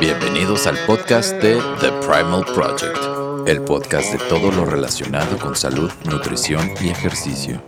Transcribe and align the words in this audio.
Bienvenidos 0.00 0.66
al 0.66 0.76
podcast 0.86 1.32
de 1.36 1.58
The 1.80 1.90
Primal 2.06 2.44
Project, 2.54 3.48
el 3.48 3.62
podcast 3.62 4.12
de 4.12 4.18
todo 4.28 4.50
lo 4.52 4.66
relacionado 4.66 5.38
con 5.38 5.56
salud, 5.56 5.90
nutrición 6.04 6.70
y 6.82 6.90
ejercicio. 6.90 7.62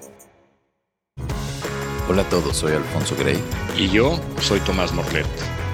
Hola 2.09 2.23
a 2.23 2.29
todos, 2.29 2.59
soy 2.59 2.73
Alfonso 2.73 3.17
Gray. 3.17 3.43
Y 3.77 3.89
yo 3.89 4.21
soy 4.41 4.61
Tomás 4.61 4.93
Morlet. 4.93 5.27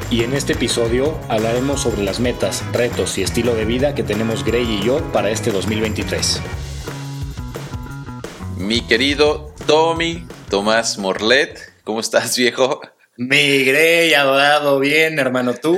Y 0.08 0.22
en 0.22 0.34
este 0.34 0.52
episodio 0.52 1.18
hablaremos 1.28 1.80
sobre 1.80 2.04
las 2.04 2.20
metas, 2.20 2.64
retos 2.72 3.18
y 3.18 3.22
estilo 3.22 3.56
de 3.56 3.64
vida 3.64 3.96
que 3.96 4.04
tenemos 4.04 4.44
Gray 4.44 4.70
y 4.70 4.84
yo 4.84 5.02
para 5.12 5.30
este 5.30 5.50
2023. 5.50 6.40
Mi 8.56 8.82
querido 8.82 9.52
Tommy, 9.66 10.28
Tomás 10.48 10.96
Morlet, 10.96 11.58
¿cómo 11.82 11.98
estás 11.98 12.36
viejo? 12.36 12.80
Mi 13.20 13.64
Gray, 13.64 14.14
adorado, 14.14 14.78
bien 14.78 15.18
hermano, 15.18 15.52
¿tú? 15.52 15.76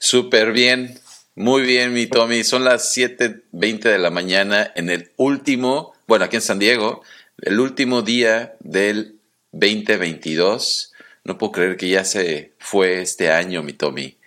Súper 0.00 0.50
bien, 0.50 0.98
muy 1.36 1.62
bien 1.62 1.92
mi 1.92 2.08
Tommy. 2.08 2.42
Son 2.42 2.64
las 2.64 2.96
7.20 2.96 3.82
de 3.82 3.98
la 4.00 4.10
mañana 4.10 4.72
en 4.74 4.90
el 4.90 5.12
último, 5.16 5.94
bueno, 6.08 6.24
aquí 6.24 6.34
en 6.34 6.42
San 6.42 6.58
Diego, 6.58 7.04
el 7.40 7.60
último 7.60 8.02
día 8.02 8.56
del 8.58 9.20
2022. 9.52 10.92
No 11.22 11.38
puedo 11.38 11.52
creer 11.52 11.76
que 11.76 11.88
ya 11.88 12.02
se 12.04 12.52
fue 12.58 13.00
este 13.00 13.30
año, 13.30 13.62
mi 13.62 13.74
Tommy. 13.74 14.18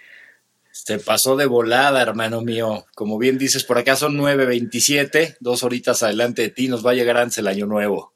Se 0.71 0.97
pasó 0.97 1.35
de 1.35 1.45
volada, 1.45 2.01
hermano 2.01 2.39
mío. 2.39 2.85
Como 2.95 3.17
bien 3.17 3.37
dices, 3.37 3.65
por 3.65 3.77
acá 3.77 3.97
son 3.97 4.17
9.27, 4.17 5.35
dos 5.41 5.63
horitas 5.63 6.03
adelante 6.03 6.43
de 6.43 6.49
ti, 6.51 6.69
nos 6.69 6.85
va 6.85 6.91
a 6.91 6.95
llegar 6.95 7.17
antes 7.17 7.39
el 7.39 7.47
año 7.47 7.65
nuevo. 7.65 8.13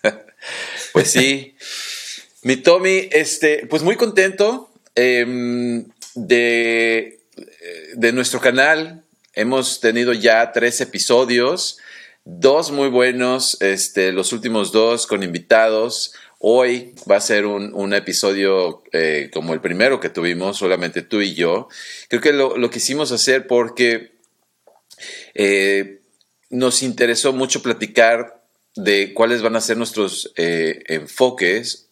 pues 0.92 1.10
sí. 1.10 1.56
Mi 2.44 2.58
Tommy, 2.58 3.08
este, 3.10 3.66
pues 3.66 3.82
muy 3.82 3.96
contento 3.96 4.70
em, 4.94 5.86
de, 6.14 7.18
de 7.94 8.12
nuestro 8.12 8.38
canal. 8.38 9.02
Hemos 9.32 9.80
tenido 9.80 10.12
ya 10.12 10.52
tres 10.52 10.80
episodios, 10.82 11.78
dos 12.24 12.70
muy 12.70 12.88
buenos, 12.88 13.60
este, 13.62 14.12
los 14.12 14.34
últimos 14.34 14.72
dos 14.72 15.06
con 15.06 15.22
invitados. 15.22 16.12
Hoy 16.38 16.94
va 17.10 17.16
a 17.16 17.20
ser 17.22 17.46
un, 17.46 17.94
episodio 17.94 18.82
eh, 18.92 19.30
como 19.32 19.54
el 19.54 19.62
primero 19.62 19.98
que 19.98 20.10
tuvimos, 20.10 20.58
solamente 20.58 21.00
tú 21.00 21.22
y 21.22 21.34
yo. 21.34 21.68
Creo 22.08 22.20
que 22.20 22.34
lo, 22.34 22.70
quisimos 22.70 23.10
hacer 23.10 23.46
porque 23.46 24.12
eh, 25.32 26.02
nos 26.50 26.82
interesó 26.82 27.32
mucho 27.32 27.62
platicar 27.62 28.44
de 28.76 29.14
cuáles 29.14 29.40
van 29.40 29.56
a 29.56 29.62
ser 29.62 29.78
nuestros 29.78 30.34
eh, 30.36 30.82
enfoques 30.88 31.83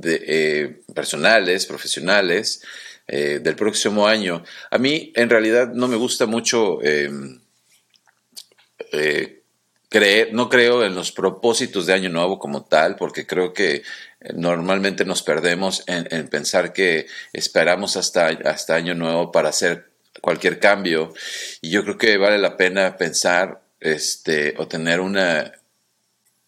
de, 0.00 0.82
personales, 0.94 1.66
profesionales, 1.66 2.62
del 3.06 3.54
próximo 3.54 4.06
año. 4.06 4.42
A 4.70 4.78
mí 4.78 5.12
en 5.14 5.28
realidad 5.28 5.72
no 5.74 5.88
me 5.88 5.96
gusta 5.96 6.24
mucho 6.24 6.80
no 10.32 10.48
creo 10.48 10.84
en 10.84 10.94
los 10.94 11.12
propósitos 11.12 11.86
de 11.86 11.92
Año 11.92 12.08
Nuevo 12.08 12.38
como 12.38 12.64
tal, 12.64 12.96
porque 12.96 13.26
creo 13.26 13.52
que 13.52 13.76
eh, 13.76 13.82
normalmente 14.34 15.04
nos 15.04 15.22
perdemos 15.22 15.84
en, 15.86 16.28
pensar 16.28 16.72
que 16.72 17.06
esperamos 17.32 17.96
hasta, 17.96 18.26
hasta 18.26 18.74
Año 18.74 18.94
Nuevo 18.94 19.30
para 19.30 19.50
hacer 19.50 19.90
cualquier 20.20 20.58
cambio. 20.58 21.12
Y 21.60 21.70
yo 21.70 21.84
creo 21.84 21.98
que 21.98 22.16
vale 22.16 22.38
la 22.38 22.56
pena 22.56 22.96
pensar 22.96 23.62
este, 23.80 24.54
o 24.58 24.66
tener 24.66 25.00
una 25.00 25.52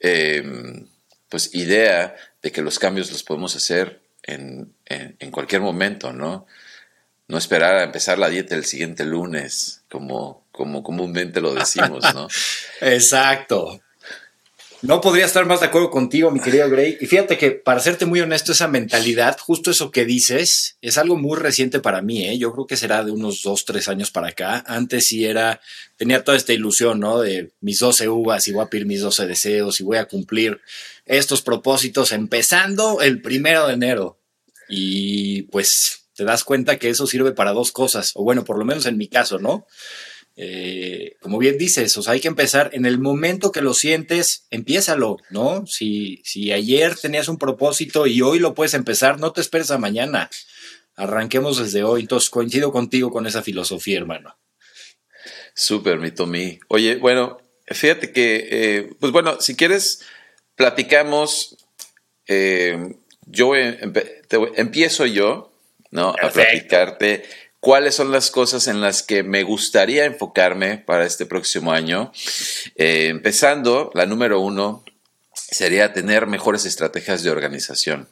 em, 0.00 0.88
pues, 1.28 1.55
idea 1.55 2.16
de 2.47 2.52
que 2.52 2.62
los 2.62 2.78
cambios 2.78 3.11
los 3.11 3.22
podemos 3.22 3.56
hacer 3.56 4.02
en, 4.22 4.72
en 4.86 5.30
cualquier 5.30 5.61
momento, 5.61 6.12
¿no? 6.12 6.47
No 7.28 7.38
esperar 7.38 7.75
a 7.75 7.83
empezar 7.83 8.19
la 8.19 8.28
dieta 8.28 8.55
el 8.55 8.64
siguiente 8.64 9.05
lunes, 9.05 9.83
como 9.91 10.47
como 10.56 10.83
comúnmente 10.83 11.41
lo 11.41 11.55
decimos, 11.55 12.03
¿no? 12.15 12.28
Exacto. 12.81 13.81
No 14.82 15.00
podría 15.00 15.25
estar 15.25 15.47
más 15.47 15.60
de 15.60 15.66
acuerdo 15.66 15.91
contigo, 15.91 16.31
mi 16.31 16.41
querido 16.41 16.69
Gray. 16.69 16.98
Y 17.00 17.06
fíjate 17.06 17.38
que, 17.38 17.50
para 17.50 17.81
serte 17.81 18.04
muy 18.04 18.20
honesto, 18.20 18.53
esa 18.53 18.69
mentalidad, 18.69 19.38
justo 19.38 19.70
eso 19.70 19.91
que 19.91 20.04
dices, 20.04 20.76
es 20.82 20.98
algo 20.98 21.16
muy 21.16 21.38
reciente 21.38 21.81
para 21.81 22.03
mí, 22.03 22.26
¿eh? 22.26 22.37
Yo 22.38 22.53
creo 22.53 22.66
que 22.66 22.76
será 22.76 23.03
de 23.03 23.10
unos 23.10 23.42
dos, 23.42 23.65
tres 23.65 23.88
años 23.88 24.10
para 24.10 24.28
acá. 24.28 24.62
Antes 24.66 25.09
sí 25.09 25.25
era, 25.25 25.60
tenía 25.97 26.25
toda 26.25 26.36
esta 26.36 26.53
ilusión, 26.53 27.00
¿no? 27.00 27.20
De 27.20 27.53
mis 27.60 27.78
12 27.78 28.09
uvas 28.09 28.47
y 28.48 28.53
voy 28.53 28.65
a 28.65 28.69
pedir 28.69 28.86
mis 28.86 29.00
12 29.00 29.26
deseos 29.26 29.81
y 29.81 29.84
voy 29.84 29.97
a 29.97 30.06
cumplir 30.06 30.60
estos 31.06 31.41
propósitos 31.41 32.12
empezando 32.12 33.00
el 33.00 33.22
primero 33.22 33.66
de 33.66 33.75
enero. 33.75 34.19
Y 34.69 35.42
pues 35.44 36.06
te 36.15 36.25
das 36.25 36.44
cuenta 36.44 36.78
que 36.78 36.91
eso 36.91 37.06
sirve 37.06 37.32
para 37.32 37.53
dos 37.53 37.72
cosas, 37.72 38.12
o 38.15 38.25
bueno, 38.25 38.44
por 38.44 38.59
lo 38.59 38.65
menos 38.65 38.86
en 38.86 38.98
mi 38.98 39.09
caso, 39.09 39.38
¿no? 39.38 39.66
Eh, 40.38 41.16
como 41.20 41.38
bien 41.38 41.56
dices, 41.56 41.97
o 41.97 42.02
sea, 42.02 42.12
hay 42.12 42.20
que 42.20 42.28
empezar 42.28 42.70
en 42.74 42.84
el 42.84 42.98
momento 42.98 43.50
que 43.50 43.62
lo 43.62 43.72
sientes, 43.72 44.47
empiézalo, 44.50 45.16
¿no? 45.30 45.66
Si, 45.66 46.20
si 46.24 46.52
ayer 46.52 46.94
tenías 46.94 47.28
un 47.28 47.38
propósito 47.38 48.06
y 48.06 48.20
hoy 48.20 48.38
lo 48.38 48.54
puedes 48.54 48.74
empezar, 48.74 49.19
no 49.19 49.32
te 49.32 49.41
esperes 49.41 49.70
a 49.70 49.78
mañana. 49.78 50.28
Arranquemos 50.94 51.58
desde 51.58 51.84
hoy. 51.84 52.02
Entonces, 52.02 52.28
coincido 52.28 52.70
contigo 52.70 53.10
con 53.10 53.26
esa 53.26 53.42
filosofía, 53.42 53.98
hermano. 53.98 54.38
Súper, 55.54 55.98
mi 55.98 56.10
Tommy. 56.10 56.60
Oye, 56.68 56.97
bueno, 56.97 57.38
fíjate 57.66 58.12
que, 58.12 58.48
eh, 58.50 58.91
pues 59.00 59.12
bueno, 59.12 59.41
si 59.41 59.56
quieres, 59.56 60.03
platicamos. 60.54 61.56
Eh, 62.28 62.94
yo 63.26 63.53
empiezo 63.54 65.06
yo, 65.06 65.53
¿no? 65.91 66.14
A 66.20 66.28
platicarte 66.28 67.24
cuáles 67.66 67.97
son 67.97 68.12
las 68.12 68.31
cosas 68.31 68.69
en 68.69 68.81
las 68.81 69.03
que 69.03 69.25
me 69.25 69.43
gustaría 69.43 70.04
enfocarme 70.04 70.78
para 70.78 71.04
este 71.04 71.27
próximo 71.27 71.72
año. 71.72 72.12
Eh, 72.77 73.09
empezando, 73.09 73.91
la 73.93 74.06
número 74.06 74.38
uno 74.38 74.84
sería 75.34 75.93
tener 75.93 76.28
mejores 76.28 76.65
estrategias 76.65 77.25
de 77.25 77.31
organización. 77.31 78.09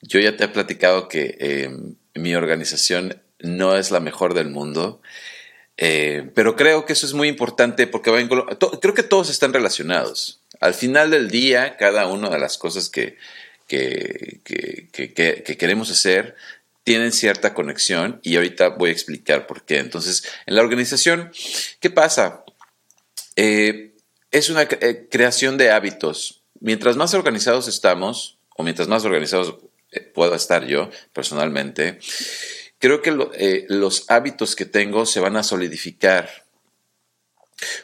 Yo 0.00 0.18
ya 0.18 0.38
te 0.38 0.44
he 0.44 0.48
platicado 0.48 1.08
que 1.08 1.36
eh, 1.40 1.76
mi 2.14 2.34
organización 2.34 3.20
no 3.38 3.76
es 3.76 3.90
la 3.90 4.00
mejor 4.00 4.32
del 4.32 4.48
mundo, 4.48 5.02
eh, 5.76 6.30
pero 6.34 6.56
creo 6.56 6.86
que 6.86 6.94
eso 6.94 7.04
es 7.04 7.12
muy 7.12 7.28
importante 7.28 7.86
porque 7.86 8.10
creo 8.80 8.94
que 8.94 9.02
todos 9.02 9.28
están 9.28 9.52
relacionados. 9.52 10.40
Al 10.58 10.72
final 10.72 11.10
del 11.10 11.30
día, 11.30 11.76
cada 11.76 12.06
una 12.06 12.30
de 12.30 12.38
las 12.38 12.56
cosas 12.56 12.88
que, 12.88 13.18
que, 13.68 14.40
que 14.42 15.56
queremos 15.58 15.90
hacer 15.90 16.34
tienen 16.84 17.12
cierta 17.12 17.54
conexión 17.54 18.20
y 18.22 18.36
ahorita 18.36 18.68
voy 18.68 18.90
a 18.90 18.92
explicar 18.92 19.46
por 19.46 19.64
qué. 19.64 19.78
Entonces, 19.78 20.24
en 20.46 20.54
la 20.54 20.62
organización, 20.62 21.32
¿qué 21.80 21.90
pasa? 21.90 22.44
Eh, 23.36 23.94
es 24.30 24.50
una 24.50 24.62
eh, 24.62 25.08
creación 25.10 25.56
de 25.56 25.70
hábitos. 25.70 26.42
Mientras 26.60 26.96
más 26.96 27.14
organizados 27.14 27.68
estamos, 27.68 28.38
o 28.56 28.62
mientras 28.62 28.86
más 28.86 29.04
organizados 29.04 29.56
eh, 29.92 30.00
pueda 30.00 30.36
estar 30.36 30.66
yo 30.66 30.90
personalmente, 31.14 31.98
creo 32.78 33.00
que 33.00 33.12
los 33.68 34.04
hábitos 34.10 34.54
que 34.54 34.66
tengo 34.66 35.06
se 35.06 35.20
van 35.20 35.36
a 35.36 35.42
solidificar. 35.42 36.44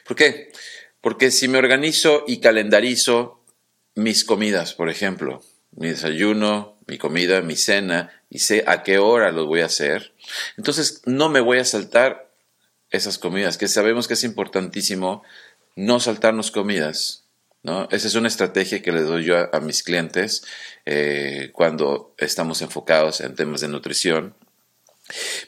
¿Por 0.05 0.15
qué? 0.15 0.53
Porque 1.01 1.31
si 1.31 1.49
me 1.49 1.59
organizo 1.59 2.25
y 2.27 2.41
calendarizo 2.41 3.43
mis 3.95 4.25
comidas, 4.25 4.75
por 4.75 4.91
ejemplo, 4.91 5.43
mi 5.73 5.89
desayuno, 5.89 6.79
mi 6.87 6.99
comida, 6.99 7.41
mi 7.41 7.57
cena, 7.57 8.20
y 8.31 8.39
sé 8.39 8.65
a 8.67 8.83
qué 8.83 8.99
hora 8.99 9.33
los 9.33 9.47
voy 9.47 9.61
a 9.61 9.67
hacer, 9.67 10.15
entonces 10.57 11.03
no 11.05 11.29
me 11.29 11.41
voy 11.41 11.59
a 11.59 11.65
saltar 11.65 12.31
esas 12.91 13.19
comidas, 13.19 13.59
que 13.59 13.69
sabemos 13.69 14.09
que 14.09 14.15
es 14.15 14.25
importantísimo 14.25 15.23
no 15.77 16.01
saltarnos 16.01 16.51
comidas. 16.51 17.25
¿no? 17.63 17.89
Esa 17.91 18.07
es 18.09 18.15
una 18.15 18.29
estrategia 18.29 18.83
que 18.83 18.93
le 18.93 19.03
doy 19.03 19.25
yo 19.25 19.55
a, 19.55 19.61
mis 19.61 19.83
clientes 19.83 20.45
eh, 20.87 21.51
cuando 21.53 22.15
estamos 22.17 22.63
enfocados 22.63 23.21
en 23.21 23.35
temas 23.35 23.61
de 23.61 23.69
nutrición. 23.69 24.35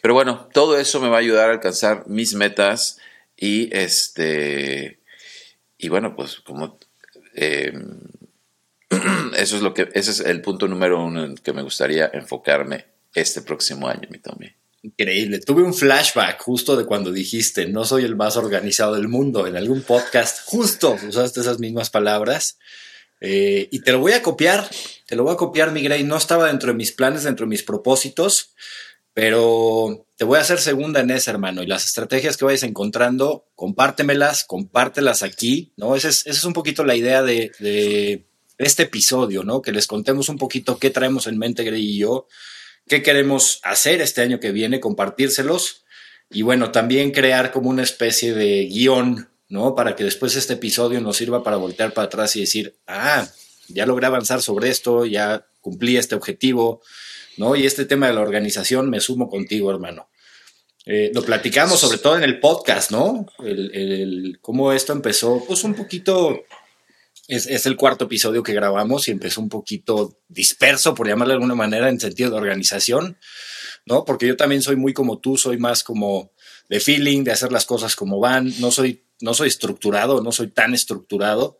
Pero 0.01 0.15
bueno, 0.15 0.49
todo 0.53 0.79
eso 0.79 1.01
me 1.01 1.09
va 1.09 1.17
a 1.17 1.21
ayudar 1.21 1.49
a 1.49 1.53
alcanzar 1.53 2.05
mis 2.07 2.35
metas 2.35 2.99
y 3.37 3.75
este 3.77 4.99
y 5.79 5.89
bueno, 5.89 6.15
pues 6.15 6.41
como 6.41 6.79
eh, 7.35 7.73
eso 9.37 9.57
es 9.57 9.63
lo 9.63 9.75
que, 9.75 9.89
ese 9.95 10.11
es 10.11 10.21
el 10.21 10.43
punto 10.43 10.69
número 10.69 11.03
uno 11.03 11.25
en 11.25 11.35
que 11.37 11.53
me 11.53 11.63
gustaría 11.63 12.11
enfocarme 12.13 12.87
este 13.15 13.43
próximo 13.43 13.89
año, 13.89 14.09
mi 14.11 14.19
Tommy. 14.19 14.53
Increíble. 14.83 15.39
Tuve 15.39 15.63
un 15.63 15.75
flashback 15.75 16.43
justo 16.43 16.77
de 16.77 16.87
cuando 16.87 17.13
dijiste, 17.13 17.67
no 17.67 17.85
soy 17.85 18.05
el 18.05 18.17
más 18.17 18.37
organizado 18.37 18.95
del 18.95 19.07
mundo. 19.07 19.47
En 19.47 19.57
algún 19.57 19.83
podcast 19.83 20.41
justo 20.45 20.97
usaste 21.09 21.41
esas 21.41 21.61
mismas 21.61 21.89
palabras. 21.89 22.59
Eh, 23.21 23.69
y 23.71 23.81
te 23.81 23.93
lo 23.93 24.01
voy 24.01 24.13
a 24.13 24.23
copiar, 24.23 24.69
te 25.07 25.15
lo 25.15 25.23
voy 25.23 25.35
a 25.35 25.37
copiar, 25.37 25.71
mi 25.71 25.83
Grey. 25.83 26.03
No 26.03 26.17
estaba 26.17 26.49
dentro 26.49 26.73
de 26.73 26.77
mis 26.77 26.91
planes, 26.91 27.23
dentro 27.23 27.47
de 27.47 27.51
mis 27.51 27.63
propósitos, 27.63 28.55
pero 29.15 30.09
te 30.17 30.25
voy 30.25 30.39
a 30.39 30.43
hacer 30.43 30.59
segunda 30.59 30.99
en 30.99 31.11
esa, 31.13 31.31
hermano. 31.31 31.63
Y 31.63 31.69
las 31.69 31.85
estrategias 31.85 32.37
que 32.37 32.45
vayas 32.45 32.65
encontrando, 32.65 33.47
compártemelas, 33.55 34.43
compártelas 34.43 35.23
aquí, 35.23 35.73
¿no? 35.77 35.95
Esa 35.95 36.09
es, 36.09 36.27
esa 36.27 36.39
es 36.39 36.45
un 36.45 36.55
poquito 36.55 36.85
la 36.85 36.97
idea 36.97 37.23
de 37.23 38.27
este 38.59 38.85
episodio, 38.85 39.45
¿no? 39.45 39.63
Que 39.63 39.73
les 39.73 39.87
contemos 39.87 40.29
un 40.29 40.39
poquito 40.39 40.79
qué 40.79 40.91
traemos 40.91 41.27
en 41.27 41.39
mente 41.39 41.65
Grey 41.65 41.85
y 41.85 41.99
yo. 41.99 42.27
qué 42.89 43.03
queremos 43.03 43.61
hacer 43.63 44.01
este 44.01 44.23
año 44.23 44.41
que 44.41 44.53
viene, 44.53 44.81
compartírselos 44.81 45.83
y 46.33 46.43
bueno, 46.43 46.73
también 46.73 47.11
crear 47.11 47.53
como 47.53 47.69
una 47.69 47.83
especie 47.83 48.33
de 48.33 48.65
guion, 48.65 49.29
¿no? 49.49 49.75
Para 49.75 49.95
que 49.95 50.05
después 50.05 50.35
este 50.35 50.55
episodio 50.55 51.01
nos 51.01 51.19
sirva 51.19 51.43
para 51.43 51.59
voltear 51.59 51.93
para 51.93 52.07
atrás 52.07 52.35
y 52.37 52.41
decir, 52.41 52.75
ah, 52.87 53.29
ya 53.69 53.85
logré 53.85 54.07
avanzar 54.07 54.41
sobre 54.41 54.71
esto, 54.71 55.05
ya 55.05 55.47
cumplí 55.61 55.99
este 55.99 56.15
objetivo, 56.15 56.81
¿no? 57.37 57.55
Y 57.55 57.67
este 57.67 57.85
tema 57.85 58.09
de 58.09 58.15
la 58.15 58.23
organización 58.23 58.89
me 58.89 59.01
sumo 59.01 59.29
contigo, 59.29 59.71
hermano. 59.71 60.09
Eh, 60.87 61.13
lo 61.15 61.23
platicamos 61.23 61.79
sobre 61.79 61.99
todo 61.99 62.17
en 62.17 62.25
el 62.25 62.41
podcast, 62.41 62.91
¿no? 62.91 63.27
El, 63.45 64.39
cómo 64.41 64.73
esto 64.73 64.93
empezó, 64.93 65.45
pues 65.47 65.65
un 65.65 65.75
poquito, 65.75 66.45
es, 67.37 67.47
es, 67.47 67.65
el 67.65 67.77
cuarto 67.77 68.05
episodio 68.05 68.43
que 68.43 68.53
grabamos 68.53 69.09
y 69.09 69.11
empezó 69.11 69.41
un 69.41 69.49
poquito 69.49 70.21
disperso, 70.29 70.95
por 70.95 71.09
llamarlo 71.09 71.33
de 71.33 71.37
alguna 71.37 71.55
manera, 71.55 71.89
en 71.89 71.99
sentido 71.99 72.31
de 72.31 72.37
organización, 72.37 73.17
¿no? 73.87 74.05
Porque 74.05 74.27
yo 74.27 74.37
también 74.37 74.61
soy 74.61 74.77
muy 74.77 74.93
como 74.93 75.19
tú, 75.19 75.39
soy 75.39 75.57
más 75.57 75.83
como 75.83 76.33
de 76.69 76.79
feeling, 76.79 77.25
de 77.25 77.33
hacer 77.33 77.51
las 77.51 77.65
cosas 77.65 77.97
como 77.97 78.21
van, 78.21 78.53
no 78.61 78.71
soy, 78.71 79.05
no 79.23 79.33
soy 79.33 79.49
estructurado, 79.49 80.23
no 80.23 80.31
soy 80.31 80.49
tan 80.49 80.75
estructurado. 80.75 81.59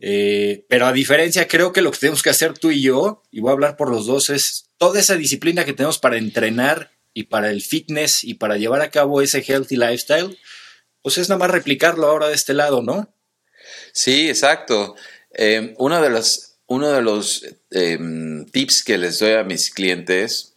Eh, 0.00 0.66
pero 0.68 0.86
a 0.86 0.92
diferencia, 0.92 1.46
creo 1.46 1.72
que 1.72 1.82
lo 1.82 1.92
que 1.92 1.98
tenemos 1.98 2.22
que 2.22 2.30
hacer 2.30 2.58
tú 2.58 2.72
y 2.72 2.82
yo, 2.82 3.22
y 3.30 3.38
voy 3.38 3.50
a 3.50 3.52
hablar 3.52 3.76
por 3.76 3.90
los 3.92 4.06
dos, 4.06 4.28
es 4.28 4.70
toda 4.76 4.98
esa 4.98 5.14
disciplina 5.14 5.64
que 5.64 5.72
tenemos 5.72 6.00
para 6.00 6.18
entrenar 6.18 6.90
y 7.14 7.24
para 7.24 7.50
el 7.50 7.62
fitness 7.62 8.24
y 8.24 8.34
para 8.34 8.56
llevar 8.56 8.80
a 8.80 8.90
cabo 8.90 9.22
ese 9.22 9.44
healthy 9.46 9.76
lifestyle, 9.76 10.36
pues 11.00 11.18
es 11.18 11.28
nada 11.28 11.38
más 11.38 11.50
replicarlo 11.52 12.08
ahora 12.08 12.26
de 12.26 12.34
este 12.34 12.54
lado, 12.54 12.82
¿no? 12.82 13.14
Sí, 13.92 14.28
exacto. 14.28 14.96
Eh, 15.34 15.74
uno 15.78 16.00
de 16.02 16.10
los, 16.10 16.56
uno 16.66 16.90
de 16.90 17.02
los 17.02 17.44
tips 18.50 18.84
que 18.84 18.98
les 18.98 19.18
doy 19.18 19.32
a 19.32 19.44
mis 19.44 19.70
clientes 19.70 20.54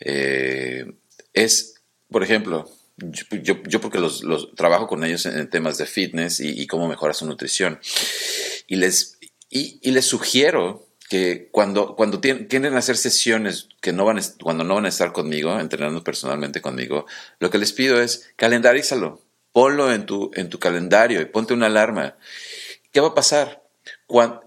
eh, 0.00 0.92
es, 1.32 1.74
por 2.10 2.22
ejemplo, 2.22 2.70
yo, 2.96 3.56
yo, 3.64 3.80
porque 3.80 3.98
los, 3.98 4.22
trabajo 4.54 4.86
con 4.86 5.04
ellos 5.04 5.26
en, 5.26 5.48
temas 5.48 5.78
de 5.78 5.86
fitness 5.86 6.40
y, 6.40 6.66
cómo 6.66 6.88
mejorar 6.88 7.14
su 7.14 7.26
nutrición. 7.26 7.80
Y 8.66 8.76
les, 8.76 9.18
y, 9.50 9.78
y 9.82 9.90
les 9.92 10.04
sugiero 10.04 10.86
que 11.08 11.48
cuando, 11.50 11.94
cuando 11.94 12.20
tienen, 12.20 12.46
quieren 12.46 12.74
hacer 12.74 12.96
sesiones 12.96 13.68
que 13.80 13.92
no 13.92 14.04
van, 14.04 14.20
cuando 14.42 14.64
no 14.64 14.76
van 14.76 14.86
a 14.86 14.88
estar 14.88 15.12
conmigo, 15.12 15.58
entrenando 15.58 16.02
personalmente 16.02 16.60
conmigo, 16.60 17.06
lo 17.38 17.50
que 17.50 17.58
les 17.58 17.72
pido 17.72 18.00
es 18.00 18.30
calendarízalo, 18.36 19.20
ponlo 19.52 19.92
en 19.92 20.06
tu, 20.06 20.30
en 20.34 20.48
tu 20.48 20.58
calendario 20.58 21.20
y 21.20 21.26
ponte 21.26 21.54
una 21.54 21.66
alarma. 21.66 22.16
¿Qué 22.92 23.00
va 23.00 23.08
a 23.08 23.14
pasar? 23.14 23.61
Cuando, 24.12 24.42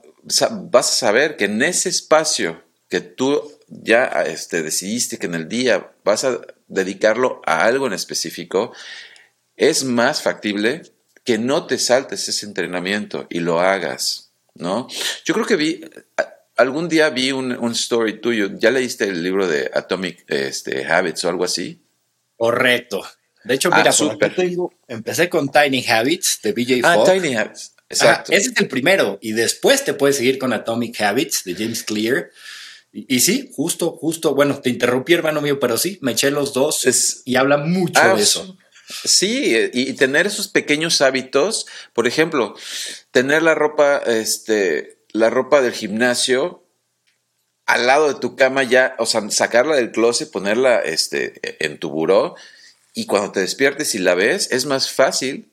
vas 0.69 0.89
a 0.91 0.95
saber 0.95 1.37
que 1.37 1.45
en 1.45 1.63
ese 1.63 1.89
espacio 1.89 2.61
que 2.87 3.01
tú 3.01 3.51
ya 3.67 4.05
este, 4.27 4.61
decidiste 4.61 5.17
que 5.17 5.25
en 5.25 5.33
el 5.33 5.49
día 5.49 5.91
vas 6.03 6.23
a 6.23 6.39
dedicarlo 6.67 7.41
a 7.47 7.65
algo 7.65 7.87
en 7.87 7.93
específico, 7.93 8.73
es 9.55 9.83
más 9.83 10.21
factible 10.21 10.83
que 11.23 11.39
no 11.39 11.65
te 11.65 11.79
saltes 11.79 12.29
ese 12.29 12.45
entrenamiento 12.45 13.25
y 13.27 13.39
lo 13.39 13.59
hagas, 13.59 14.29
¿no? 14.53 14.87
Yo 15.25 15.33
creo 15.33 15.47
que 15.47 15.55
vi, 15.55 15.83
algún 16.57 16.87
día 16.87 17.09
vi 17.09 17.31
un, 17.31 17.71
story 17.71 18.21
tuyo. 18.21 18.51
¿Ya 18.59 18.69
leíste 18.69 19.05
el 19.05 19.23
libro 19.23 19.47
de 19.47 19.71
Atomic 19.73 20.25
este, 20.27 20.85
Habits 20.85 21.25
o 21.25 21.29
algo 21.29 21.43
así? 21.43 21.81
Correcto. 22.37 23.03
De 23.43 23.55
hecho, 23.55 23.71
mira, 23.71 23.89
ah, 23.89 24.69
empecé 24.87 25.27
con 25.27 25.49
Tiny 25.49 25.83
Habits 25.87 26.41
de 26.43 26.53
BJ 26.53 26.81
Ah, 26.83 27.03
Tiny 27.03 27.35
Habits. 27.35 27.74
Exacto. 27.89 28.31
ese 28.31 28.49
es 28.49 28.57
el 28.57 28.67
primero. 28.67 29.17
Y 29.21 29.33
después 29.33 29.83
te 29.83 29.93
puedes 29.93 30.17
seguir 30.17 30.37
con 30.37 30.53
Atomic 30.53 30.99
Habits 31.01 31.43
de 31.43 31.55
James 31.55 31.83
Clear. 31.83 32.31
Y, 32.91 33.19
sí, 33.19 33.51
justo, 33.53 33.91
justo. 33.91 34.35
Bueno, 34.35 34.59
te 34.61 34.69
interrumpí, 34.69 35.13
hermano 35.13 35.41
mío, 35.41 35.59
pero 35.59 35.77
sí, 35.77 35.99
me 36.01 36.13
eché 36.13 36.31
los 36.31 36.53
dos 36.53 37.23
y 37.25 37.35
habla 37.35 37.57
mucho 37.57 37.99
ah, 38.01 38.15
de 38.15 38.21
eso. 38.21 38.57
Sí, 39.03 39.53
y, 39.73 39.93
tener 39.93 40.27
esos 40.27 40.47
pequeños 40.47 41.01
hábitos, 41.01 41.65
por 41.91 42.07
ejemplo, 42.07 42.55
tener 43.11 43.43
la 43.43 43.53
ropa, 43.53 43.97
este, 43.97 44.99
la 45.11 45.29
ropa 45.29 45.61
del 45.61 45.73
gimnasio 45.73 46.65
al 47.65 47.87
lado 47.87 48.13
de 48.13 48.19
tu 48.19 48.35
cama 48.35 48.63
ya, 48.63 48.95
o 48.99 49.05
sea, 49.05 49.29
sacarla 49.31 49.75
del 49.75 49.91
closet, 49.91 50.31
ponerla 50.31 50.79
este, 50.79 51.65
en 51.65 51.79
tu 51.79 51.89
buró 51.89 52.35
y 52.93 53.07
cuando 53.07 53.31
te 53.31 53.41
despiertes 53.41 53.95
y 53.95 53.99
la 53.99 54.15
ves, 54.15 54.51
es 54.51 54.65
más 54.65 54.91
fácil 54.91 55.51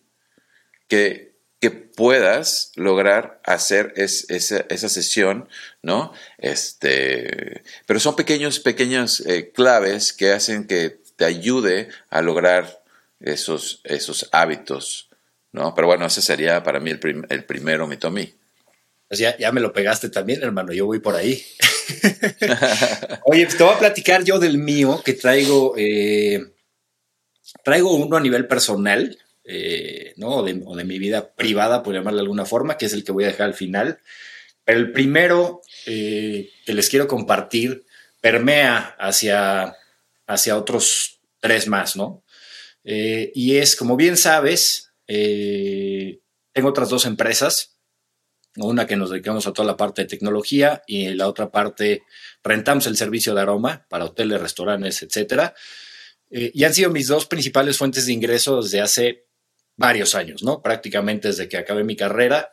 que, 0.89 1.32
que 1.63 1.71
puedas 1.71 2.73
lograr 2.75 3.41
hacer 3.45 3.95
esa, 3.95 4.89
sesión, 4.89 5.49
¿no? 5.81 6.13
Este, 6.39 7.63
pero 7.87 8.01
son 8.01 8.17
pequeños, 8.17 8.59
pequeños 8.59 9.21
eh, 9.21 9.53
claves 9.55 10.13
que 10.13 10.33
hacen 10.33 10.67
que 10.67 10.99
te 11.15 11.25
ayude 11.25 11.89
a 12.11 12.21
lograr 12.21 12.83
esos, 13.21 13.81
esos 13.85 14.29
hábitos, 14.33 15.09
¿no? 15.53 15.73
Pero 15.77 15.87
bueno, 15.87 16.05
ese 16.07 16.21
sería 16.21 16.65
para 16.65 16.81
mí 16.81 16.91
el, 16.91 17.27
el 17.29 17.45
primero, 17.45 17.87
mi 17.87 17.97
Tommy. 17.97 18.35
Pues 19.07 19.21
ya, 19.21 19.39
ya 19.39 19.53
me 19.53 19.61
lo 19.61 19.73
pegaste 19.73 20.09
también, 20.09 20.43
hermano, 20.43 20.73
yo 20.73 20.87
voy 20.87 20.99
por 20.99 21.15
ahí. 21.15 21.41
Oye, 23.25 23.45
pues 23.45 23.57
te 23.57 23.63
voy 23.63 23.75
a 23.75 23.79
platicar 23.79 24.25
yo 24.25 24.41
del 24.41 24.59
mío, 24.59 25.01
que 25.05 25.13
traigo, 25.13 25.75
eh, 25.77 26.45
traigo 27.63 27.95
uno 27.95 28.17
a 28.17 28.21
nivel 28.21 28.49
personal, 28.49 29.17
eh, 29.45 30.15
¿no? 30.17 30.37
O 30.37 30.45
de, 30.45 30.85
mi 30.85 30.99
vida 30.99 31.35
privada, 31.35 31.83
por 31.83 31.95
llamarle 31.95 32.19
de 32.19 32.23
alguna 32.23 32.45
forma, 32.45 32.77
que 32.77 32.87
es 32.87 32.93
el 32.93 33.05
que 33.05 33.13
voy 33.13 33.25
a 33.25 33.29
dejar 33.29 33.47
al 33.47 33.55
final. 33.55 34.01
Pero 34.65 34.79
el 34.79 34.93
primero 34.93 35.63
eh, 35.87 36.51
que 36.65 36.75
les 36.75 36.89
quiero 36.89 37.09
compartir 37.09 37.85
permea 38.21 38.97
hacia, 38.99 39.77
hacia 40.27 40.57
otros 40.57 41.21
tres 41.41 41.67
más, 41.69 41.97
¿no? 41.97 42.23
y 42.85 43.59
es, 43.59 43.77
como 43.77 43.97
bien 43.97 44.17
sabes, 44.17 44.91
tengo 45.07 46.69
otras 46.69 46.89
dos 46.89 47.07
empresas 47.07 47.73
una 48.57 48.87
que 48.87 48.97
nos 48.97 49.11
dedicamos 49.11 49.47
a 49.47 49.53
toda 49.53 49.67
la 49.67 49.77
parte 49.77 50.03
de 50.03 50.09
tecnología 50.09 50.83
y 50.87 51.09
la 51.15 51.29
otra 51.29 51.51
parte 51.51 52.03
rentamos 52.43 52.87
el 52.87 52.97
servicio 52.97 53.35
de 53.35 53.41
aroma 53.41 53.87
para 53.89 54.05
hoteles, 54.05 54.41
restaurantes, 54.41 55.03
etcétera. 55.03 55.55
Eh, 56.31 56.51
y 56.55 56.65
han 56.65 56.75
sido 56.75 56.91
mis 56.91 57.07
dos 57.07 57.27
principales 57.27 57.79
fuentes 57.79 58.07
de 58.07 58.13
ingreso 58.13 58.63
desde 58.63 58.81
hace 58.81 59.27
varios 59.77 60.15
años, 60.15 60.43
¿no? 60.43 60.63
Prácticamente 60.63 61.29
desde 61.29 61.49
que 61.49 61.57
acabé 61.57 61.85
mi 61.85 61.97
carrera. 61.97 62.51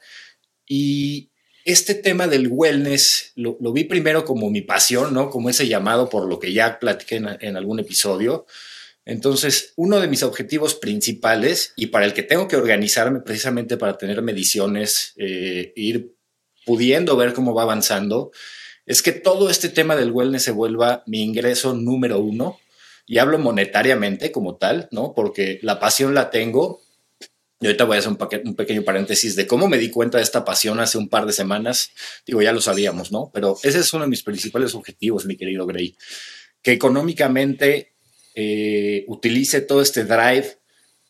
Y 0.66 1.31
este 1.66 1.95
tema 1.95 2.27
del 2.27 2.48
wellness 2.50 3.33
lo, 3.36 3.57
vi 3.74 3.83
primero 3.83 4.25
como 4.25 4.50
mi 4.50 4.62
pasión, 4.62 5.13
¿no? 5.13 5.30
Como 5.30 5.50
ese 5.50 5.68
llamado 5.68 6.10
por 6.10 6.27
lo 6.27 6.39
que 6.39 6.54
ya 6.54 6.80
platiqué 6.80 7.16
en 7.18 7.57
algún 7.57 7.80
episodio. 7.80 8.45
Entonces, 9.09 9.73
uno 9.76 9.99
de 9.99 10.07
mis 10.07 10.21
objetivos 10.21 10.76
principales 10.76 11.73
y 11.76 11.88
para 11.88 12.06
el 12.06 12.14
que 12.14 12.21
tengo 12.21 12.47
que 12.47 12.57
organizarme 12.57 13.21
precisamente 13.21 13.76
para 13.76 13.97
tener 13.97 14.21
mediciones, 14.21 15.14
eh, 15.18 15.73
ir 15.76 16.14
pudiendo 16.64 17.18
ver 17.18 17.33
cómo 17.33 17.56
va 17.56 17.64
avanzando, 17.64 18.31
es 18.85 19.02
que 19.02 19.11
todo 19.11 19.49
este 19.49 19.69
tema 19.69 19.95
del 19.95 20.11
wellness 20.11 20.44
se 20.44 20.52
vuelva 20.52 21.02
mi 21.07 21.23
ingreso 21.23 21.73
número 21.73 22.19
uno. 22.19 22.59
Y 23.07 23.18
hablo 23.18 23.40
monetariamente 23.40 24.31
como 24.31 24.57
tal, 24.57 24.88
¿no? 24.92 25.14
Porque 25.16 25.57
la 25.64 25.80
pasión 25.80 26.14
la 26.14 26.30
tengo. 26.30 26.81
Y 27.59 27.66
ahorita 27.66 27.83
voy 27.83 27.97
a 27.97 27.99
hacer 27.99 28.11
un, 28.11 28.18
un, 28.45 28.56
pequeño 28.56 28.83
paréntesis 28.83 29.35
de 29.35 29.45
cómo 29.45 29.68
me 29.68 29.78
di 29.78 29.89
cuenta 29.89 30.18
de 30.18 30.23
esta 30.23 30.45
pasión 30.45 30.80
hace 30.80 30.97
un 30.97 31.09
par 31.09 31.25
de 31.25 31.33
semanas. 31.33 31.92
Digo, 32.25 32.42
ya 32.42 32.54
lo 32.54 32.61
sabíamos, 32.61 33.11
¿no? 33.11 33.31
Pero 33.33 33.57
ese 33.63 33.80
es 33.80 33.94
uno 33.94 34.04
de 34.04 34.09
mis 34.09 34.23
principales 34.23 34.75
objetivos, 34.75 35.25
mi 35.25 35.35
querido 35.35 35.66
Gray. 35.66 35.95
Que 36.61 36.71
económicamente 36.71 37.94
eh, 38.35 39.04
utilice 39.07 39.59
todo 39.59 39.81
este 39.81 40.06
drive, 40.06 40.57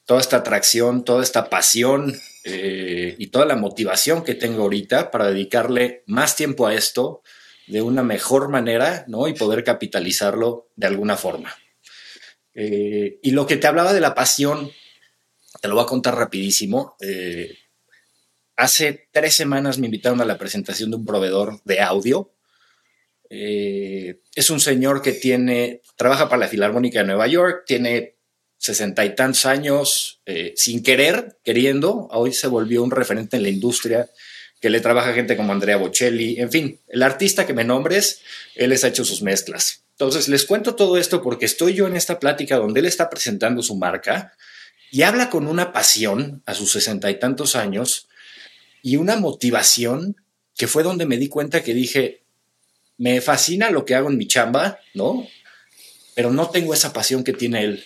toda 0.06 0.22
esta 0.22 0.38
atracción, 0.38 1.06
toda 1.06 1.22
esta 1.22 1.50
pasión 1.50 2.16
eh, 2.46 3.16
y 3.20 3.28
toda 3.28 3.46
la 3.46 3.56
motivación 3.56 4.24
que 4.24 4.34
tengo 4.34 4.64
ahorita 4.64 5.12
para 5.12 5.28
dedicarle 5.28 6.04
más 6.08 6.36
tiempo 6.36 6.66
a 6.66 6.74
esto 6.74 7.22
de 7.68 7.84
una 7.84 8.02
mejor 8.02 8.50
manera, 8.50 9.06
¿no? 9.08 9.28
Y 9.28 9.34
poder 9.34 9.64
capitalizarlo 9.64 10.70
de 10.76 10.88
alguna 10.88 11.16
forma. 11.16 11.56
Eh, 12.56 13.20
y 13.22 13.32
lo 13.32 13.46
que 13.46 13.58
te 13.58 13.68
hablaba 13.68 13.94
de 13.94 14.02
la 14.02 14.16
pasión, 14.16 14.72
te 15.62 15.68
lo 15.68 15.76
voy 15.76 15.84
a 15.84 15.88
contar 15.88 16.16
rapidísimo. 16.16 16.96
hace 18.56 19.08
tres 19.12 19.36
semanas 19.36 19.80
me 19.80 19.88
invitaron 19.88 20.22
a 20.22 20.26
la 20.26 20.38
presentación 20.38 20.90
de 20.90 20.98
un 20.98 21.06
proveedor 21.06 21.62
de 21.64 21.82
audio 21.82 22.32
eh, 23.30 24.22
es 24.36 24.50
un 24.50 24.60
señor 24.60 25.02
que 25.02 25.12
tiene, 25.12 25.82
trabaja 25.96 26.30
para 26.30 26.42
la 26.42 26.48
Filarmónica 26.48 27.00
de 27.00 27.06
Nueva 27.06 27.28
York, 27.28 27.64
tiene 27.66 28.16
sesenta 28.58 29.06
y 29.06 29.16
tantos 29.16 29.46
años, 29.46 30.22
eh, 30.26 30.54
sin 30.56 30.84
querer, 30.84 31.38
queriendo, 31.44 32.08
hoy 32.12 32.34
se 32.34 32.48
volvió 32.48 32.84
un 32.84 32.92
referente 32.92 33.38
en 33.38 33.44
la 33.44 33.50
industria, 33.50 34.10
que 34.60 34.70
le 34.70 34.82
trabaja 34.82 35.14
gente 35.14 35.38
como 35.38 35.54
Andrea 35.54 35.78
Bocelli, 35.78 36.40
en 36.40 36.52
fin, 36.52 36.80
el 36.88 37.04
artista 37.04 37.46
que 37.46 37.54
me 37.54 37.64
nombres, 37.64 38.22
él 38.56 38.72
les 38.72 38.84
ha 38.84 38.90
hecho 38.90 39.06
sus 39.06 39.22
mezclas. 39.22 39.84
Entonces, 39.92 40.28
les 40.28 40.46
cuento 40.46 40.76
todo 40.76 40.98
esto 40.98 41.22
porque 41.22 41.46
estoy 41.46 41.74
yo 41.74 41.88
en 41.88 41.96
esta 41.96 42.20
plática 42.20 42.58
donde 42.58 42.80
él 42.80 42.86
está 42.86 43.10
presentando 43.10 43.62
su 43.62 43.76
marca 43.76 44.34
y 44.92 45.04
habla 45.04 45.30
con 45.30 45.48
una 45.48 45.72
pasión 45.72 46.42
a 46.46 46.54
sus 46.54 46.72
sesenta 46.72 47.12
y 47.12 47.20
tantos 47.20 47.56
años 47.56 48.08
y 48.82 48.96
una 48.96 49.16
motivación 49.18 50.16
que 50.56 50.68
fue 50.68 50.84
donde 50.84 51.06
me 51.06 51.18
di 51.18 51.30
cuenta 51.30 51.64
que 51.64 51.74
dije, 51.74 52.22
me 52.98 53.22
fascina 53.22 53.70
lo 53.70 53.86
que 53.86 53.96
hago 53.96 54.10
en 54.10 54.18
mi 54.18 54.28
chamba, 54.28 54.80
¿no? 54.94 55.28
pero 56.20 56.32
no 56.32 56.50
tengo 56.50 56.74
esa 56.74 56.92
pasión 56.92 57.24
que 57.24 57.32
tiene 57.32 57.64
él. 57.64 57.86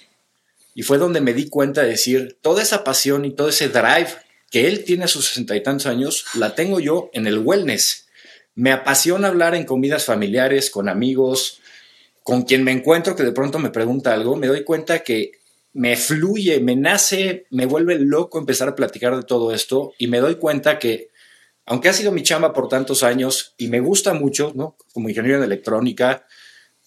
Y 0.74 0.82
fue 0.82 0.98
donde 0.98 1.22
me 1.22 1.36
di 1.36 1.50
cuenta 1.50 1.84
de 1.84 1.90
decir, 1.90 2.40
toda 2.42 2.64
esa 2.64 2.84
pasión 2.84 3.26
y 3.26 3.32
todo 3.32 3.50
ese 3.50 3.70
drive 3.70 4.08
que 4.50 4.68
él 4.68 4.84
tiene 4.86 5.04
a 5.04 5.08
sus 5.08 5.28
sesenta 5.28 5.56
y 5.56 5.62
tantos 5.62 5.86
años, 5.86 6.26
la 6.34 6.56
tengo 6.56 6.80
yo 6.80 7.12
en 7.14 7.28
el 7.28 7.38
wellness. 7.38 8.08
Me 8.56 8.72
apasiona 8.72 9.28
hablar 9.28 9.54
en 9.54 9.66
comidas 9.66 10.06
familiares, 10.06 10.72
con 10.72 10.90
amigos, 10.90 11.60
con 12.24 12.42
quien 12.42 12.64
me 12.64 12.72
encuentro 12.72 13.16
que 13.16 13.22
de 13.22 13.34
pronto 13.34 13.60
me 13.60 13.70
pregunta 13.70 14.16
algo, 14.16 14.36
me 14.36 14.48
doy 14.48 14.64
cuenta 14.64 15.04
que 15.04 15.34
me 15.74 15.98
fluye, 15.98 16.60
me 16.60 16.76
nace, 16.76 17.48
me 17.50 17.66
vuelve 17.66 17.98
loco 18.00 18.38
empezar 18.38 18.70
a 18.70 18.76
platicar 18.76 19.16
de 19.16 19.24
todo 19.24 19.54
esto 19.54 19.94
y 19.98 20.08
me 20.08 20.20
doy 20.20 20.36
cuenta 20.36 20.78
que, 20.80 21.10
aunque 21.66 21.90
ha 21.90 21.94
sido 21.94 22.12
mi 22.12 22.22
chamba 22.24 22.54
por 22.54 22.70
tantos 22.70 23.04
años 23.04 23.56
y 23.58 23.68
me 23.68 23.80
gusta 23.80 24.14
mucho, 24.14 24.54
¿no? 24.56 24.78
Como 24.94 25.10
ingeniero 25.10 25.40
de 25.40 25.46
electrónica, 25.46 26.28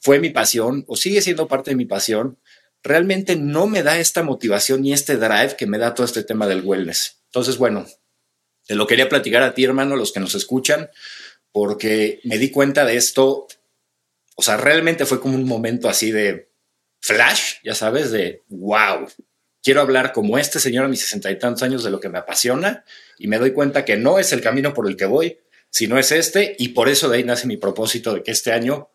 fue 0.01 0.21
mi 0.21 0.31
pasión 0.31 0.85
o 0.87 0.97
sigue 0.97 1.21
siendo 1.21 1.49
parte 1.49 1.71
de 1.71 1.77
mi 1.77 1.85
pasión, 1.85 2.39
realmente 2.83 3.35
no 3.35 3.67
me 3.67 3.83
da 3.83 3.99
esta 3.99 4.23
motivación 4.23 4.83
ni 4.83 4.93
este 4.93 5.17
drive 5.17 5.57
que 5.57 5.67
me 5.67 5.79
da 5.79 5.95
todo 5.95 6.07
este 6.07 6.23
tema 6.23 6.47
del 6.47 6.63
wellness. 6.63 7.23
Entonces, 7.27 7.59
bueno, 7.59 7.87
te 8.67 8.77
lo 8.77 8.87
quería 8.87 9.09
platicar 9.09 9.43
a 9.43 9.55
ti, 9.55 9.65
hermano, 9.65 9.97
los 9.97 10.13
que 10.13 10.21
nos 10.21 10.37
escuchan, 10.37 10.91
porque 11.51 12.21
me 12.23 12.39
di 12.39 12.51
cuenta 12.51 12.85
de 12.85 12.97
esto. 12.97 13.49
O 14.37 14.43
sea, 14.43 14.57
realmente 14.57 15.07
fue 15.07 15.21
como 15.21 15.35
un 15.35 15.47
momento 15.47 15.89
así 15.89 16.13
de 16.13 16.51
flash, 17.07 17.55
ya 17.63 17.75
sabes, 17.75 18.11
de 18.11 18.43
wow. 18.49 19.09
Quiero 19.63 19.81
hablar 19.81 20.13
como 20.13 20.39
este 20.39 20.61
señor 20.61 20.85
a 20.85 20.89
mis 20.89 21.01
sesenta 21.01 21.31
y 21.31 21.39
tantos 21.39 21.63
años 21.63 21.85
de 21.85 21.91
lo 21.91 22.01
que 22.01 22.09
me 22.09 22.19
apasiona 22.19 22.85
y 23.19 23.29
me 23.29 23.39
doy 23.39 23.53
cuenta 23.53 23.85
que 23.85 23.97
no 23.97 24.19
es 24.19 24.33
el 24.33 24.41
camino 24.41 24.75
por 24.75 24.89
el 24.89 24.97
que 24.97 25.07
voy, 25.07 25.39
sino 25.71 25.99
es 25.99 26.13
este 26.13 26.57
y 26.59 26.69
por 26.69 26.89
eso 26.89 27.09
de 27.09 27.19
ahí 27.19 27.25
nace 27.25 27.47
mi 27.47 27.57
propósito 27.57 28.15
de 28.15 28.23
que 28.23 28.33
este 28.33 28.53
año 28.53 28.91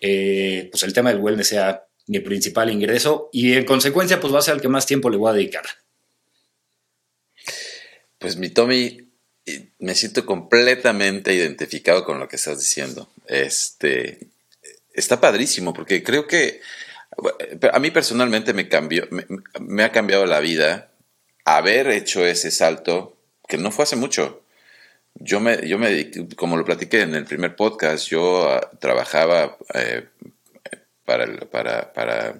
eh, 0.00 0.68
pues 0.70 0.82
el 0.82 0.92
tema 0.92 1.10
del 1.10 1.20
wellness 1.20 1.48
sea 1.48 1.86
mi 2.06 2.20
principal 2.20 2.70
ingreso 2.70 3.30
y 3.32 3.54
en 3.54 3.64
consecuencia 3.64 4.20
pues 4.20 4.32
va 4.34 4.38
a 4.38 4.42
ser 4.42 4.54
el 4.54 4.60
que 4.60 4.68
más 4.68 4.86
tiempo 4.86 5.10
le 5.10 5.16
voy 5.16 5.30
a 5.30 5.34
dedicar. 5.34 5.64
Pues 8.18 8.36
mi 8.36 8.48
Tommy, 8.50 9.10
me 9.78 9.94
siento 9.94 10.26
completamente 10.26 11.34
identificado 11.34 12.04
con 12.04 12.18
lo 12.18 12.28
que 12.28 12.36
estás 12.36 12.58
diciendo. 12.58 13.10
Este 13.26 14.28
está 14.92 15.20
padrísimo 15.20 15.72
porque 15.72 16.02
creo 16.02 16.26
que 16.26 16.60
a 17.72 17.78
mí 17.78 17.90
personalmente 17.90 18.52
me 18.52 18.68
cambió, 18.68 19.06
me, 19.60 19.84
ha 19.84 19.92
cambiado 19.92 20.26
la 20.26 20.40
vida 20.40 20.90
haber 21.44 21.88
hecho 21.88 22.26
ese 22.26 22.50
salto 22.50 23.16
que 23.48 23.58
no 23.58 23.70
fue 23.70 23.84
hace 23.84 23.96
mucho. 23.96 24.42
Yo 25.14 25.40
me, 25.40 25.66
yo 25.66 25.78
me 25.78 26.10
como 26.36 26.56
lo 26.56 26.64
platiqué 26.64 27.00
en 27.00 27.14
el 27.14 27.24
primer 27.24 27.56
podcast, 27.56 28.08
yo 28.08 28.50
ah, 28.50 28.70
trabajaba 28.80 29.56
eh, 29.72 30.08
para, 31.04 31.24
el, 31.24 31.38
para, 31.46 31.92
para, 31.94 32.34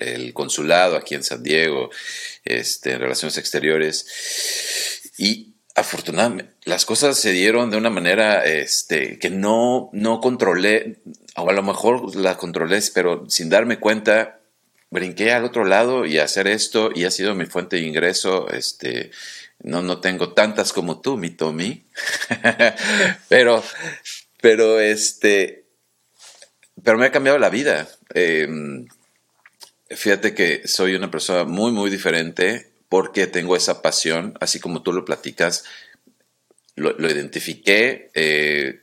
el, 0.00 0.32
consulado 0.32 0.96
aquí 0.96 1.14
en 1.14 1.22
San 1.22 1.42
Diego, 1.42 1.90
este, 2.44 2.92
en 2.92 3.00
relaciones 3.00 3.38
exteriores. 3.38 5.12
Y 5.16 5.54
afortunadamente 5.74 6.52
las 6.64 6.84
cosas 6.84 7.18
se 7.18 7.30
dieron 7.30 7.70
de 7.70 7.76
una 7.76 7.90
manera 7.90 8.44
este, 8.44 9.18
que 9.18 9.30
no, 9.30 9.90
no 9.92 10.20
controlé, 10.20 10.98
o 11.36 11.48
a 11.48 11.52
lo 11.52 11.62
mejor 11.62 12.14
la 12.16 12.36
controlé, 12.36 12.80
pero 12.94 13.28
sin 13.28 13.48
darme 13.48 13.78
cuenta, 13.78 14.40
brinqué 14.90 15.32
al 15.32 15.44
otro 15.44 15.64
lado 15.64 16.04
y 16.04 16.18
hacer 16.18 16.46
esto 16.46 16.90
y 16.94 17.04
ha 17.04 17.10
sido 17.10 17.34
mi 17.34 17.46
fuente 17.46 17.76
de 17.76 17.82
ingreso. 17.82 18.50
Este, 18.50 19.10
no, 19.62 19.82
no 19.82 20.00
tengo 20.00 20.32
tantas 20.32 20.72
como 20.72 21.00
tú, 21.00 21.16
mi 21.16 21.30
Tommy, 21.30 21.86
pero, 23.28 23.62
pero 24.40 24.80
este, 24.80 25.64
pero 26.82 26.98
me 26.98 27.06
ha 27.06 27.12
cambiado 27.12 27.38
la 27.38 27.50
vida. 27.50 27.88
Em, 28.12 28.86
fíjate 29.88 30.34
que 30.34 30.66
soy 30.66 30.94
una 30.94 31.10
persona 31.10 31.44
muy, 31.44 31.72
muy 31.72 31.90
diferente 31.90 32.72
porque 32.88 33.26
tengo 33.26 33.56
esa 33.56 33.80
pasión, 33.80 34.34
así 34.40 34.60
como 34.60 34.82
tú 34.82 34.92
lo 34.92 35.04
platicas, 35.04 35.64
lo, 36.74 37.10
identifiqué 37.10 38.10
eh, 38.14 38.81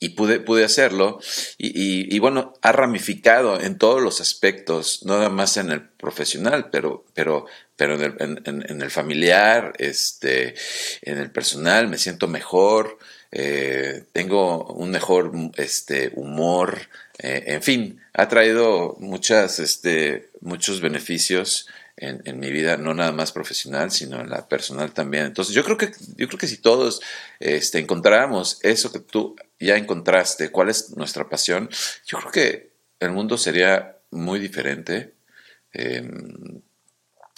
y 0.00 0.10
pude, 0.10 0.40
pude 0.40 0.64
hacerlo. 0.64 1.20
Y, 1.58 2.18
bueno, 2.18 2.54
ha 2.62 2.72
ramificado 2.72 3.60
en 3.60 3.78
todos 3.78 4.02
los 4.02 4.20
aspectos, 4.20 5.04
no 5.04 5.16
nada 5.16 5.28
más 5.28 5.56
en 5.56 5.70
el 5.70 5.82
profesional, 5.82 6.70
pero, 6.70 7.04
pero, 7.14 7.46
pero 7.76 7.94
en 7.94 8.82
el, 8.82 8.90
familiar, 8.90 9.74
este, 9.78 10.54
en 11.02 11.18
el 11.18 11.30
personal, 11.30 11.88
me 11.88 11.98
siento 11.98 12.28
mejor. 12.28 12.98
Eh, 13.30 14.04
tengo 14.12 14.66
un 14.72 14.90
mejor 14.90 15.32
este, 15.56 16.12
humor, 16.14 16.88
eh, 17.18 17.44
en 17.48 17.62
fin, 17.62 18.00
ha 18.14 18.28
traído 18.28 18.96
muchas, 19.00 19.58
este, 19.58 20.30
muchos 20.40 20.80
beneficios 20.80 21.68
en, 22.00 22.38
mi 22.38 22.52
vida, 22.52 22.76
no 22.76 22.94
nada 22.94 23.12
más 23.12 23.32
profesional, 23.32 23.90
sino 23.90 24.20
en 24.20 24.30
la 24.30 24.48
personal 24.48 24.92
también. 24.92 25.26
Entonces, 25.26 25.54
yo 25.54 25.64
creo 25.64 25.76
que, 25.76 25.90
yo 26.16 26.28
creo 26.28 26.38
que 26.38 26.46
si 26.46 26.58
todos 26.58 27.00
este, 27.40 27.78
encontráramos 27.80 28.60
eso 28.62 28.92
que 28.92 29.00
tú 29.00 29.36
ya 29.60 29.76
encontraste, 29.76 30.50
cuál 30.50 30.68
es 30.68 30.96
nuestra 30.96 31.28
pasión, 31.28 31.68
yo 32.06 32.18
creo 32.18 32.30
que 32.32 32.70
el 33.00 33.10
mundo 33.10 33.38
sería 33.38 33.96
muy 34.10 34.38
diferente. 34.38 35.14
Em, 35.72 36.62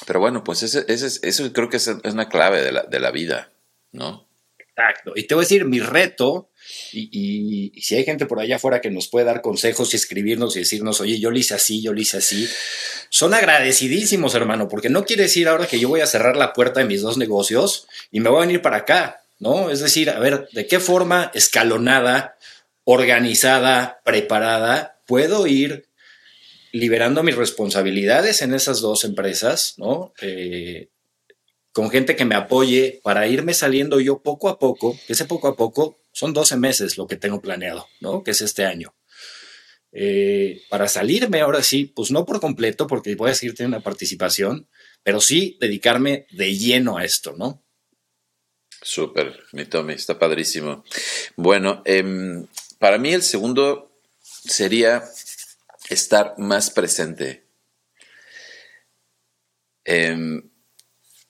pero 0.07 0.21
bueno, 0.21 0.45
pues 0.45 0.63
ese, 0.63 0.85
eso 0.89 1.53
creo 1.53 1.69
que 1.69 1.77
es, 1.77 1.89
una 2.05 2.29
clave 2.29 2.63
de 2.63 2.73
la, 2.73 2.83
de 2.83 3.01
la 3.01 3.11
vida, 3.11 3.51
¿no? 3.93 4.29
Exacto. 4.59 5.13
Y 5.15 5.25
te 5.25 5.35
voy 5.35 5.43
a 5.43 5.47
decir, 5.47 5.65
mi 5.65 5.81
reto, 5.81 6.51
y, 6.93 7.73
si 7.81 7.97
hay 7.97 8.05
gente 8.05 8.27
por 8.27 8.41
allá 8.41 8.57
afuera 8.57 8.81
que 8.81 8.91
nos 8.91 9.09
puede 9.09 9.27
dar 9.27 9.43
consejos 9.43 9.93
y 9.93 9.97
escribirnos 9.97 10.57
y 10.57 10.61
decirnos, 10.61 11.01
oye, 11.01 11.19
yo 11.19 11.31
lo 11.31 11.39
hice 11.39 11.55
así, 11.55 11.83
yo 11.83 11.93
lo 11.93 12.01
hice 12.01 12.19
así, 12.19 12.49
son 13.09 13.35
agradecidísimos, 13.35 14.35
hermano, 14.35 14.69
porque 14.69 14.89
no 14.89 15.05
quiere 15.05 15.25
decir 15.25 15.49
ahora 15.49 15.67
que 15.67 15.79
yo 15.79 15.89
voy 15.89 16.01
a 16.01 16.07
cerrar 16.07 16.37
la 16.37 16.53
puerta 16.53 16.81
de 16.81 16.87
mis 16.87 17.03
dos 17.03 17.19
negocios 17.19 17.89
y 18.11 18.21
me 18.21 18.31
voy 18.31 18.39
a 18.39 18.47
venir 18.47 18.63
para 18.63 18.79
acá, 18.79 19.25
¿no? 19.41 19.71
Es 19.71 19.81
decir, 19.81 20.11
a 20.11 20.21
ver, 20.21 20.49
¿de 20.53 20.67
qué 20.67 20.79
forma 20.79 21.31
escalonada, 21.35 22.37
organizada, 22.85 24.01
preparada 24.05 25.01
puedo 25.07 25.47
ir 25.49 25.89
liberando 26.73 27.25
mis 27.25 27.35
responsabilidades 27.35 28.43
en 28.43 28.55
esas 28.55 28.81
dos 28.81 29.05
empresas, 29.05 29.75
¿no? 29.77 30.13
Eh, 30.21 30.89
con 31.73 31.91
gente 31.91 32.15
que 32.17 32.25
me 32.25 32.35
apoye 32.35 33.01
para 33.03 33.27
irme 33.27 33.55
saliendo 33.55 33.99
yo 33.99 34.23
poco 34.23 34.49
a 34.49 34.59
poco, 34.59 34.97
que 35.07 35.15
ese 35.15 35.25
poco 35.25 35.49
a 35.49 35.57
poco 35.57 35.99
son 36.13 36.33
12 36.33 36.57
meses 36.57 36.99
lo 36.99 37.07
que 37.07 37.17
tengo 37.17 37.41
planeado, 37.41 37.87
¿no? 38.01 38.23
Que 38.23 38.33
es 38.33 38.41
este 38.41 38.65
año. 38.65 38.95
Eh, 39.93 40.63
para 40.69 40.87
salirme 40.87 41.41
ahora 41.41 41.63
sí, 41.63 41.87
pues 41.87 42.11
no 42.11 42.25
por 42.25 42.41
completo, 42.41 42.87
porque 42.87 43.15
voy 43.17 43.31
a 43.31 43.35
seguir 43.35 43.55
teniendo 43.55 43.79
una 43.79 43.85
participación, 43.85 44.69
pero 45.03 45.21
sí 45.21 45.57
dedicarme 45.61 46.27
de 46.31 46.57
lleno 46.57 46.99
a 46.99 47.05
esto, 47.05 47.35
¿no? 47.37 47.65
Súper, 48.83 49.45
mi 49.53 49.67
Tommy, 49.67 49.95
está 49.95 50.19
padrísimo. 50.19 50.85
Bueno, 51.37 51.83
em, 51.85 52.47
para 52.79 52.99
mí 52.99 53.13
el 53.13 53.23
segundo 53.23 53.91
sería 54.21 55.05
estar 55.89 56.35
más 56.39 56.71
presente. 56.71 57.45
Eh, 59.85 60.43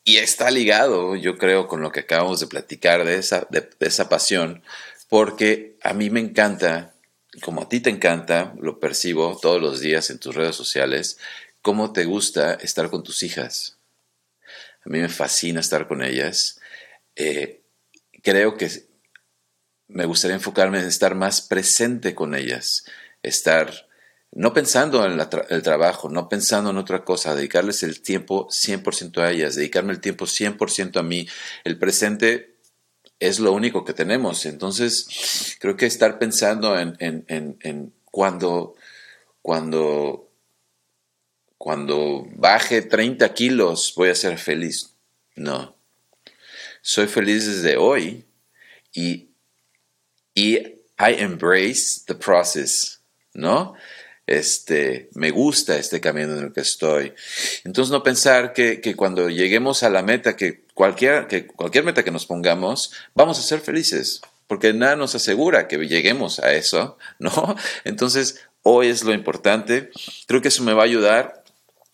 y 0.04 0.16
está 0.16 0.50
ligado, 0.50 1.14
yo 1.16 1.38
creo, 1.38 1.68
con 1.68 1.82
lo 1.82 1.92
que 1.92 2.00
acabamos 2.00 2.40
de 2.40 2.46
platicar 2.46 3.04
de 3.04 3.16
esa, 3.16 3.46
de, 3.50 3.68
esa 3.80 4.08
pasión, 4.08 4.62
porque 5.08 5.76
a 5.82 5.92
mí 5.92 6.10
me 6.10 6.20
encanta, 6.20 6.94
como 7.42 7.62
a 7.62 7.68
ti 7.68 7.80
te 7.80 7.90
encanta, 7.90 8.54
lo 8.58 8.80
percibo 8.80 9.38
todos 9.40 9.60
los 9.60 9.80
días 9.80 10.10
en 10.10 10.18
tus 10.18 10.34
redes 10.34 10.56
sociales, 10.56 11.18
cómo 11.62 11.92
te 11.92 12.04
gusta 12.06 12.54
estar 12.54 12.90
con 12.90 13.02
tus 13.02 13.22
hijas. 13.22 13.76
A 14.84 14.88
mí 14.88 14.98
me 14.98 15.08
fascina 15.08 15.60
estar 15.60 15.86
con 15.86 16.02
ellas. 16.02 16.59
Eh, 17.22 17.60
creo 18.22 18.56
que 18.56 18.70
me 19.88 20.06
gustaría 20.06 20.36
enfocarme 20.36 20.80
en 20.80 20.86
estar 20.86 21.14
más 21.14 21.42
presente 21.42 22.14
con 22.14 22.34
ellas, 22.34 22.86
estar 23.22 23.70
no 24.32 24.54
pensando 24.54 25.04
en 25.04 25.20
el 25.50 25.62
trabajo, 25.62 26.08
no 26.08 26.30
pensando 26.30 26.70
en 26.70 26.78
otra 26.78 27.04
cosa, 27.04 27.34
dedicarles 27.34 27.82
el 27.82 28.00
tiempo 28.00 28.48
100% 28.48 29.18
a 29.18 29.32
ellas, 29.32 29.56
dedicarme 29.56 29.92
el 29.92 30.00
tiempo 30.00 30.24
100% 30.24 30.98
a 30.98 31.02
mí. 31.02 31.28
El 31.62 31.78
presente 31.78 32.56
es 33.18 33.38
lo 33.38 33.52
único 33.52 33.84
que 33.84 33.92
tenemos. 33.92 34.46
Entonces, 34.46 35.58
creo 35.60 35.76
que 35.76 35.84
estar 35.84 36.18
pensando 36.18 36.78
en, 36.78 36.96
en, 37.00 37.92
cuando, 38.06 38.76
cuando, 39.42 40.30
cuando 41.58 42.26
baje 42.36 42.80
30 42.80 43.34
kilos 43.34 43.92
voy 43.94 44.08
a 44.08 44.14
ser 44.14 44.38
feliz. 44.38 44.94
No. 45.36 45.79
Soy 46.82 47.06
feliz 47.06 47.46
desde 47.46 47.76
hoy 47.76 48.24
y, 48.92 49.28
y 50.34 50.56
I 50.98 51.14
embrace 51.18 52.02
the 52.06 52.14
process, 52.14 53.00
¿no? 53.34 53.74
este, 54.30 55.10
me 55.14 55.32
gusta 55.32 55.76
este 55.76 56.00
camino 56.00 56.38
en 56.38 56.44
el 56.44 56.52
que 56.52 56.60
estoy. 56.60 57.12
Entonces 57.64 57.90
no 57.90 58.04
pensar 58.04 58.52
que, 58.52 58.80
cuando 58.96 59.28
lleguemos 59.28 59.82
a 59.82 59.90
la 59.90 60.02
meta, 60.02 60.36
que 60.36 60.62
cualquier, 60.72 61.26
que 61.26 61.48
cualquier 61.48 61.82
meta 61.82 62.04
que 62.04 62.12
nos 62.12 62.26
pongamos, 62.26 62.92
vamos 63.12 63.40
a 63.40 63.42
ser 63.42 63.58
felices, 63.58 64.20
porque 64.46 64.72
nada 64.72 64.94
nos 64.94 65.16
asegura 65.16 65.66
que 65.66 65.78
lleguemos 65.78 66.38
a 66.38 66.52
eso, 66.54 66.96
¿no? 67.18 67.56
Entonces, 67.82 68.40
hoy 68.62 68.86
es 68.86 69.02
lo 69.02 69.12
importante. 69.12 69.90
Creo 70.28 70.40
que 70.40 70.48
eso 70.48 70.62
me 70.62 70.74
va 70.74 70.82
a 70.82 70.86
ayudar 70.86 71.42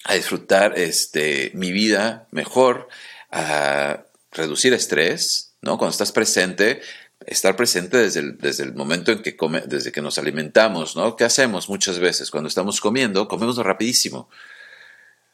a 0.05 0.15
disfrutar 0.15 0.79
este, 0.79 1.51
mi 1.55 1.73
vida 1.73 2.29
mejor, 2.33 2.89
a 3.33 4.05
reducir 4.37 4.73
estrés, 4.73 5.55
¿no? 5.63 5.79
Cuando 5.79 5.93
estás 5.93 6.13
presente, 6.13 6.81
estar 7.27 7.57
presente 7.57 7.97
desde 7.97 8.21
el, 8.21 8.39
desde 8.39 8.65
el 8.65 8.75
momento 8.75 9.11
en 9.13 9.23
que 9.23 9.37
come, 9.37 9.63
desde 9.63 9.93
que 9.93 10.03
nos 10.03 10.19
alimentamos, 10.19 10.97
¿no? 10.97 11.17
¿Qué 11.17 11.25
hacemos 11.25 11.69
muchas 11.69 11.99
veces? 11.99 12.31
Cuando 12.31 12.49
estamos 12.49 12.81
comiendo, 12.81 13.27
comemos 13.29 13.57
rapidísimo. 13.57 14.29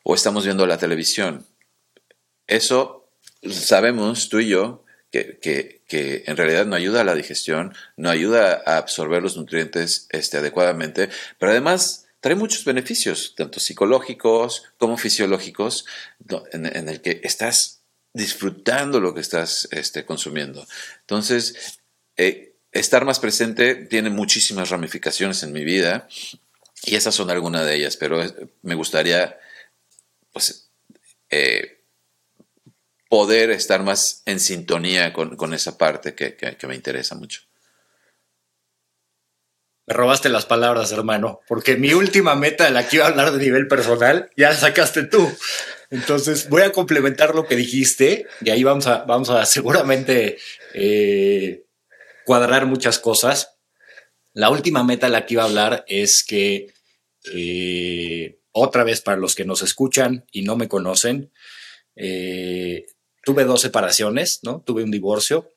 O 0.04 0.14
estamos 0.14 0.44
viendo 0.44 0.66
la 0.66 0.78
televisión. 0.78 1.46
Eso 2.46 3.08
sabemos 3.50 4.28
tú 4.28 4.40
y 4.40 4.48
yo 4.48 4.84
que, 5.10 5.82
que, 5.86 6.24
en 6.26 6.36
realidad 6.36 6.64
no 6.64 6.74
ayuda 6.74 7.02
a 7.02 7.04
la 7.04 7.14
digestión, 7.14 7.74
no 7.96 8.08
ayuda 8.08 8.62
a 8.64 8.78
absorber 8.78 9.22
los 9.22 9.36
nutrientes 9.36 10.06
este, 10.10 10.38
adecuadamente, 10.38 11.10
pero 11.38 11.52
además 11.52 12.06
trae 12.20 12.34
muchos 12.34 12.64
beneficios, 12.64 13.34
tanto 13.36 13.60
psicológicos 13.60 14.64
como 14.78 14.96
fisiológicos, 14.96 15.84
en, 16.52 16.88
el 16.88 17.02
que 17.02 17.20
estás 17.24 17.81
disfrutando 18.12 19.00
lo 19.00 19.14
que 19.14 19.20
estás 19.20 19.68
este, 19.70 20.04
consumiendo. 20.04 20.66
Entonces, 21.00 21.80
eh, 22.16 22.54
estar 22.72 23.04
más 23.04 23.20
presente 23.20 23.74
tiene 23.74 24.10
muchísimas 24.10 24.70
ramificaciones 24.70 25.42
en 25.42 25.52
mi 25.52 25.64
vida 25.64 26.08
y 26.84 26.96
esas 26.96 27.14
son 27.14 27.30
algunas 27.30 27.64
de 27.64 27.76
ellas, 27.76 27.96
pero 27.96 28.20
me 28.62 28.74
gustaría 28.74 29.38
pues, 30.32 30.70
eh, 31.30 31.82
poder 33.08 33.50
estar 33.50 33.82
más 33.82 34.22
en 34.24 34.40
sintonía 34.40 35.12
con, 35.12 35.54
esa 35.54 35.76
parte 35.76 36.14
que, 36.14 36.56
me 36.66 36.74
interesa 36.74 37.14
mucho. 37.14 37.42
Me 39.86 39.94
robaste 39.94 40.28
las 40.28 40.46
palabras, 40.46 40.92
hermano, 40.92 41.40
porque 41.46 41.76
mi 41.76 41.92
última 41.92 42.34
meta 42.36 42.64
de 42.64 42.70
la 42.70 42.88
que 42.88 42.96
iba 42.96 43.04
a 43.04 43.08
hablar 43.08 43.32
de 43.32 43.38
nivel 43.38 43.68
personal 43.68 44.30
ya 44.36 44.48
la 44.50 44.56
sacaste 44.56 45.02
tú. 45.02 45.30
Entonces 45.92 46.48
voy 46.48 46.62
a 46.62 46.72
complementar 46.72 47.34
lo 47.34 47.46
que 47.46 47.54
dijiste 47.54 48.26
y 48.40 48.48
ahí 48.48 48.64
vamos 48.64 48.86
a, 48.86 49.04
vamos 49.04 49.28
a 49.28 49.44
seguramente 49.44 50.38
eh, 50.72 51.66
cuadrar 52.24 52.64
muchas 52.64 52.98
cosas. 52.98 53.58
La 54.32 54.48
última 54.48 54.82
meta 54.84 55.06
de 55.06 55.12
la 55.12 55.26
que 55.26 55.34
iba 55.34 55.42
a 55.42 55.46
hablar 55.46 55.84
es 55.86 56.24
que, 56.24 56.72
eh, 57.34 58.40
otra 58.52 58.84
vez 58.84 59.02
para 59.02 59.18
los 59.18 59.34
que 59.34 59.44
nos 59.44 59.60
escuchan 59.60 60.24
y 60.32 60.42
no 60.42 60.56
me 60.56 60.66
conocen, 60.66 61.30
eh, 61.94 62.86
tuve 63.22 63.44
dos 63.44 63.60
separaciones, 63.60 64.40
¿no? 64.42 64.62
Tuve 64.62 64.84
un 64.84 64.90
divorcio. 64.90 65.52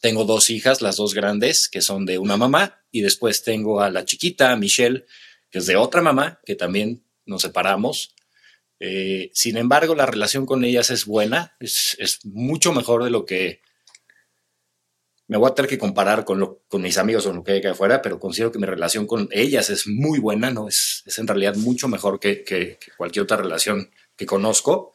Tengo 0.00 0.24
dos 0.24 0.48
hijas, 0.48 0.80
las 0.80 0.96
dos 0.96 1.12
grandes, 1.12 1.68
que 1.68 1.80
son 1.80 2.06
de 2.06 2.18
una 2.18 2.36
mamá, 2.36 2.84
y 2.92 3.00
después 3.00 3.42
tengo 3.42 3.80
a 3.80 3.90
la 3.90 4.04
chiquita, 4.04 4.54
Michelle, 4.54 5.06
que 5.50 5.58
es 5.58 5.66
de 5.66 5.74
otra 5.74 6.02
mamá, 6.02 6.40
que 6.44 6.54
también 6.54 7.04
nos 7.26 7.42
separamos. 7.42 8.13
Eh, 8.86 9.30
sin 9.32 9.56
embargo, 9.56 9.94
la 9.94 10.04
relación 10.04 10.44
con 10.44 10.62
ellas 10.62 10.90
es 10.90 11.06
buena, 11.06 11.56
es, 11.58 12.20
mucho 12.24 12.74
mejor 12.74 13.02
de 13.02 13.08
lo 13.08 13.24
que 13.24 13.62
me 15.26 15.38
voy 15.38 15.50
a 15.50 15.54
tener 15.54 15.70
que 15.70 15.78
comparar 15.78 16.26
con, 16.26 16.38
lo, 16.38 16.62
con 16.68 16.82
mis 16.82 16.98
amigos 16.98 17.24
o 17.24 17.32
lo 17.32 17.42
que 17.42 17.52
hay 17.52 17.58
acá 17.60 17.70
afuera, 17.70 18.02
pero 18.02 18.20
considero 18.20 18.52
que 18.52 18.58
mi 18.58 18.66
relación 18.66 19.06
con 19.06 19.28
ellas 19.32 19.70
es 19.70 19.86
muy 19.86 20.18
buena, 20.18 20.50
¿no? 20.50 20.68
Es, 20.68 21.02
en 21.16 21.26
realidad 21.26 21.54
mucho 21.56 21.88
mejor 21.88 22.20
que 22.20 22.78
cualquier 22.98 23.22
otra 23.22 23.38
relación 23.38 23.90
que 24.16 24.26
conozco. 24.26 24.92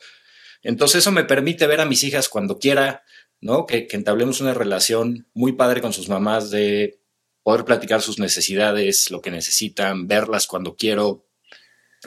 Entonces 0.61 0.99
eso 0.99 1.11
me 1.11 1.23
permite 1.23 1.65
ver 1.65 1.81
a 1.81 1.85
mis 1.85 2.03
hijas 2.03 2.29
cuando 2.29 2.59
quiera, 2.59 3.03
¿no? 3.41 3.65
Que, 3.65 3.87
entablemos 3.89 4.39
una 4.39 4.53
relación 4.53 5.27
muy 5.33 5.53
padre 5.53 5.81
con 5.81 5.93
sus 5.93 6.09
mamás 6.09 6.51
de 6.51 6.99
poder 7.41 7.65
platicar 7.65 8.01
sus 8.03 8.19
necesidades, 8.19 9.09
lo 9.09 9.21
que 9.21 9.31
necesitan, 9.31 10.07
verlas 10.07 10.45
cuando 10.45 10.75
quiero, 10.75 11.25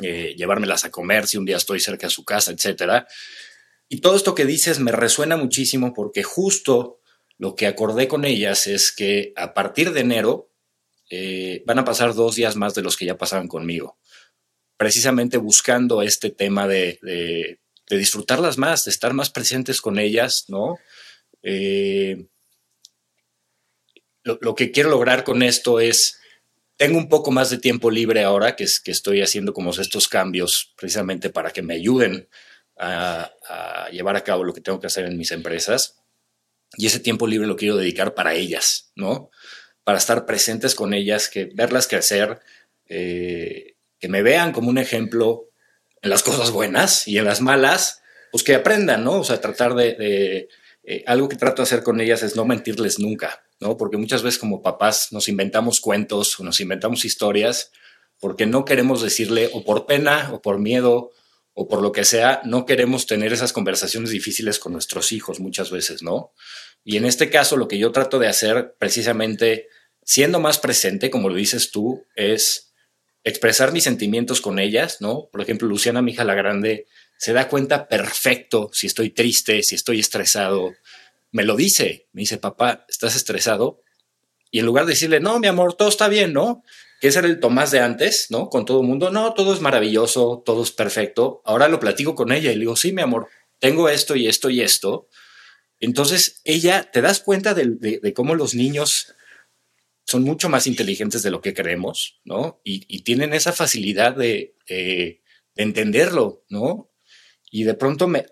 eh, 0.01 0.35
llevármelas 0.37 0.85
a 0.85 0.90
comer 0.90 1.27
si 1.27 1.37
un 1.37 1.45
día 1.45 1.57
estoy 1.57 1.81
cerca 1.81 2.07
de 2.07 2.12
su 2.12 2.25
casa, 2.25 2.53
etcétera. 2.53 3.07
Y 3.88 4.01
todo 4.01 4.16
esto 4.16 4.35
que 4.35 4.47
dices 4.47 4.79
me 4.79 4.93
resuena 4.93 5.37
muchísimo 5.37 5.93
porque 5.93 6.23
justo 6.23 7.01
lo 7.37 7.55
que 7.55 7.66
acordé 7.66 8.09
con 8.09 8.25
ellas 8.25 8.66
es 8.66 8.93
que 8.93 9.33
a 9.37 9.53
partir 9.53 9.93
de 9.93 10.01
enero 10.01 10.51
eh, 11.11 11.62
van 11.66 11.79
a 11.79 11.85
pasar 11.85 12.14
dos 12.14 12.37
días 12.37 12.57
más 12.57 12.75
de 12.75 12.83
los 12.83 12.97
que 12.97 13.05
ya 13.05 13.19
pasaban 13.19 13.49
conmigo, 13.49 13.99
precisamente 14.77 15.37
buscando 15.37 16.01
este 16.01 16.31
tema 16.31 16.66
de 16.66 17.59
de 17.93 17.99
disfrutarlas 17.99 18.57
más, 18.57 18.87
de 18.87 18.90
estar 18.90 19.12
más 19.12 19.29
presentes 19.29 19.83
con 19.83 19.99
ellas, 19.99 20.47
¿no? 20.49 20.79
Eh, 21.43 22.27
lo, 24.23 24.55
que 24.55 24.71
quiero 24.71 24.88
lograr 24.88 25.25
con 25.25 25.43
esto 25.43 25.79
es, 25.79 26.21
tengo 26.83 26.99
un 26.99 27.09
poco 27.09 27.31
más 27.31 27.49
de 27.49 27.59
tiempo 27.59 27.92
libre 27.92 28.25
ahora, 28.25 28.57
que, 28.57 28.64
es, 28.64 28.81
que 28.81 28.90
estoy 28.90 29.23
haciendo 29.23 29.53
como 29.53 29.71
estos 29.71 30.09
cambios 30.09 30.75
precisamente 30.77 31.31
para 31.31 31.53
que 31.53 31.62
me 31.62 31.75
ayuden 31.75 32.29
a, 32.77 33.31
llevar 33.92 34.16
a 34.16 34.25
cabo 34.25 34.42
lo 34.42 34.53
que 34.53 34.61
tengo 34.61 34.81
que 34.81 34.88
hacer 34.88 35.05
en 35.05 35.16
mis 35.16 35.31
empresas. 35.31 36.03
Y 36.77 36.87
ese 36.87 36.99
tiempo 36.99 37.29
libre 37.29 37.47
lo 37.47 37.55
quiero 37.55 37.77
dedicar 37.77 38.14
para 38.14 38.35
ellas, 38.35 38.90
¿no? 38.97 39.31
Para 39.85 39.99
estar 39.99 40.27
presentes 40.27 40.75
con 40.75 40.92
ellas, 40.92 41.29
que 41.29 41.51
verlas 41.55 41.87
crecer, 41.87 42.40
eh, 42.88 43.77
que 44.01 44.09
me 44.09 44.23
vean 44.23 44.51
como 44.51 44.68
un 44.68 44.79
ejemplo 44.79 45.51
en 46.01 46.11
las 46.11 46.25
cosas 46.25 46.51
buenas 46.51 47.07
y 47.07 47.16
en 47.16 47.27
las 47.27 47.40
malas, 47.40 48.03
pues 48.33 48.42
que 48.42 48.57
aprendan, 48.57 49.05
¿no? 49.05 49.21
O 49.21 49.25
sea, 49.25 49.40
tratar 49.40 49.77
de, 49.77 50.49
eh, 50.85 51.05
algo 51.07 51.29
que 51.29 51.37
trato 51.37 51.62
de 51.62 51.64
hacer 51.64 51.83
con 51.83 52.01
ellas 52.01 52.23
es 52.23 52.35
no 52.35 52.45
mentirles 52.45 52.99
nunca, 52.99 53.45
¿no? 53.61 53.77
Porque 53.77 53.97
muchas 53.97 54.23
veces 54.23 54.38
como 54.38 54.62
papás 54.62 55.12
nos 55.12 55.29
inventamos 55.29 55.81
cuentos 55.81 56.38
o 56.40 56.45
nos 56.45 56.61
inventamos 56.61 57.05
historias 57.05 57.71
porque 58.18 58.47
no 58.47 58.64
queremos 58.64 59.03
decirle 59.03 59.51
o 59.53 59.64
por 59.64 59.87
pena 59.87 60.31
o 60.33 60.42
por 60.42 60.59
miedo 60.59 61.11
o 61.55 61.68
por 61.68 61.83
lo 61.83 61.92
que 61.92 62.05
sea, 62.05 62.40
no 62.45 62.64
queremos 62.66 63.07
tener 63.07 63.33
esas 63.33 63.53
conversaciones 63.53 64.11
difíciles 64.11 64.59
con 64.59 64.73
nuestros 64.73 65.12
hijos 65.12 65.38
muchas 65.38 65.71
veces, 65.71 66.03
¿no? 66.03 66.33
Y 66.85 66.97
en 66.97 67.05
este 67.05 67.31
caso 67.31 67.57
lo 67.57 67.68
que 67.68 67.79
yo 67.79 67.92
trato 67.92 68.18
de 68.18 68.29
hacer 68.29 68.75
precisamente 68.79 69.68
siendo 70.05 70.40
más 70.40 70.59
presente, 70.59 71.11
como 71.11 71.29
lo 71.29 71.37
dices 71.37 71.71
tú, 71.71 72.05
es 72.16 72.73
expresar 73.25 73.73
mis 73.73 73.85
sentimientos 73.85 74.40
con 74.40 74.59
ellas, 74.59 75.01
¿no? 75.01 75.29
Por 75.31 75.40
ejemplo, 75.40 75.68
Luciana, 75.68 76.03
mi 76.03 76.12
hija 76.12 76.25
la 76.25 76.35
grande, 76.35 76.87
se 77.23 77.33
da 77.33 77.47
cuenta 77.47 77.87
perfecto 77.87 78.69
si 78.73 78.89
estoy 78.89 79.11
triste, 79.11 79.63
si 79.63 79.77
estoy 79.77 80.01
estresado. 80.01 80.75
Me 81.31 81.45
lo 81.45 81.55
dice, 81.55 82.09
me 82.13 82.23
dice, 82.23 82.37
papá, 82.37 82.85
¿estás 82.89 83.15
estresado? 83.15 83.81
Y 84.51 84.59
en 84.59 84.67
lugar 84.67 84.87
de 84.87 84.95
decirle, 84.95 85.21
no, 85.21 85.39
mi 85.39 85.47
amor, 85.47 85.75
todo 85.75 85.89
está 85.89 86.09
bien, 86.09 86.33
¿no? 86.33 86.65
Que 87.01 87.07
ese 87.07 87.21
era 87.21 87.29
el 87.29 87.39
Tomás 87.39 87.71
de 87.71 87.79
antes, 87.79 88.27
¿no? 88.31 88.51
Con 88.51 88.65
todo 88.65 88.81
el 88.81 88.89
mundo, 88.89 89.11
no, 89.11 89.35
todo 89.35 89.55
es 89.55 89.61
maravilloso, 89.61 90.43
todo 90.45 90.65
es 90.65 90.73
perfecto. 90.73 91.43
Ahora 91.45 91.69
lo 91.69 91.79
platico 91.79 92.17
con 92.17 92.33
ella 92.33 92.51
y 92.51 92.55
le 92.55 92.61
digo, 92.63 92.75
sí, 92.75 92.93
mi 92.93 93.03
amor, 93.03 93.29
tengo 93.61 93.89
esto 93.89 94.17
y 94.17 94.27
esto 94.27 94.51
y 94.51 94.61
esto. 94.61 95.07
Entonces, 95.79 96.41
ella, 96.43 96.91
te 96.93 97.03
das 97.03 97.21
cuenta 97.21 97.55
de 97.55 98.13
cómo 98.17 98.35
los 98.35 98.57
niños 98.57 99.15
son 100.05 100.25
mucho 100.25 100.49
más 100.49 100.67
inteligentes 100.67 101.23
de 101.23 101.31
lo 101.31 101.41
que 101.41 101.55
creemos, 101.55 102.21
¿no? 102.25 102.61
Y, 102.65 103.03
tienen 103.03 103.33
esa 103.33 103.53
facilidad 103.53 104.17
de, 104.17 104.57
entenderlo, 105.55 106.45
¿no? 106.49 106.91
Y 107.55 107.65
de 107.65 107.75
pronto, 107.75 108.09
me, 108.09 108.25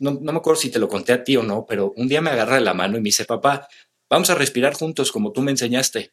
no, 0.00 0.18
me 0.20 0.32
acuerdo 0.32 0.60
si 0.60 0.68
te 0.68 0.80
lo 0.80 0.88
conté 0.88 1.12
a 1.12 1.22
ti 1.22 1.36
o 1.36 1.44
no, 1.44 1.64
pero 1.64 1.94
un 1.96 2.08
día 2.08 2.20
me 2.20 2.30
agarra 2.30 2.58
la 2.58 2.74
mano 2.74 2.98
y 2.98 3.00
me 3.00 3.04
dice, 3.04 3.24
papá, 3.24 3.68
vamos 4.10 4.30
a 4.30 4.34
respirar 4.34 4.74
juntos 4.74 5.12
como 5.12 5.30
tú 5.30 5.42
me 5.42 5.52
enseñaste, 5.52 6.10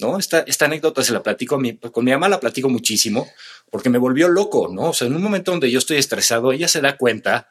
¿no? 0.00 0.18
Esta, 0.18 0.40
esta 0.40 0.64
anécdota 0.64 1.04
se 1.04 1.12
la 1.12 1.22
platico 1.22 1.54
a 1.54 1.60
mi, 1.60 1.78
con 1.78 2.04
mi 2.04 2.10
mamá 2.10 2.28
la 2.28 2.40
platico 2.40 2.68
muchísimo 2.68 3.30
porque 3.70 3.90
me 3.90 3.98
volvió 3.98 4.28
loco, 4.28 4.68
¿no? 4.68 4.90
O 4.90 4.92
sea, 4.92 5.06
en 5.06 5.14
un 5.14 5.22
momento 5.22 5.52
donde 5.52 5.70
yo 5.70 5.78
estoy 5.78 5.98
estresado, 5.98 6.50
ella 6.50 6.66
se 6.66 6.80
da 6.80 6.96
cuenta 6.96 7.48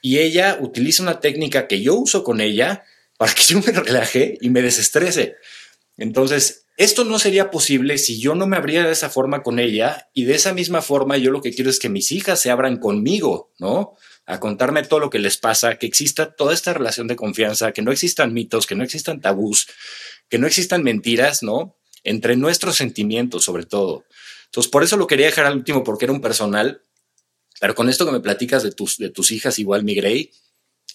y 0.00 0.18
ella 0.18 0.58
utiliza 0.60 1.04
una 1.04 1.20
técnica 1.20 1.68
que 1.68 1.80
yo 1.80 1.94
uso 1.94 2.24
con 2.24 2.40
ella 2.40 2.82
para 3.18 3.32
que 3.32 3.44
yo 3.44 3.60
me 3.60 3.72
relaje 3.72 4.36
y 4.40 4.50
me 4.50 4.62
desestrese. 4.62 5.36
Entonces, 6.02 6.66
esto 6.76 7.04
no 7.04 7.20
sería 7.20 7.52
posible 7.52 7.96
si 7.96 8.18
yo 8.18 8.34
no 8.34 8.48
me 8.48 8.56
abriera 8.56 8.86
de 8.88 8.92
esa 8.92 9.08
forma 9.08 9.44
con 9.44 9.60
ella 9.60 10.10
y 10.12 10.24
de 10.24 10.34
esa 10.34 10.52
misma 10.52 10.82
forma 10.82 11.16
yo 11.16 11.30
lo 11.30 11.40
que 11.40 11.54
quiero 11.54 11.70
es 11.70 11.78
que 11.78 11.88
mis 11.88 12.10
hijas 12.10 12.40
se 12.40 12.50
abran 12.50 12.78
conmigo, 12.78 13.52
¿no? 13.60 13.94
A 14.26 14.40
contarme 14.40 14.82
todo 14.82 14.98
lo 14.98 15.10
que 15.10 15.20
les 15.20 15.36
pasa, 15.36 15.78
que 15.78 15.86
exista 15.86 16.34
toda 16.34 16.54
esta 16.54 16.74
relación 16.74 17.06
de 17.06 17.14
confianza, 17.14 17.70
que 17.70 17.82
no 17.82 17.92
existan 17.92 18.34
mitos, 18.34 18.66
que 18.66 18.74
no 18.74 18.82
existan 18.82 19.20
tabús, 19.20 19.68
que 20.28 20.38
no 20.38 20.48
existan 20.48 20.82
mentiras, 20.82 21.44
¿no? 21.44 21.78
Entre 22.02 22.34
nuestros 22.34 22.74
sentimientos, 22.74 23.44
sobre 23.44 23.64
todo. 23.64 24.04
Entonces, 24.46 24.72
por 24.72 24.82
eso 24.82 24.96
lo 24.96 25.06
quería 25.06 25.26
dejar 25.26 25.46
al 25.46 25.56
último, 25.56 25.84
porque 25.84 26.06
era 26.06 26.12
un 26.12 26.20
personal. 26.20 26.82
Pero 27.60 27.76
con 27.76 27.88
esto 27.88 28.04
que 28.06 28.12
me 28.12 28.20
platicas 28.20 28.64
de 28.64 28.72
tus, 28.72 28.96
de 28.96 29.10
tus 29.10 29.30
hijas, 29.30 29.60
igual, 29.60 29.84
mi 29.84 29.94
Grey, 29.94 30.32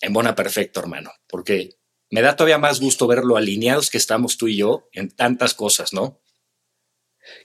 en 0.01 0.11
buena 0.11 0.35
perfecto, 0.35 0.81
hermano, 0.81 1.11
porque 1.29 1.77
me 2.09 2.21
da 2.21 2.35
todavía 2.35 2.57
más 2.57 2.79
gusto 2.79 3.07
ver 3.07 3.23
lo 3.23 3.37
alineados 3.37 3.89
que 3.89 3.97
estamos 3.97 4.37
tú 4.37 4.47
y 4.47 4.57
yo 4.57 4.87
en 4.93 5.09
tantas 5.09 5.53
cosas, 5.53 5.93
¿no? 5.93 6.19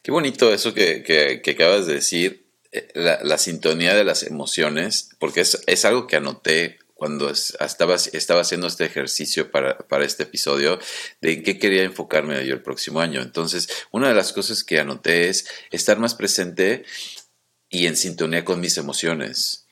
Qué 0.03 0.11
bonito 0.11 0.53
eso 0.53 0.75
que, 0.75 1.43
acabas 1.47 1.87
de 1.87 1.95
decir, 1.95 2.47
eh, 2.71 2.89
la, 2.95 3.39
sintonía 3.39 3.95
de 3.95 4.05
las 4.05 4.23
emociones, 4.23 5.11
porque 5.19 5.41
es, 5.41 5.85
algo 5.85 6.07
que 6.07 6.17
anoté 6.17 6.79
cuando 6.95 7.31
estaba, 7.31 7.97
estaba 7.97 8.43
haciendo 8.43 8.69
este 8.69 8.85
ejercicio 8.85 9.51
para, 9.51 9.79
para, 9.79 10.05
este 10.05 10.23
episodio 10.23 10.79
de 11.21 11.33
en 11.33 11.43
qué 11.43 11.59
quería 11.59 11.83
enfocarme 11.83 12.47
yo 12.47 12.55
el 12.55 12.63
próximo 12.63 13.01
año. 13.01 13.21
Entonces, 13.21 13.69
una 13.91 14.09
de 14.09 14.15
las 14.15 14.33
cosas 14.33 14.63
que 14.63 14.79
anoté 14.79 15.29
es 15.29 15.49
estar 15.73 15.99
más 15.99 16.15
presente 16.15 16.85
y 17.69 17.87
en 17.87 17.97
sintonía 17.97 18.45
con 18.45 18.61
mis 18.61 18.77
emociones. 18.77 19.67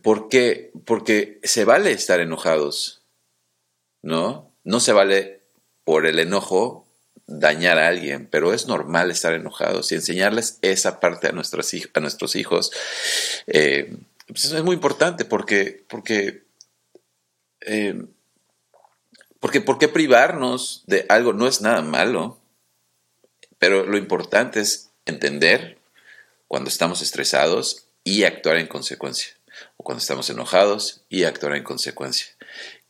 ¿Por 0.00 0.30
qué? 0.30 0.70
Porque 0.86 1.38
se 1.42 1.64
vale 1.64 1.92
estar 1.92 2.20
enojados, 2.20 3.01
¿no? 4.02 4.52
No 4.64 4.80
se 4.80 4.92
vale 4.92 5.40
por 5.84 6.06
el 6.06 6.18
enojo 6.18 6.86
dañar 7.26 7.78
a 7.78 7.88
alguien, 7.88 8.28
pero 8.30 8.52
es 8.52 8.66
normal 8.66 9.10
estar 9.10 9.32
enojados 9.32 9.90
y 9.90 9.94
enseñarles 9.94 10.58
esa 10.62 11.00
parte 11.00 11.28
a, 11.28 11.32
nuestros, 11.32 11.72
hijos. 12.34 12.72
Eh, 13.46 13.96
pues 14.26 14.44
es 14.44 14.62
muy 14.62 14.74
importante 14.74 15.24
porque, 15.24 15.84
porque, 15.88 16.42
eh, 17.60 18.04
porque, 19.40 19.60
¿por 19.60 19.78
qué 19.78 19.88
privarnos 19.88 20.84
de 20.86 21.06
algo? 21.08 21.32
No 21.32 21.46
es 21.46 21.60
nada 21.60 21.82
malo, 21.82 22.38
pero 23.58 23.84
lo 23.84 23.96
importante 23.96 24.60
es 24.60 24.90
entender 25.06 25.78
cuando 26.48 26.68
estamos 26.68 27.02
estresados 27.02 27.86
y 28.04 28.24
actuar 28.24 28.56
en 28.56 28.66
consecuencia, 28.66 29.32
o 29.76 29.84
cuando 29.84 30.00
estamos 30.00 30.28
enojados 30.30 31.02
y 31.08 31.24
actuar 31.24 31.56
en 31.56 31.64
consecuencia. 31.64 32.26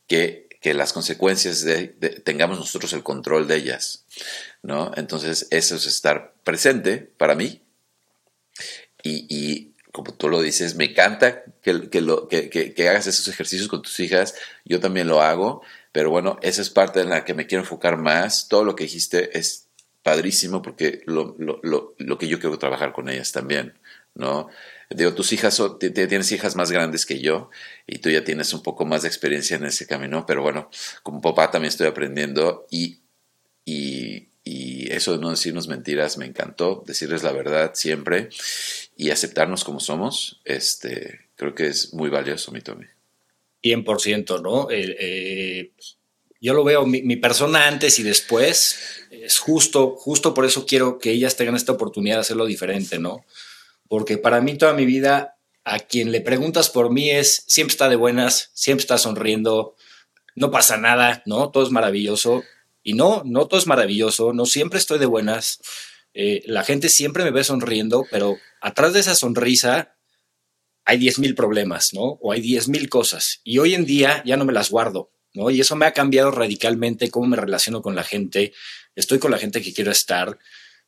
Que, 0.07 0.42
que 0.63 0.73
las 0.73 0.93
consecuencias 0.93 1.63
de, 1.63 1.89
tengamos 2.23 2.57
nosotros 2.57 2.93
el 2.93 3.03
control 3.03 3.47
de 3.47 3.57
ellas, 3.57 4.05
¿no? 4.63 4.91
Entonces, 4.95 5.47
eso 5.51 5.75
es 5.75 5.85
estar 5.85 6.33
presente 6.43 6.97
para 6.97 7.35
mí 7.35 7.61
y 9.03 9.73
como 9.93 10.11
tú 10.15 10.27
lo 10.27 10.41
dices, 10.41 10.75
me 10.75 10.85
encanta 10.85 11.43
que, 11.61 11.87
que, 11.91 12.01
lo, 12.01 12.27
que, 12.27 12.49
que, 12.49 12.89
hagas 12.89 13.05
esos 13.05 13.27
ejercicios 13.27 13.69
con 13.69 13.83
tus 13.83 13.99
hijas, 13.99 14.33
yo 14.65 14.79
también 14.79 15.07
lo 15.07 15.21
hago, 15.21 15.61
pero 15.91 16.09
bueno, 16.09 16.39
esa 16.41 16.63
es 16.63 16.71
parte 16.71 16.99
en 16.99 17.09
la 17.09 17.23
que 17.23 17.35
me 17.35 17.45
quiero 17.45 17.61
enfocar 17.61 17.97
más. 17.97 18.47
Todo 18.47 18.63
lo 18.63 18.75
que 18.75 18.85
dijiste 18.85 19.37
es 19.37 19.67
padrísimo 20.01 20.63
porque 20.63 21.03
lo, 21.05 21.35
lo, 21.37 21.61
lo 21.95 22.17
que 22.17 22.27
yo 22.27 22.39
quiero 22.39 22.57
trabajar 22.57 22.91
con 22.91 23.07
ellas 23.07 23.31
también, 23.31 23.77
¿no? 24.15 24.49
Digo, 24.95 25.13
tus 25.13 25.33
hijas, 25.33 25.53
son, 25.53 25.79
tienes 25.79 26.31
hijas 26.31 26.55
más 26.55 26.71
grandes 26.71 27.05
que 27.05 27.19
yo 27.19 27.49
y 27.87 27.99
tú 27.99 28.09
ya 28.09 28.23
tienes 28.23 28.53
un 28.53 28.63
poco 28.63 28.85
más 28.85 29.01
de 29.01 29.07
experiencia 29.07 29.57
en 29.57 29.65
ese 29.65 29.87
camino, 29.87 30.25
pero 30.25 30.41
bueno, 30.41 30.69
como 31.03 31.21
papá 31.21 31.51
también 31.51 31.69
estoy 31.69 31.87
aprendiendo 31.87 32.67
y, 32.69 32.99
y, 33.65 34.29
y 34.43 34.91
eso 34.91 35.13
de 35.13 35.19
no 35.19 35.29
decirnos 35.29 35.67
mentiras 35.67 36.17
me 36.17 36.25
encantó, 36.25 36.83
decirles 36.85 37.23
la 37.23 37.31
verdad 37.31 37.71
siempre 37.75 38.29
y 38.95 39.09
aceptarnos 39.09 39.63
como 39.63 39.79
somos, 39.79 40.41
este, 40.45 41.21
creo 41.35 41.55
que 41.55 41.67
es 41.67 41.93
muy 41.93 42.09
valioso, 42.09 42.51
mi 42.51 42.61
Tommy. 42.61 42.85
100%, 43.63 44.41
¿no? 44.41 44.67
Eh, 44.69 45.71
yo 46.41 46.53
lo 46.53 46.65
veo, 46.65 46.85
mi, 46.85 47.15
persona 47.15 47.67
antes 47.67 47.99
y 47.99 48.03
después, 48.03 48.77
es 49.09 49.39
justo, 49.39 49.95
justo 49.95 50.33
por 50.33 50.43
eso 50.43 50.65
quiero 50.65 50.99
que 50.99 51.11
ellas 51.11 51.37
tengan 51.37 51.55
esta 51.55 51.71
oportunidad 51.71 52.17
de 52.17 52.21
hacerlo 52.21 52.45
diferente, 52.45 52.99
¿no? 52.99 53.23
Porque 53.93 54.17
para 54.17 54.41
mí 54.41 54.57
toda 54.57 54.73
mi 54.73 54.87
vida, 54.87 55.37
a 55.63 55.77
quien 55.77 56.11
le 56.11 56.19
preguntas 56.19 56.71
por 56.71 56.91
mí 56.91 57.11
es, 57.11 57.43
siempre 57.45 57.73
está 57.73 57.89
de 57.89 57.95
buenas, 57.95 58.49
siempre 58.55 58.81
está 58.81 58.97
sonriendo, 58.97 59.75
no 60.33 60.49
pasa 60.49 60.77
nada, 60.77 61.21
¿no? 61.27 61.51
Todo 61.51 61.63
es 61.63 61.69
maravilloso. 61.69 62.43
Y 62.81 62.93
no, 62.93 63.21
no 63.23 63.47
todo 63.47 63.59
es 63.59 63.67
maravilloso, 63.67 64.33
no 64.33 64.47
siempre 64.47 64.79
estoy 64.79 64.97
de 64.97 65.05
buenas. 65.05 65.59
Eh, 66.15 66.41
la 66.47 66.63
gente 66.63 66.89
siempre 66.89 67.23
me 67.23 67.29
ve 67.29 67.43
sonriendo, 67.43 68.03
pero 68.09 68.35
atrás 68.61 68.93
de 68.93 69.01
esa 69.01 69.13
sonrisa 69.13 69.95
hay 70.85 70.97
10.000 70.97 71.35
problemas, 71.35 71.93
¿no? 71.93 72.17
O 72.19 72.31
hay 72.31 72.41
10.000 72.41 72.89
cosas. 72.89 73.41
Y 73.43 73.59
hoy 73.59 73.75
en 73.75 73.85
día 73.85 74.23
ya 74.25 74.37
no 74.37 74.45
me 74.45 74.53
las 74.53 74.71
guardo, 74.71 75.11
¿no? 75.35 75.51
Y 75.51 75.61
eso 75.61 75.75
me 75.75 75.85
ha 75.85 75.93
cambiado 75.93 76.31
radicalmente 76.31 77.11
cómo 77.11 77.27
me 77.27 77.37
relaciono 77.37 77.83
con 77.83 77.93
la 77.93 78.03
gente. 78.03 78.53
Estoy 78.95 79.19
con 79.19 79.29
la 79.29 79.37
gente 79.37 79.61
que 79.61 79.71
quiero 79.71 79.91
estar. 79.91 80.39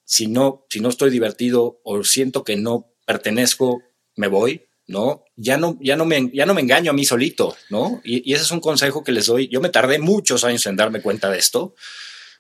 Si 0.06 0.26
no, 0.26 0.66
si 0.72 0.80
no 0.80 0.90
estoy 0.90 1.12
divertido 1.12 1.82
o 1.84 2.04
siento 2.04 2.44
que 2.44 2.56
no 2.56 2.95
pertenezco, 3.06 3.82
me 4.16 4.28
voy, 4.28 4.66
¿no? 4.88 5.24
Ya 5.36 5.58
no, 5.58 5.78
ya 5.82 5.96
no, 5.96 6.06
me, 6.06 6.30
ya 6.34 6.46
no 6.46 6.54
me 6.54 6.62
engaño 6.62 6.92
a 6.92 6.94
mí 6.94 7.06
solito, 7.06 7.56
¿no? 7.70 8.02
Y, 8.04 8.34
ese 8.34 8.44
es 8.44 8.52
un 8.52 8.60
consejo 8.60 9.04
que 9.04 9.12
les 9.12 9.26
doy. 9.26 9.48
Yo 9.48 9.62
me 9.62 9.70
tardé 9.70 10.00
muchos 10.00 10.44
años 10.44 10.66
en 10.66 10.76
darme 10.76 11.02
cuenta 11.02 11.30
de 11.30 11.40
esto, 11.40 11.76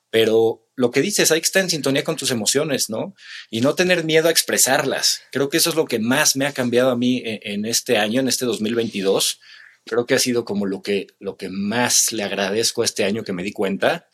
pero 0.10 0.68
lo 0.76 0.92
que 0.92 1.02
dices, 1.02 1.32
hay 1.32 1.42
que 1.42 1.46
estar 1.46 1.64
en 1.64 1.70
sintonía 1.70 2.04
con 2.04 2.16
tus 2.16 2.32
emociones, 2.32 2.90
¿no? 2.90 3.16
Y 3.50 3.62
no 3.62 3.76
tener 3.76 4.04
miedo 4.04 4.28
a 4.28 4.32
expresarlas. 4.32 5.22
Creo 5.32 5.50
que 5.50 5.58
eso 5.58 5.70
es 5.70 5.76
lo 5.76 5.86
que 5.86 6.00
más 6.00 6.36
me 6.36 6.46
ha 6.46 6.54
cambiado 6.54 6.92
a 6.92 6.98
mí 6.98 7.18
e, 7.26 7.40
en, 7.44 7.66
este 7.66 7.98
año, 7.98 8.20
en 8.20 8.28
este 8.28 8.46
2022. 8.46 9.40
Creo 9.86 10.06
que 10.06 10.16
ha 10.16 10.20
sido 10.20 10.46
como 10.46 10.66
lo 10.66 10.82
que, 10.82 11.08
lo 11.20 11.38
que 11.38 11.50
más 11.50 12.12
le 12.12 12.24
agradezco 12.24 12.84
este 12.84 13.04
año 13.04 13.24
que 13.24 13.34
me 13.34 13.44
di 13.44 13.52
cuenta. 13.52 14.08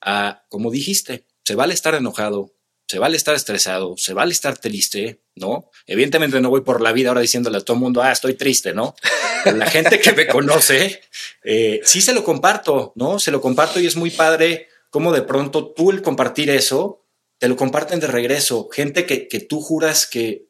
A, 0.00 0.44
como 0.48 0.70
dijiste, 0.70 1.26
se 1.44 1.54
vale 1.54 1.74
estar 1.74 1.94
enojado, 1.94 2.55
se 2.86 2.98
vale 2.98 3.16
estar 3.16 3.34
estresado, 3.34 3.96
se 3.96 4.14
vale 4.14 4.32
estar 4.32 4.58
triste, 4.58 5.20
¿no? 5.34 5.70
Evidentemente 5.86 6.40
no 6.40 6.50
voy 6.50 6.60
por 6.60 6.80
la 6.80 6.92
vida 6.92 7.08
ahora 7.08 7.20
diciéndole 7.20 7.58
a 7.58 7.60
todo 7.60 7.76
el 7.76 7.82
mundo, 7.82 8.02
ah, 8.02 8.12
estoy 8.12 8.34
triste, 8.34 8.74
¿no? 8.74 8.94
la 9.44 9.66
gente 9.66 10.00
que 10.00 10.12
me 10.12 10.28
conoce, 10.28 11.00
eh, 11.42 11.80
sí 11.84 12.00
se 12.00 12.14
lo 12.14 12.22
comparto, 12.22 12.92
¿no? 12.94 13.18
Se 13.18 13.32
lo 13.32 13.40
comparto 13.40 13.80
y 13.80 13.86
es 13.86 13.96
muy 13.96 14.10
padre 14.10 14.68
cómo 14.90 15.12
de 15.12 15.22
pronto 15.22 15.72
tú 15.72 15.90
el 15.90 16.00
compartir 16.00 16.48
eso, 16.48 17.04
te 17.38 17.48
lo 17.48 17.56
comparten 17.56 18.00
de 18.00 18.06
regreso. 18.06 18.68
Gente 18.72 19.04
que, 19.04 19.26
que 19.26 19.40
tú 19.40 19.60
juras 19.60 20.06
que, 20.06 20.46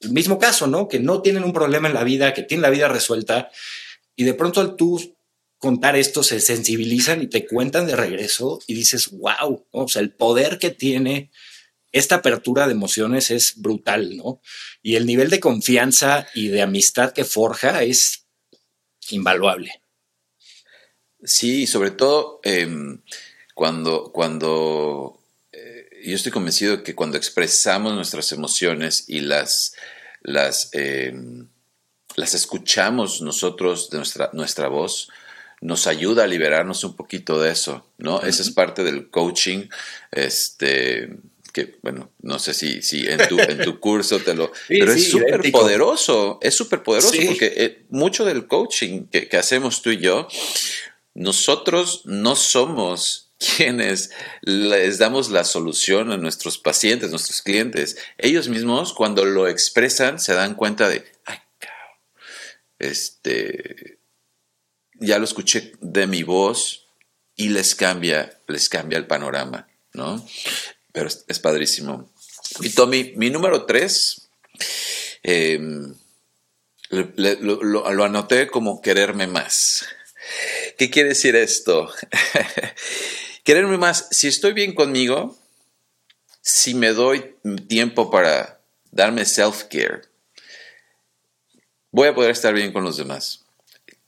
el 0.00 0.10
mismo 0.10 0.38
caso, 0.38 0.66
¿no? 0.66 0.86
Que 0.86 1.00
no 1.00 1.22
tienen 1.22 1.44
un 1.44 1.54
problema 1.54 1.88
en 1.88 1.94
la 1.94 2.04
vida, 2.04 2.34
que 2.34 2.42
tienen 2.42 2.62
la 2.62 2.70
vida 2.70 2.88
resuelta, 2.88 3.50
y 4.16 4.24
de 4.24 4.34
pronto 4.34 4.60
al 4.60 4.76
tú 4.76 5.16
contar 5.58 5.96
esto 5.96 6.22
se 6.22 6.40
sensibilizan 6.40 7.22
y 7.22 7.26
te 7.26 7.46
cuentan 7.46 7.86
de 7.86 7.96
regreso 7.96 8.60
y 8.66 8.74
dices, 8.74 9.10
wow, 9.12 9.64
o 9.70 9.88
sea, 9.88 10.02
el 10.02 10.12
poder 10.12 10.58
que 10.58 10.70
tiene 10.70 11.30
esta 11.94 12.16
apertura 12.16 12.66
de 12.66 12.72
emociones 12.72 13.30
es 13.30 13.54
brutal, 13.56 14.16
¿no? 14.16 14.40
Y 14.82 14.96
el 14.96 15.06
nivel 15.06 15.30
de 15.30 15.38
confianza 15.38 16.26
y 16.34 16.48
de 16.48 16.60
amistad 16.60 17.12
que 17.12 17.24
forja 17.24 17.84
es 17.84 18.26
invaluable. 19.10 19.80
Sí, 21.22 21.68
sobre 21.68 21.92
todo 21.92 22.40
em, 22.42 23.00
cuando, 23.54 24.10
cuando 24.12 25.20
eh, 25.52 25.88
yo 26.04 26.16
estoy 26.16 26.32
convencido 26.32 26.82
que 26.82 26.96
cuando 26.96 27.16
expresamos 27.16 27.94
nuestras 27.94 28.32
emociones 28.32 29.04
y 29.06 29.20
las, 29.20 29.76
las, 30.20 30.70
em, 30.72 31.46
las 32.16 32.34
escuchamos 32.34 33.22
nosotros 33.22 33.88
de 33.90 33.98
nuestra, 33.98 34.30
nuestra 34.32 34.66
voz, 34.66 35.10
nos 35.60 35.86
ayuda 35.86 36.24
a 36.24 36.26
liberarnos 36.26 36.82
un 36.82 36.96
poquito 36.96 37.40
de 37.40 37.52
eso, 37.52 37.86
¿no? 37.98 38.20
Esa 38.22 38.42
es 38.42 38.50
parte 38.50 38.82
del 38.82 39.10
coaching, 39.10 39.68
este, 40.10 41.20
que, 41.54 41.78
bueno, 41.82 42.12
no 42.20 42.40
sé 42.40 42.52
si, 42.52 42.82
si 42.82 43.06
en, 43.06 43.28
tu, 43.28 43.38
en 43.38 43.62
tu 43.62 43.78
curso 43.80 44.18
te 44.18 44.34
lo... 44.34 44.52
pero 44.68 44.92
es 44.92 45.08
súper 45.08 45.52
poderoso, 45.52 46.38
es 46.42 46.54
súper 46.54 46.82
poderoso 46.82 47.12
porque 47.26 47.54
eh, 47.56 47.86
mucho 47.90 48.24
del 48.24 48.48
coaching 48.48 49.06
que, 49.06 49.28
que, 49.28 49.36
hacemos 49.36 49.80
tú 49.80 49.90
y 49.90 49.98
yo, 49.98 50.26
nosotros 51.14 52.02
no 52.06 52.34
somos 52.34 53.30
quienes 53.56 54.10
les 54.42 54.98
damos 54.98 55.30
la 55.30 55.44
solución 55.44 56.10
a 56.10 56.16
nuestros 56.16 56.58
pacientes, 56.58 57.10
nuestros 57.10 57.40
clientes, 57.40 57.96
ellos 58.18 58.48
mismos 58.48 58.92
cuando 58.92 59.24
lo 59.24 59.46
expresan 59.46 60.18
se 60.18 60.34
dan 60.34 60.56
cuenta 60.56 60.88
de, 60.88 61.04
ay, 61.24 61.38
este, 62.80 63.98
ya 64.94 65.18
lo 65.18 65.24
escuché 65.24 65.72
de 65.80 66.08
mi 66.08 66.24
voz 66.24 66.88
y 67.36 67.50
les 67.50 67.76
cambia, 67.76 68.40
les 68.48 68.68
cambia 68.68 68.98
el 68.98 69.06
panorama, 69.06 69.68
¿no? 69.92 70.24
Pero 70.94 71.08
es, 71.08 71.38
padrísimo. 71.40 72.08
Y 72.60 72.70
Tommy, 72.70 73.12
mi 73.16 73.28
número 73.28 73.66
tres, 73.66 74.30
em, 75.24 75.94
lo 76.88 78.04
anoté 78.04 78.46
como 78.46 78.80
quererme 78.80 79.26
más. 79.26 79.84
¿Qué 80.78 80.90
quiere 80.90 81.10
decir 81.10 81.36
esto? 81.36 81.92
Quererme 83.44 83.76
más, 83.76 84.08
si 84.10 84.28
estoy 84.28 84.52
bien 84.52 84.74
conmigo, 84.74 85.36
si 86.40 86.74
me 86.74 86.92
doy 86.92 87.36
tiempo 87.68 88.10
para 88.10 88.60
darme 88.90 89.24
self-care, 89.24 90.02
voy 91.90 92.08
a 92.08 92.14
poder 92.14 92.30
estar 92.30 92.54
bien 92.54 92.72
con 92.72 92.84
los 92.84 92.96
demás. 92.96 93.44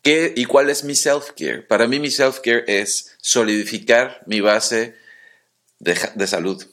¿Qué 0.03 0.33
y 0.37 0.44
cuál 0.44 0.70
es 0.70 0.85
mi 0.85 0.94
self-care? 0.94 1.66
Para 1.66 1.88
mí 1.88 1.99
mi 1.99 2.11
self-care 2.11 2.64
es 2.66 3.16
solidificar 3.20 4.22
mi 4.27 4.40
base 4.40 4.94
de, 5.79 6.27
salud. 6.27 6.64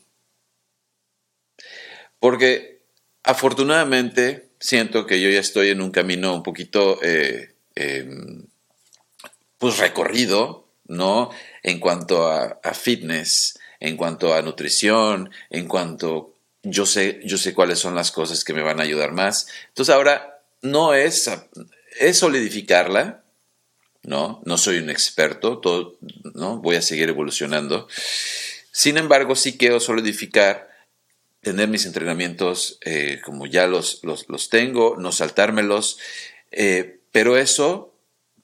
Porque 2.24 2.80
afortunadamente 3.24 4.48
siento 4.58 5.06
que 5.06 5.20
yo 5.20 5.30
ya 5.30 5.42
estoy 5.42 5.72
en 5.72 5.82
un 5.82 5.92
camino 5.92 6.34
un 6.34 6.42
poquito 6.42 6.98
eh, 7.04 7.54
em, 7.76 8.46
pues 9.58 9.78
recorrido, 9.78 10.70
¿no? 10.88 11.32
en 11.64 11.82
cuanto 11.82 12.32
a, 12.32 12.62
fitness, 12.74 13.60
en 13.82 13.98
cuanto 13.98 14.34
a 14.34 14.42
nutrición, 14.42 15.32
en 15.50 15.68
cuanto 15.68 16.34
yo 16.62 16.86
sé, 16.86 17.20
yo 17.26 17.38
sé 17.38 17.54
cuáles 17.54 17.80
son 17.80 17.94
las 17.94 18.14
cosas 18.14 18.46
que 18.46 18.54
me 18.54 18.62
van 18.62 18.80
a 18.80 18.84
ayudar 18.84 19.12
más. 19.12 19.48
Entonces 19.68 19.94
ahora 19.94 20.40
no 20.62 20.94
es 20.94 21.30
es 22.00 22.18
solidificarla, 22.18 23.22
¿no? 24.04 24.42
No 24.46 24.58
soy 24.58 24.78
un 24.78 24.90
experto, 24.90 25.60
¿no? 26.36 26.60
Voy 26.60 26.78
a 26.78 26.82
seguir 26.82 27.10
evolucionando. 27.10 27.90
Sin 28.72 28.98
embargo, 28.98 29.36
sí 29.36 29.58
quiero 29.58 29.82
solidificar, 29.82 30.73
tener 31.44 31.68
mis 31.68 31.86
entrenamientos 31.86 32.80
eh, 32.82 33.22
como 33.24 33.46
ya 33.46 33.68
los, 33.68 34.02
los, 34.04 34.50
tengo, 34.50 34.96
no 34.98 35.12
saltármelos, 35.12 36.00
eh, 36.52 37.02
pero 37.12 37.38
eso, 37.38 37.94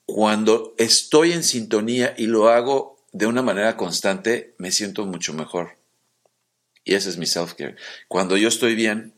cuando 0.04 0.74
estoy 0.76 1.32
en 1.32 1.42
sintonía 1.42 2.14
y 2.16 2.26
lo 2.26 2.50
hago 2.50 2.98
de 3.12 3.26
una 3.26 3.42
manera 3.42 3.76
constante, 3.76 4.54
me 4.58 4.70
siento 4.70 5.06
mucho 5.06 5.32
mejor. 5.32 5.78
Y 6.84 6.94
ese 6.94 7.08
es 7.08 7.16
mi 7.16 7.26
self-care. 7.26 7.76
Cuando 8.06 8.36
yo 8.36 8.48
estoy 8.48 8.74
bien, 8.74 9.14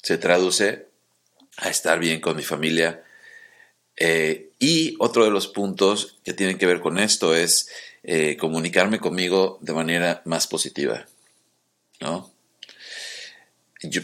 se 0.00 0.16
traduce 0.16 0.86
a 1.56 1.68
estar 1.68 1.98
bien 1.98 2.20
con 2.20 2.36
mi 2.36 2.44
familia. 2.44 3.02
Eh, 3.96 4.52
y 4.60 4.94
otro 5.00 5.24
de 5.24 5.30
los 5.30 5.48
puntos 5.48 6.18
que 6.24 6.34
tienen 6.34 6.56
que 6.56 6.66
ver 6.66 6.80
con 6.80 6.98
esto 6.98 7.34
es 7.34 7.68
comunicarme 8.40 9.00
conmigo 9.00 9.58
de 9.60 9.74
manera 9.74 10.22
más 10.24 10.46
positiva. 10.46 11.06
¿no? 12.00 12.32
Yo, 13.82 14.02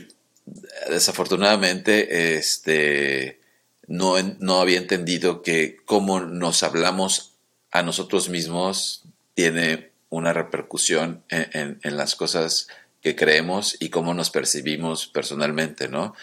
desafortunadamente, 0.88 2.36
este, 2.36 3.40
no, 3.86 4.14
no 4.38 4.60
había 4.60 4.78
entendido 4.78 5.42
que 5.42 5.76
cómo 5.84 6.20
nos 6.20 6.62
hablamos 6.62 7.32
a 7.70 7.82
nosotros 7.82 8.28
mismos 8.28 9.02
tiene 9.34 9.90
una 10.10 10.32
repercusión 10.32 11.24
en, 11.28 11.80
en 11.82 11.96
las 11.96 12.14
cosas 12.14 12.68
que 13.04 13.14
creemos 13.14 13.76
y 13.80 13.90
cómo 13.90 14.14
nos 14.14 14.30
percibimos 14.30 15.06
personalmente, 15.08 15.88
¿no? 15.88 16.14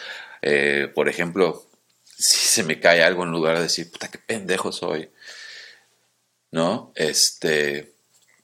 Eh, 0.41 0.91
por 0.93 1.09
ejemplo, 1.09 1.67
si 2.03 2.39
se 2.39 2.63
me 2.63 2.79
cae 2.79 3.03
algo 3.03 3.23
en 3.23 3.31
lugar 3.31 3.57
de 3.57 3.63
decir, 3.63 3.91
puta, 3.91 4.09
qué 4.09 4.17
pendejo 4.17 4.71
soy, 4.71 5.11
¿no? 6.49 6.91
Este, 6.95 7.93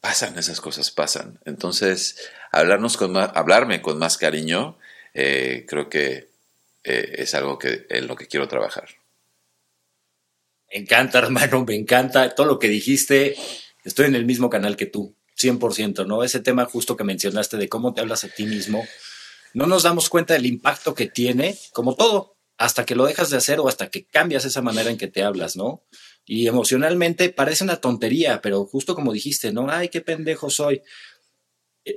pasan 0.02 0.38
esas 0.38 0.62
cosas, 0.62 0.92
pasan. 0.92 1.40
Entonces, 1.46 2.30
hablarnos 2.52 2.96
con 2.96 3.12
más, 3.14 3.32
hablarme 3.34 3.82
con 3.82 3.98
más 3.98 4.20
cariño, 4.20 4.78
eh, 5.14 5.66
creo 5.68 5.90
que 5.90 6.30
eh, 6.84 7.16
es 7.18 7.34
algo 7.34 7.58
que, 7.58 7.86
en 7.90 8.08
lo 8.08 8.16
que 8.16 8.28
quiero 8.28 8.48
trabajar. 8.48 8.90
Me 10.72 10.80
encanta, 10.80 11.20
hermano, 11.24 11.66
me 11.66 11.76
encanta 11.76 12.34
todo 12.36 12.48
lo 12.48 12.60
que 12.60 12.70
dijiste. 12.70 13.36
Estoy 13.84 14.08
en 14.08 14.16
el 14.16 14.26
mismo 14.26 14.50
canal 14.50 14.76
que 14.76 14.86
tú. 14.86 15.16
100%, 15.38 16.06
¿no? 16.08 16.24
Ese 16.24 16.40
tema 16.40 16.66
justo 16.66 16.98
que 16.98 17.04
mencionaste 17.04 17.58
de 17.58 17.70
cómo 17.70 17.94
te 17.94 18.02
hablas 18.02 18.24
a 18.24 18.30
ti 18.30 18.46
mismo, 18.46 18.86
no 19.54 19.68
nos 19.68 19.84
damos 19.84 20.10
cuenta 20.10 20.34
del 20.34 20.46
impacto 20.46 20.96
que 20.96 21.08
tiene, 21.08 21.58
como 21.74 21.96
todo, 21.96 22.36
hasta 22.58 22.86
que 22.86 22.96
lo 22.96 23.06
dejas 23.06 23.30
de 23.30 23.38
hacer 23.38 23.60
o 23.60 23.68
hasta 23.68 23.90
que 23.90 24.06
cambias 24.06 24.46
esa 24.46 24.62
manera 24.62 24.90
en 24.90 24.98
que 24.98 25.08
te 25.08 25.24
hablas, 25.24 25.56
¿no? 25.56 25.84
Y 26.26 26.48
emocionalmente 26.48 27.30
parece 27.30 27.64
una 27.64 27.78
tontería, 27.78 28.42
pero 28.42 28.66
justo 28.66 28.96
como 28.96 29.14
dijiste, 29.14 29.54
¿no? 29.54 29.70
Ay, 29.70 29.90
qué 29.90 30.02
pendejo 30.02 30.50
soy. 30.50 30.82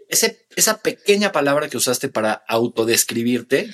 Ese, 0.09 0.47
esa 0.55 0.83
pequeña 0.83 1.33
palabra 1.33 1.69
que 1.69 1.77
usaste 1.77 2.09
para 2.09 2.33
autodescribirte 2.47 3.71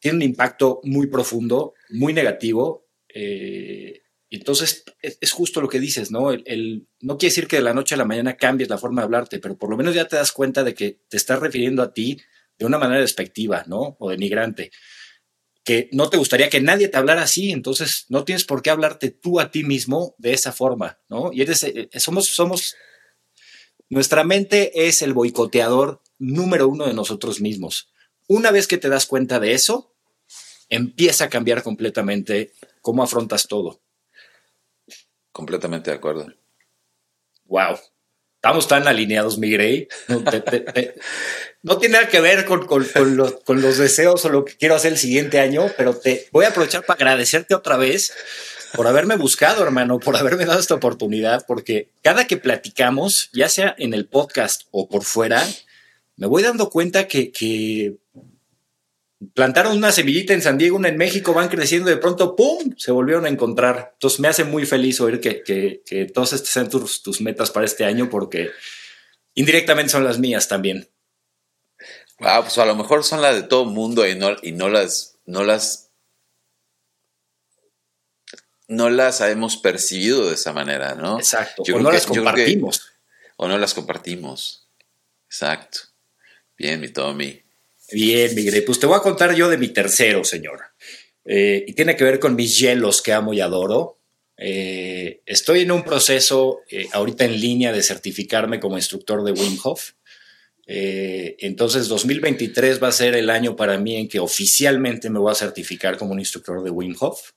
tiene 0.00 0.16
un 0.16 0.22
impacto 0.22 0.80
muy 0.82 1.06
profundo, 1.06 1.74
muy 1.90 2.12
negativo. 2.12 2.88
Eh, 3.08 4.02
entonces, 4.30 4.84
es, 5.00 5.32
justo 5.32 5.60
lo 5.60 5.68
que 5.68 5.78
dices, 5.78 6.10
¿no? 6.10 6.32
El, 6.32 6.88
no 7.00 7.18
quiere 7.18 7.30
decir 7.30 7.46
que 7.46 7.56
de 7.56 7.62
la 7.62 7.74
noche 7.74 7.94
a 7.94 7.98
la 7.98 8.04
mañana 8.04 8.36
cambies 8.36 8.68
la 8.68 8.78
forma 8.78 9.02
de 9.02 9.04
hablarte, 9.04 9.38
pero 9.38 9.56
por 9.56 9.70
lo 9.70 9.76
menos 9.76 9.94
ya 9.94 10.08
te 10.08 10.16
das 10.16 10.32
cuenta 10.32 10.64
de 10.64 10.74
que 10.74 11.00
te 11.08 11.16
estás 11.16 11.38
refiriendo 11.38 11.82
a 11.82 11.92
ti 11.92 12.18
de 12.58 12.66
una 12.66 12.78
manera 12.78 13.00
despectiva, 13.00 13.64
¿no? 13.66 13.96
O 13.98 14.10
denigrante. 14.10 14.70
Que 15.64 15.88
no 15.92 16.10
te 16.10 16.16
gustaría 16.16 16.48
que 16.48 16.60
nadie 16.60 16.88
te 16.88 16.96
hablara 16.96 17.22
así, 17.22 17.52
entonces 17.52 18.06
no 18.08 18.24
tienes 18.24 18.44
por 18.44 18.62
qué 18.62 18.70
hablarte 18.70 19.10
tú 19.10 19.38
a 19.38 19.50
ti 19.50 19.62
mismo 19.62 20.14
de 20.18 20.32
esa 20.32 20.52
forma, 20.52 20.98
¿no? 21.08 21.30
Y 21.32 21.42
eres, 21.42 21.62
eh, 21.64 21.88
somos, 21.96 22.26
somos, 22.26 22.74
nuestra 23.92 24.24
mente 24.24 24.88
es 24.88 25.02
el 25.02 25.12
boicoteador 25.12 26.00
número 26.18 26.66
uno 26.66 26.86
de 26.86 26.94
nosotros 26.94 27.42
mismos. 27.42 27.92
Una 28.26 28.50
vez 28.50 28.66
que 28.66 28.78
te 28.78 28.88
das 28.88 29.04
cuenta 29.04 29.38
de 29.38 29.52
eso, 29.52 29.92
empieza 30.70 31.24
a 31.24 31.28
cambiar 31.28 31.62
completamente 31.62 32.54
cómo 32.80 33.02
afrontas 33.02 33.48
todo. 33.48 33.82
Completamente 35.30 35.90
de 35.90 35.96
acuerdo. 35.98 36.32
Wow. 37.44 37.78
Estamos 38.36 38.66
tan 38.66 38.88
alineados, 38.88 39.36
mi 39.36 39.50
No, 41.62 41.76
tiene 41.76 41.92
nada 41.92 42.08
que 42.08 42.20
ver 42.22 42.46
con, 42.46 42.66
los, 43.14 43.76
deseos 43.76 44.24
o 44.24 44.30
lo 44.30 44.46
que 44.46 44.56
quiero 44.56 44.74
hacer 44.74 44.92
el 44.92 44.98
siguiente 44.98 45.38
año, 45.38 45.70
pero 45.76 45.94
te 45.94 46.28
voy 46.32 46.46
a 46.46 46.48
aprovechar 46.48 46.86
para 46.86 46.96
agradecerte 46.96 47.54
otra 47.54 47.76
vez 47.76 48.14
por 48.74 48.86
haberme 48.86 49.16
buscado, 49.16 49.62
hermano, 49.62 49.98
por 49.98 50.16
haberme 50.16 50.44
dado 50.44 50.60
esta 50.60 50.74
oportunidad, 50.74 51.44
porque 51.46 51.90
cada 52.02 52.26
que 52.26 52.36
platicamos, 52.36 53.30
ya 53.32 53.48
sea 53.48 53.74
en 53.78 53.94
el 53.94 54.06
podcast 54.06 54.62
o 54.70 54.88
por 54.88 55.04
fuera, 55.04 55.46
me 56.16 56.26
voy 56.26 56.42
dando 56.42 56.70
cuenta 56.70 57.08
que, 57.08 57.96
plantaron 59.34 59.76
una 59.76 59.92
semillita 59.92 60.34
en 60.34 60.42
San 60.42 60.58
Diego, 60.58 60.76
una 60.76 60.88
en 60.88 60.96
México, 60.96 61.32
van 61.32 61.48
creciendo 61.48 61.88
de 61.88 61.96
pronto, 61.96 62.34
¡pum!, 62.34 62.74
se 62.76 62.90
volvieron 62.90 63.24
a 63.24 63.28
encontrar. 63.28 63.90
Entonces 63.92 64.18
me 64.18 64.26
hace 64.26 64.42
muy 64.42 64.66
feliz 64.66 65.00
oír 65.00 65.20
que, 65.20 65.44
que, 65.44 65.82
que 65.86 66.06
todas 66.06 66.32
estas 66.32 66.50
sean 66.50 66.68
tus, 66.68 67.20
metas 67.20 67.52
para 67.52 67.64
este 67.64 67.84
año 67.84 68.10
porque 68.10 68.50
indirectamente 69.34 69.92
son 69.92 70.02
las 70.02 70.18
mías 70.18 70.48
también. 70.48 70.88
Ah, 72.18 72.40
pues 72.42 72.58
a 72.58 72.66
lo 72.66 72.74
mejor 72.74 73.04
son 73.04 73.22
las 73.22 73.36
de 73.36 73.42
todo 73.42 73.62
el 73.62 73.70
mundo 73.70 74.06
y 74.06 74.18
y 74.42 74.52
no 74.52 74.68
las, 74.68 75.18
no 75.24 75.44
las, 75.44 75.91
no 78.68 78.90
las 78.90 79.20
hemos 79.20 79.56
percibido 79.56 80.28
de 80.28 80.34
esa 80.34 80.52
manera, 80.52 80.94
¿no? 80.94 81.18
Exacto. 81.18 81.62
o 81.62 81.78
no 81.78 81.90
las 81.90 82.06
compartimos. 82.06 82.82
o 83.36 83.48
no 83.48 83.58
las 83.58 83.74
compartimos. 83.74 84.68
Exacto. 85.26 85.80
Bien, 86.56 86.80
mi 86.80 86.88
Tommy. 86.88 87.42
Bien, 87.92 88.34
Miguel. 88.34 88.64
Pues 88.64 88.78
te 88.78 88.86
voy 88.86 88.96
a 88.96 89.02
contar 89.02 89.34
yo 89.34 89.48
de 89.48 89.58
mi 89.58 89.68
tercero, 89.68 90.24
señor. 90.24 90.60
Eh, 91.24 91.64
y 91.66 91.72
tiene 91.74 91.96
que 91.96 92.04
ver 92.04 92.18
con 92.18 92.34
mis 92.34 92.58
hielos 92.58 93.02
que 93.02 93.12
amo 93.12 93.34
y 93.34 93.40
adoro. 93.40 93.98
Eh, 94.36 95.22
estoy 95.26 95.60
en 95.60 95.72
un 95.72 95.84
proceso 95.84 96.60
eh, 96.70 96.88
ahorita 96.92 97.24
en 97.24 97.40
línea 97.40 97.72
de 97.72 97.82
certificarme 97.82 98.58
como 98.60 98.76
instructor 98.76 99.22
de 99.22 99.32
Wim 99.32 99.58
Hof. 99.62 99.92
entonces, 100.66 101.88
2023 101.88 102.82
va 102.82 102.88
a 102.88 102.92
ser 102.92 103.14
el 103.14 103.28
año 103.28 103.56
para 103.56 103.76
mí 103.78 103.96
en 103.96 104.08
que 104.08 104.20
oficialmente 104.20 105.10
me 105.10 105.18
voy 105.18 105.32
a 105.32 105.34
certificar 105.34 105.98
como 105.98 106.12
un 106.12 106.20
instructor 106.20 106.62
de 106.62 106.70
Wim 106.70 106.96
Hof. 106.98 107.32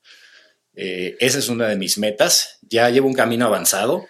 Esa 0.76 1.40
es 1.40 1.50
una 1.50 1.68
de 1.68 1.78
mis 1.78 1.98
metas. 1.98 2.60
Ya 2.62 2.90
llevo 2.90 3.08
un 3.08 3.14
camino 3.14 3.46
avanzado. 3.46 4.08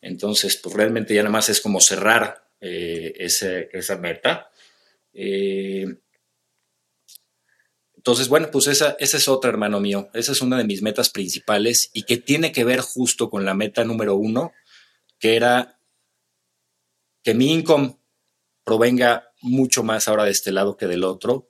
Entonces, 0.00 0.56
pues 0.56 0.74
realmente 0.74 1.14
ya 1.14 1.22
nada 1.22 1.32
más 1.32 1.48
es 1.48 1.60
como 1.60 1.80
cerrar 1.80 2.44
esa 2.60 3.96
meta. 3.96 4.50
Eh, 5.14 5.86
entonces, 7.96 8.28
bueno, 8.28 8.50
pues 8.50 8.66
esa, 8.66 8.96
esa 8.98 9.16
es 9.16 9.28
otra, 9.28 9.50
hermano 9.50 9.78
mío. 9.78 10.10
Esa 10.12 10.32
es 10.32 10.40
una 10.40 10.58
de 10.58 10.64
mis 10.64 10.82
metas 10.82 11.10
principales 11.10 11.90
y 11.92 12.02
que 12.02 12.16
tiene 12.16 12.50
que 12.50 12.64
ver 12.64 12.80
justo 12.80 13.30
con 13.30 13.44
la 13.44 13.54
meta 13.54 13.84
número 13.84 14.16
uno, 14.16 14.52
que 15.20 15.36
era 15.36 15.78
que 17.22 17.34
mi 17.34 17.52
income 17.52 17.96
provenga 18.64 19.32
mucho 19.40 19.84
más 19.84 20.08
ahora 20.08 20.24
de 20.24 20.32
este 20.32 20.50
lado 20.50 20.76
que 20.76 20.86
del 20.86 21.04
otro. 21.04 21.48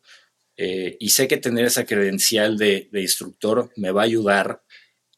Eh, 0.57 0.97
y 1.01 1.11
sé 1.11 1.29
que 1.29 1.39
tener 1.39 1.65
esa 1.65 1.87
credencial 1.87 2.59
de, 2.59 2.89
instructor 2.93 3.71
me 3.77 3.91
va 3.91 4.03
a 4.03 4.05
ayudar 4.05 4.63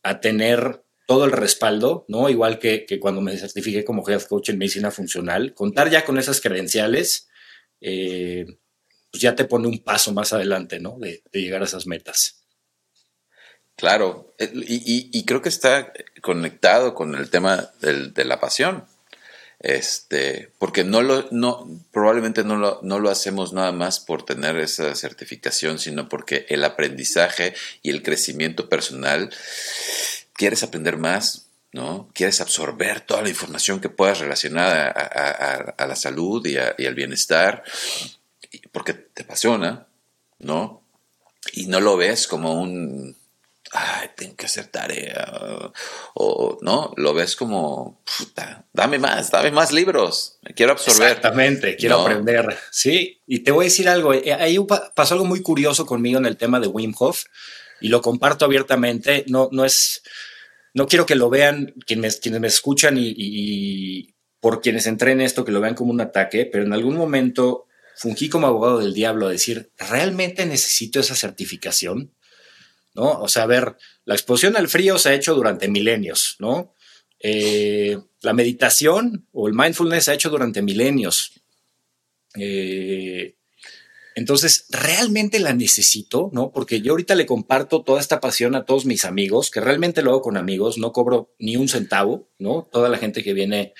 a 0.02 0.20
tener 0.20 0.84
todo 1.06 1.24
el 1.24 1.32
respaldo, 1.32 2.04
¿no? 2.08 2.28
Igual 2.30 2.58
que, 2.58 2.86
que 2.86 3.00
cuando 3.00 3.20
me 3.20 3.36
certifiqué 3.36 3.84
como 3.84 4.08
health 4.08 4.26
coach 4.26 4.48
en 4.50 4.58
medicina 4.58 4.90
funcional, 4.90 5.54
contar 5.54 5.90
ya 5.90 6.04
con 6.04 6.18
esas 6.18 6.40
credenciales 6.40 7.28
eh, 7.86 8.46
pues 9.10 9.20
ya 9.22 9.34
te 9.36 9.44
pone 9.44 9.68
un 9.68 9.78
paso 9.78 10.12
más 10.12 10.32
adelante, 10.32 10.80
¿no? 10.80 10.98
De, 10.98 11.22
llegar 11.32 11.62
a 11.62 11.66
esas 11.66 11.86
metas. 11.86 12.46
Claro, 13.76 14.34
eh, 14.38 14.50
y, 14.54 15.24
creo 15.24 15.42
que 15.42 15.50
está 15.50 15.92
conectado 16.22 16.94
con 16.94 17.14
el 17.14 17.28
tema 17.28 17.70
de 17.80 18.24
la 18.24 18.40
pasión. 18.40 18.86
Este, 19.64 20.52
porque 20.58 20.84
no 20.84 21.00
lo, 21.00 21.26
no, 21.30 21.66
probablemente 21.90 22.44
no 22.44 22.56
lo, 22.56 22.80
no 22.82 22.98
lo 22.98 23.08
hacemos 23.08 23.54
nada 23.54 23.72
más 23.72 23.98
por 23.98 24.22
tener 24.22 24.58
esa 24.58 24.94
certificación, 24.94 25.78
sino 25.78 26.06
porque 26.06 26.44
el 26.50 26.64
aprendizaje 26.64 27.54
y 27.80 27.88
el 27.88 28.02
crecimiento 28.02 28.68
personal, 28.68 29.34
quieres 30.34 30.62
aprender 30.62 30.98
más, 30.98 31.46
¿no? 31.72 32.10
Quieres 32.12 32.42
absorber 32.42 33.00
toda 33.00 33.22
la 33.22 33.30
información 33.30 33.80
que 33.80 33.88
puedas 33.88 34.18
relacionada 34.18 34.90
a, 34.90 35.86
la 35.86 35.96
salud 35.96 36.46
y, 36.46 36.58
al 36.58 36.94
bienestar, 36.94 37.64
porque 38.70 38.92
te 38.92 39.22
apasiona, 39.22 39.86
¿no? 40.40 40.82
Y 41.54 41.68
no 41.68 41.80
lo 41.80 41.96
ves 41.96 42.26
como 42.26 42.60
un, 42.60 43.16
ay, 43.72 44.10
tengo 44.16 44.36
que 44.36 44.46
hacer 44.46 44.66
tarea, 44.66 45.72
o, 46.14 46.58
¿no? 46.60 46.92
Lo 46.96 47.14
ves 47.14 47.36
como, 47.36 48.02
puta, 48.18 48.64
dame 48.72 48.98
más, 48.98 49.30
dame 49.30 49.50
más 49.50 49.72
libros, 49.72 50.38
me 50.42 50.54
quiero 50.54 50.72
absorber. 50.72 51.08
Exactamente, 51.08 51.76
quiero 51.76 52.00
aprender, 52.00 52.56
sí. 52.70 53.20
Y 53.26 53.40
te 53.40 53.50
voy 53.50 53.64
a 53.64 53.68
decir 53.68 53.88
algo, 53.88 54.14
eh, 54.14 54.32
ahí 54.32 54.58
pasó 54.94 55.14
algo 55.14 55.26
muy 55.26 55.42
curioso 55.42 55.86
conmigo 55.86 56.18
en 56.18 56.26
el 56.26 56.36
tema 56.36 56.60
de 56.60 56.68
Wim 56.68 56.94
Hof, 56.98 57.24
y 57.80 57.88
lo 57.88 58.00
comparto 58.00 58.44
abiertamente. 58.46 59.24
No, 59.28 59.48
no 59.52 59.64
es, 59.64 60.02
no 60.72 60.86
quiero 60.86 61.04
que 61.04 61.14
lo 61.14 61.28
vean 61.28 61.74
quienes, 61.86 62.18
quienes 62.18 62.40
me 62.40 62.48
escuchan 62.48 62.96
y, 62.98 64.14
por 64.40 64.60
quienes 64.60 64.86
entren 64.86 65.20
esto, 65.20 65.44
que 65.44 65.52
lo 65.52 65.60
vean 65.60 65.74
como 65.74 65.90
un 65.90 66.00
ataque, 66.00 66.46
pero 66.50 66.64
en 66.64 66.72
algún 66.72 66.96
momento 66.96 67.66
fungí 67.96 68.28
como 68.28 68.46
abogado 68.46 68.78
del 68.78 68.94
diablo 68.94 69.26
a 69.26 69.30
decir, 69.30 69.70
¿realmente 69.78 70.44
necesito 70.46 71.00
esa 71.00 71.14
certificación? 71.14 72.12
¿No? 72.94 73.20
O 73.20 73.28
sea, 73.28 73.42
a 73.42 73.46
ver, 73.46 73.76
la 74.04 74.14
exposición 74.14 74.56
al 74.56 74.68
frío 74.68 74.98
se 74.98 75.08
ha 75.08 75.14
hecho 75.14 75.34
durante 75.34 75.68
milenios, 75.68 76.36
¿no? 76.38 76.74
Eh, 77.26 77.98
la 78.20 78.34
meditación 78.34 79.26
o 79.32 79.48
el 79.48 79.54
mindfulness 79.54 80.04
se 80.04 80.10
ha 80.10 80.14
hecho 80.14 80.28
durante 80.28 80.60
milenios. 80.60 81.32
Eh, 82.36 83.36
entonces, 84.14 84.66
realmente 84.68 85.40
la 85.40 85.54
necesito, 85.54 86.28
¿no? 86.34 86.52
Porque 86.52 86.82
yo 86.82 86.92
ahorita 86.92 87.14
le 87.14 87.24
comparto 87.24 87.82
toda 87.82 87.98
esta 87.98 88.20
pasión 88.20 88.54
a 88.54 88.66
todos 88.66 88.84
mis 88.84 89.06
amigos, 89.06 89.50
que 89.50 89.62
realmente 89.62 90.02
lo 90.02 90.10
hago 90.10 90.20
con 90.20 90.36
amigos, 90.36 90.76
no 90.76 90.92
cobro 90.92 91.34
ni 91.38 91.56
un 91.56 91.68
centavo, 91.68 92.30
¿no? 92.38 92.68
Toda 92.70 92.90
la 92.90 92.98
gente 92.98 93.24
que 93.24 93.32
viene, 93.32 93.72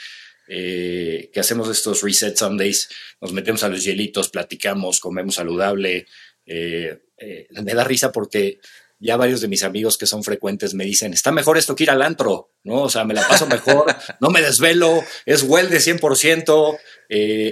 eh, 0.49 1.31
que 1.31 1.41
hacemos 1.41 1.69
estos 1.69 2.01
Reset 2.01 2.35
Sundays, 2.35 2.89
nos 3.21 3.35
metemos 3.35 3.63
a 3.63 3.69
los 3.69 3.85
hielitos, 3.85 4.31
platicamos, 4.31 5.01
comemos 5.01 5.35
saludable. 5.35 6.07
Me 6.47 7.75
da 7.75 7.85
risa 7.85 8.11
porque 8.11 8.59
ya 9.05 9.17
varios 9.17 9.41
de 9.41 9.49
mis 9.49 9.63
amigos 9.63 9.99
que 9.99 10.07
son 10.07 10.25
frecuentes 10.25 10.75
me 10.75 10.85
dicen, 10.85 11.13
está 11.13 11.31
mejor 11.31 11.59
esto 11.59 11.77
que 11.77 11.85
ir 11.85 11.91
al 11.91 12.03
antro, 12.03 12.53
¿no? 12.63 12.83
O 12.83 12.89
sea, 12.89 13.05
me 13.05 13.15
la 13.15 13.27
paso 13.29 13.47
mejor, 13.47 13.85
no 14.21 14.31
me 14.31 14.41
desvelo, 14.41 15.05
es 15.27 15.43
well 15.43 15.69
de 15.69 15.79
100%, 15.79 16.79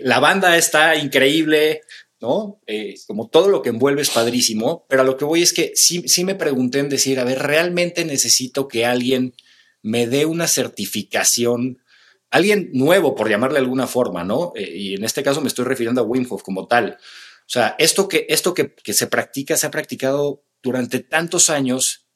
la 0.03 0.19
banda 0.19 0.57
está 0.57 0.97
increíble, 0.97 1.83
¿no? 2.23 2.61
Eh, 2.67 2.95
como 3.07 3.29
todo 3.29 3.49
lo 3.49 3.61
que 3.63 3.71
envuelve 3.71 4.01
es 4.01 4.11
padrísimo, 4.11 4.87
pero 4.89 5.03
a 5.03 5.05
lo 5.05 5.17
que 5.17 5.25
voy 5.25 5.43
es 5.43 5.53
que 5.53 5.73
sí, 5.75 6.09
sí 6.09 6.25
me 6.25 6.37
pregunté 6.37 6.79
en 6.79 6.89
decir, 6.89 7.19
a 7.19 7.25
ver, 7.25 7.41
¿realmente 7.41 8.05
necesito 8.05 8.69
que 8.69 8.87
alguien 8.87 9.35
me 9.83 10.07
dé 10.07 10.25
una 10.25 10.47
certificación, 10.47 11.83
alguien 12.31 12.71
nuevo, 12.73 13.17
por 13.17 13.29
llamarle 13.29 13.59
de 13.59 13.65
alguna 13.65 13.89
forma, 13.89 14.23
¿no? 14.23 14.53
Eh, 14.55 14.73
y 14.73 14.95
en 14.95 15.05
este 15.05 15.25
caso 15.25 15.41
me 15.41 15.49
estoy 15.49 15.65
refiriendo 15.65 16.01
a 16.01 16.05
Wim 16.05 16.27
Hof 16.31 16.43
como 16.43 16.67
tal. 16.69 16.97
O 17.43 17.51
sea, 17.53 17.75
esto 17.79 18.09
que, 18.09 18.25
esto 18.29 18.55
que, 18.55 18.73
se 18.95 19.09
practica, 19.09 19.57
se 19.57 19.67
ha 19.67 19.71
practicado 19.73 20.45
durante 20.63 21.01
tantos 21.01 21.51
años, 21.51 22.07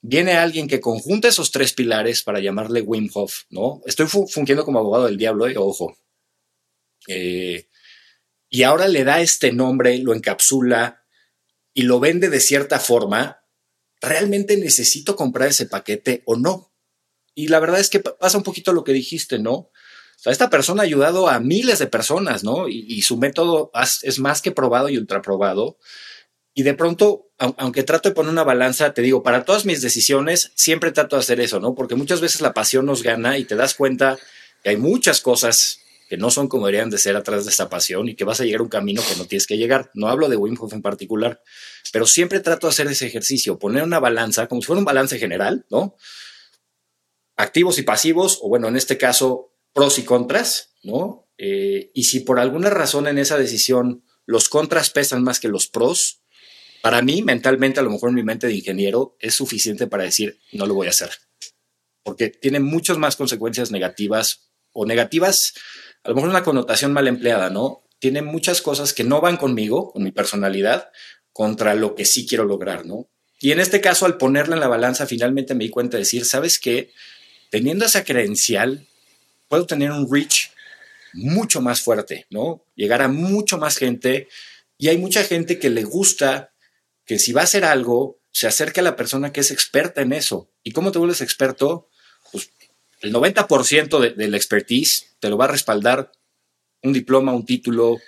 viene 0.00 0.34
alguien 0.34 0.68
que 0.68 0.80
conjunta 0.80 1.28
esos 1.28 1.50
tres 1.50 1.72
pilares 1.72 2.22
para 2.22 2.40
llamarle 2.40 2.82
Wim 2.82 3.08
Hof, 3.14 3.44
¿no? 3.48 3.80
Estoy 3.86 4.06
fungiendo 4.06 4.64
como 4.64 4.78
abogado 4.78 5.06
del 5.06 5.16
diablo, 5.16 5.48
¿eh? 5.48 5.54
ojo. 5.56 5.96
Eh, 7.08 7.68
y 8.50 8.62
ahora 8.62 8.86
le 8.86 9.04
da 9.04 9.20
este 9.20 9.52
nombre, 9.52 9.98
lo 9.98 10.14
encapsula 10.14 11.04
y 11.72 11.82
lo 11.82 12.00
vende 12.00 12.28
de 12.28 12.40
cierta 12.40 12.78
forma, 12.78 13.42
¿realmente 14.00 14.56
necesito 14.56 15.16
comprar 15.16 15.48
ese 15.48 15.66
paquete 15.66 16.22
o 16.26 16.36
no? 16.36 16.72
Y 17.34 17.48
la 17.48 17.58
verdad 17.58 17.80
es 17.80 17.90
que 17.90 18.00
pasa 18.00 18.38
un 18.38 18.44
poquito 18.44 18.72
lo 18.72 18.84
que 18.84 18.92
dijiste, 18.92 19.38
¿no? 19.38 19.52
O 19.54 19.70
sea, 20.16 20.32
esta 20.32 20.50
persona 20.50 20.82
ha 20.82 20.86
ayudado 20.86 21.28
a 21.28 21.40
miles 21.40 21.78
de 21.78 21.86
personas, 21.86 22.44
¿no? 22.44 22.68
Y, 22.68 23.02
su 23.02 23.16
método 23.16 23.72
es 24.02 24.18
más 24.20 24.40
que 24.40 24.52
probado 24.52 24.88
y 24.88 24.96
ultra 24.96 25.20
probado. 25.20 25.78
Y 26.54 26.62
de 26.62 26.74
pronto, 26.74 27.26
aunque 27.38 27.82
trato 27.82 28.08
de 28.08 28.14
poner 28.14 28.30
una 28.30 28.44
balanza, 28.44 28.94
te 28.94 29.02
digo, 29.02 29.24
para 29.24 29.44
todas 29.44 29.66
mis 29.66 29.82
decisiones, 29.82 30.52
siempre 30.54 30.92
trato 30.92 31.16
de 31.16 31.20
hacer 31.20 31.40
eso, 31.40 31.58
¿no? 31.58 31.74
Porque 31.74 31.96
muchas 31.96 32.20
veces 32.20 32.40
la 32.40 32.54
pasión 32.54 32.86
nos 32.86 33.02
gana 33.02 33.38
y 33.38 33.44
te 33.44 33.56
das 33.56 33.74
cuenta 33.74 34.18
que 34.62 34.70
hay 34.70 34.76
muchas 34.76 35.20
cosas 35.20 35.80
que 36.08 36.16
no 36.16 36.30
son 36.30 36.48
como 36.48 36.66
deberían 36.66 36.90
de 36.90 36.98
ser 36.98 37.16
atrás 37.16 37.44
de 37.44 37.50
esta 37.50 37.68
pasión 37.68 38.08
y 38.08 38.14
que 38.14 38.24
vas 38.24 38.40
a 38.40 38.44
llegar 38.44 38.60
a 38.60 38.64
un 38.64 38.68
camino 38.68 39.02
que 39.08 39.16
no 39.16 39.26
tienes 39.26 39.48
que 39.48 39.56
llegar. 39.56 39.90
No 39.94 40.08
hablo 40.08 40.28
de 40.28 40.36
Wim 40.36 40.56
Hof 40.60 40.72
en 40.72 40.82
particular, 40.82 41.42
pero 41.92 42.06
siempre 42.06 42.38
trato 42.40 42.68
de 42.68 42.72
hacer 42.72 42.86
ese 42.86 43.06
ejercicio, 43.06 43.58
poner 43.58 43.82
una 43.82 43.98
balanza, 43.98 44.46
como 44.46 44.60
si 44.60 44.66
fuera 44.66 44.78
un 44.78 44.84
balance 44.84 45.18
general, 45.18 45.66
¿no? 45.70 45.96
Activos 47.36 47.78
y 47.78 47.82
pasivos, 47.82 48.38
o 48.42 48.48
bueno, 48.48 48.68
en 48.68 48.76
este 48.76 48.96
caso, 48.96 49.52
pros 49.72 49.98
y 49.98 50.04
contras, 50.04 50.70
¿no? 50.84 51.26
Eh, 51.36 51.90
y 51.94 52.04
si 52.04 52.20
por 52.20 52.38
alguna 52.38 52.70
razón 52.70 53.08
en 53.08 53.18
esa 53.18 53.38
decisión 53.38 54.04
los 54.24 54.48
contras 54.48 54.90
pesan 54.90 55.24
más 55.24 55.40
que 55.40 55.48
los 55.48 55.66
pros, 55.66 56.22
para 56.84 57.00
mí, 57.00 57.22
mentalmente, 57.22 57.80
a 57.80 57.82
lo 57.82 57.88
mejor 57.88 58.10
en 58.10 58.16
mi 58.16 58.22
mente 58.22 58.46
de 58.46 58.52
ingeniero, 58.52 59.16
es 59.18 59.34
suficiente 59.34 59.86
para 59.86 60.04
decir, 60.04 60.38
no 60.52 60.66
lo 60.66 60.74
voy 60.74 60.86
a 60.86 60.90
hacer. 60.90 61.08
Porque 62.02 62.28
tiene 62.28 62.60
muchas 62.60 62.98
más 62.98 63.16
consecuencias 63.16 63.70
negativas 63.70 64.50
o 64.74 64.84
negativas 64.84 65.54
a 66.02 66.10
lo 66.10 66.14
mejor 66.14 66.28
una 66.28 66.44
connotación 66.44 66.92
mal 66.92 67.08
empleada, 67.08 67.48
¿no? 67.48 67.84
Tiene 68.00 68.20
muchas 68.20 68.60
cosas 68.60 68.92
que 68.92 69.02
no 69.02 69.22
van 69.22 69.38
conmigo, 69.38 69.92
con 69.92 70.02
mi 70.02 70.12
personalidad, 70.12 70.90
contra 71.32 71.74
lo 71.74 71.94
que 71.94 72.04
sí 72.04 72.26
quiero 72.26 72.44
lograr, 72.44 72.84
¿no? 72.84 73.08
Y 73.40 73.52
en 73.52 73.60
este 73.60 73.80
caso, 73.80 74.04
al 74.04 74.18
ponerla 74.18 74.56
en 74.56 74.60
la 74.60 74.68
balanza, 74.68 75.06
finalmente 75.06 75.54
me 75.54 75.64
di 75.64 75.70
cuenta 75.70 75.96
de 75.96 76.02
decir, 76.02 76.26
¿sabes 76.26 76.58
qué? 76.58 76.92
Teniendo 77.48 77.86
esa 77.86 78.04
credencial, 78.04 78.86
puedo 79.48 79.64
tener 79.64 79.90
un 79.90 80.06
reach 80.12 80.50
mucho 81.14 81.62
más 81.62 81.80
fuerte, 81.80 82.26
¿no? 82.28 82.66
Llegar 82.74 83.00
a 83.00 83.08
mucho 83.08 83.56
más 83.56 83.78
gente. 83.78 84.28
Y 84.76 84.88
hay 84.88 84.98
mucha 84.98 85.24
gente 85.24 85.58
que 85.58 85.70
le 85.70 85.84
gusta 85.84 86.53
que 87.04 87.18
si 87.18 87.32
va 87.32 87.42
a 87.42 87.44
hacer 87.44 87.64
algo, 87.64 88.18
se 88.30 88.46
acerque 88.46 88.80
a 88.80 88.84
la 88.84 88.96
persona 88.96 89.32
que 89.32 89.40
es 89.40 89.50
experta 89.50 90.02
en 90.02 90.12
eso. 90.12 90.50
¿Y 90.62 90.72
cómo 90.72 90.92
te 90.92 90.98
vuelves 90.98 91.20
experto? 91.20 91.88
el 93.00 93.12
90% 93.12 94.00
de, 94.00 94.10
de, 94.10 94.28
la 94.28 94.36
expertise 94.36 95.14
te 95.20 95.28
lo 95.28 95.36
va 95.36 95.44
a 95.44 95.48
respaldar 95.48 96.10
un 96.82 96.92
diploma, 96.92 97.34
un 97.34 97.44
título, 97.44 97.98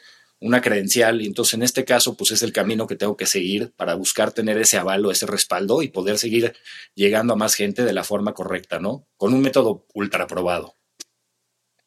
una 0.41 0.61
credencial. 0.61 1.21
Y 1.21 1.27
entonces 1.27 1.55
en 1.55 1.63
este 1.63 1.85
caso, 1.85 2.17
pues 2.17 2.31
es 2.31 2.43
el 2.43 2.53
camino 2.53 2.87
que 2.87 2.97
tengo 2.97 3.17
que 3.17 3.27
seguir 3.27 3.73
para 3.77 3.95
buscar 3.95 4.33
tener 4.33 4.59
ese 4.59 4.79
avalo, 4.79 5.11
ese 5.11 5.27
respaldo 5.27 5.83
y 5.83 5.89
poder 5.89 6.19
seguir 6.19 6.55
llegando 6.95 7.35
a 7.35 7.37
más 7.37 7.55
gente 7.55 7.85
de 7.85 7.93
la 7.93 8.05
forma 8.05 8.33
correcta, 8.35 8.79
¿no? 8.79 9.07
Con 9.17 9.35
un 9.35 9.41
método 9.43 9.87
ultra 9.95 10.27
probado. 10.27 10.77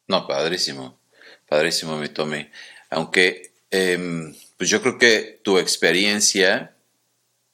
No, 0.08 0.28
padrísimo, 0.28 1.00
padrísimo, 1.48 1.98
mi 1.98 2.10
Tommy. 2.10 2.50
Aunque, 2.90 3.54
em, 3.70 4.36
pues 4.58 4.70
yo 4.70 4.82
creo 4.82 4.98
que 4.98 5.40
tu 5.44 5.60
experiencia, 5.60 6.76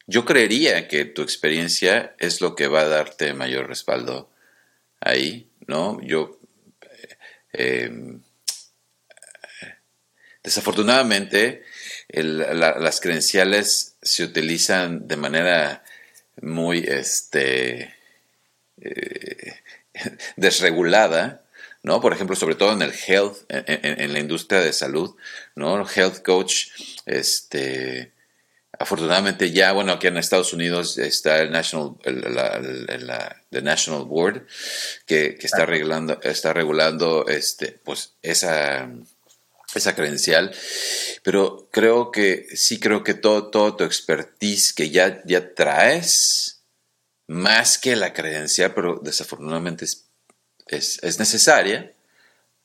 yo 0.07 0.25
creería 0.25 0.87
que 0.87 1.05
tu 1.05 1.21
experiencia 1.21 2.15
es 2.19 2.41
lo 2.41 2.55
que 2.55 2.67
va 2.67 2.81
a 2.81 2.87
darte 2.87 3.33
mayor 3.33 3.67
respaldo 3.67 4.29
ahí, 4.99 5.49
¿no? 5.67 5.99
Yo, 6.01 6.39
eh, 7.53 8.19
desafortunadamente, 10.43 11.63
las 12.09 13.01
credenciales 13.01 13.95
se 14.01 14.23
utilizan 14.23 15.07
de 15.07 15.17
manera 15.17 15.83
muy 16.41 16.79
este, 16.79 17.95
eh, 18.81 19.55
desregulada, 20.35 21.43
¿no? 21.81 21.99
Por 22.01 22.13
ejemplo, 22.13 22.35
sobre 22.35 22.55
todo 22.55 22.73
en 22.73 22.81
el 22.83 22.93
health, 23.07 23.37
en, 23.49 24.13
la 24.13 24.19
industria 24.19 24.61
de 24.61 24.73
salud, 24.73 25.15
¿no? 25.55 25.87
Health 25.87 26.23
coach, 26.23 26.67
este, 27.05 28.11
Afortunadamente 28.77 29.51
ya, 29.51 29.71
bueno, 29.71 29.93
aquí 29.93 30.07
en 30.07 30.17
Estados 30.17 30.53
Unidos 30.53 30.97
está 30.97 31.39
el 31.39 31.51
National, 31.51 31.95
la, 32.03 33.41
National 33.61 34.05
Board 34.05 34.45
que, 35.05 35.37
está, 35.41 35.65
regulando, 35.65 36.19
está 36.21 36.51
regulando 36.51 37.27
este, 37.27 37.79
pues 37.83 38.13
esa, 38.21 38.89
esa 39.73 39.95
credencial, 39.95 40.53
pero 41.23 41.69
creo 41.71 42.11
que 42.11 42.47
sí 42.55 42.79
creo 42.79 43.03
que 43.03 43.13
todo, 43.13 43.49
todo 43.49 43.75
tu 43.75 43.83
expertise 43.83 44.73
que 44.73 44.89
ya, 44.89 45.21
ya 45.25 45.53
traes, 45.53 46.55
más 47.27 47.77
que 47.77 47.95
la 47.95 48.13
credencial, 48.13 48.73
pero 48.73 48.99
desafortunadamente 49.01 49.85
es, 49.85 50.05
es, 50.67 51.19
necesaria, 51.19 51.91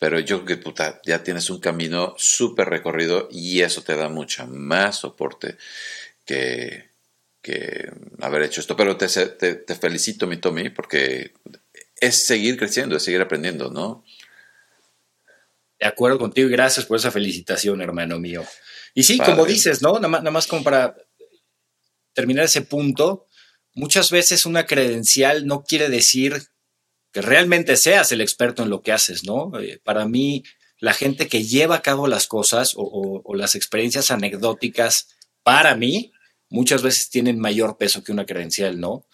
pero 0.00 0.18
yo 0.18 0.46
creo 0.46 0.60
que 0.60 0.94
ya 1.04 1.22
tienes 1.22 1.50
un 1.50 1.60
camino 1.60 2.14
súper 2.16 2.70
recorrido 2.70 3.28
y 3.30 3.60
eso 3.60 3.82
te 3.82 3.94
da 3.96 4.08
mucho 4.08 4.46
más 4.46 5.00
soporte 5.00 5.58
que, 6.24 6.88
haber 8.22 8.44
hecho 8.44 8.62
esto. 8.62 8.74
Pero 8.76 8.96
te, 8.96 9.06
te, 9.06 9.74
felicito, 9.74 10.26
mi 10.26 10.38
Tommy, 10.38 10.70
porque 10.70 11.34
es 12.01 12.26
seguir 12.26 12.57
creciendo, 12.57 12.96
es 12.96 13.03
seguir 13.03 13.20
aprendiendo, 13.20 13.70
¿no? 13.70 14.03
De 15.78 15.86
acuerdo 15.86 16.18
contigo 16.18 16.48
y 16.48 16.53
gracias 16.53 16.86
por 16.86 16.96
esa 16.96 17.11
felicitación, 17.11 17.82
hermano 17.82 18.18
mío. 18.18 18.42
Y 18.94 19.03
sí, 19.03 19.18
como 19.18 19.44
dices, 19.44 19.82
¿no? 19.82 19.92
Nada 19.96 20.09
más, 20.09 20.22
nada 20.22 20.30
más 20.30 20.46
como 20.46 20.64
para 20.64 20.96
terminar 22.14 22.46
ese 22.46 22.62
punto, 22.62 23.26
muchas 23.74 24.11
veces 24.11 24.46
una 24.46 24.64
credencial 24.64 25.46
no 25.46 25.62
quiere 25.62 25.90
decir 25.90 26.49
que 27.12 27.22
realmente 27.22 27.76
seas 27.76 28.12
el 28.12 28.20
experto 28.20 28.62
en 28.62 28.70
lo 28.70 28.82
que 28.82 28.92
haces, 28.92 29.24
¿no? 29.24 29.52
Eh, 29.61 29.80
para 29.82 30.06
mí, 30.06 30.44
la 30.78 30.94
gente 30.94 31.28
que 31.28 31.44
lleva 31.44 31.76
a 31.76 31.82
cabo 31.82 32.06
las 32.06 32.26
cosas 32.26 32.74
o, 32.76 33.22
o 33.24 33.34
las 33.34 33.54
experiencias 33.54 34.11
anecdóticas, 34.11 35.08
para 35.42 35.74
mí, 35.76 36.12
muchas 36.48 36.82
veces 36.82 37.11
tienen 37.11 37.38
mayor 37.38 37.78
peso 37.78 38.04
que 38.04 38.12
una 38.12 38.26
credencial, 38.26 38.80
¿no? 38.80 39.06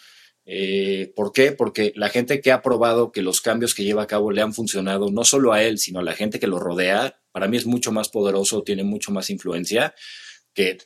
Eh, 0.49 1.13
¿Por 1.17 1.33
qué? 1.33 1.51
Porque 1.51 1.93
la 1.97 2.09
gente 2.09 2.41
que 2.41 2.53
ha 2.53 2.63
probado 2.63 3.11
que 3.11 3.21
los 3.21 3.41
cambios 3.41 3.75
que 3.75 3.83
lleva 3.83 4.05
a 4.05 4.07
cabo 4.07 4.31
le 4.31 4.43
han 4.43 4.55
funcionado 4.55 5.11
no 5.11 5.25
solo 5.25 5.53
a 5.53 5.63
él, 5.63 5.79
sino 5.79 5.99
a 5.99 6.05
la 6.05 6.13
gente 6.13 6.39
que 6.39 6.47
lo 6.47 6.61
rodea, 6.61 7.21
para 7.33 7.49
mí 7.49 7.57
es 7.57 7.67
mucho 7.67 7.91
más 7.91 8.09
poderoso, 8.09 8.63
tiene 8.63 8.85
mucho 8.85 9.11
más 9.11 9.29
influencia 9.29 9.93
que 10.55 10.79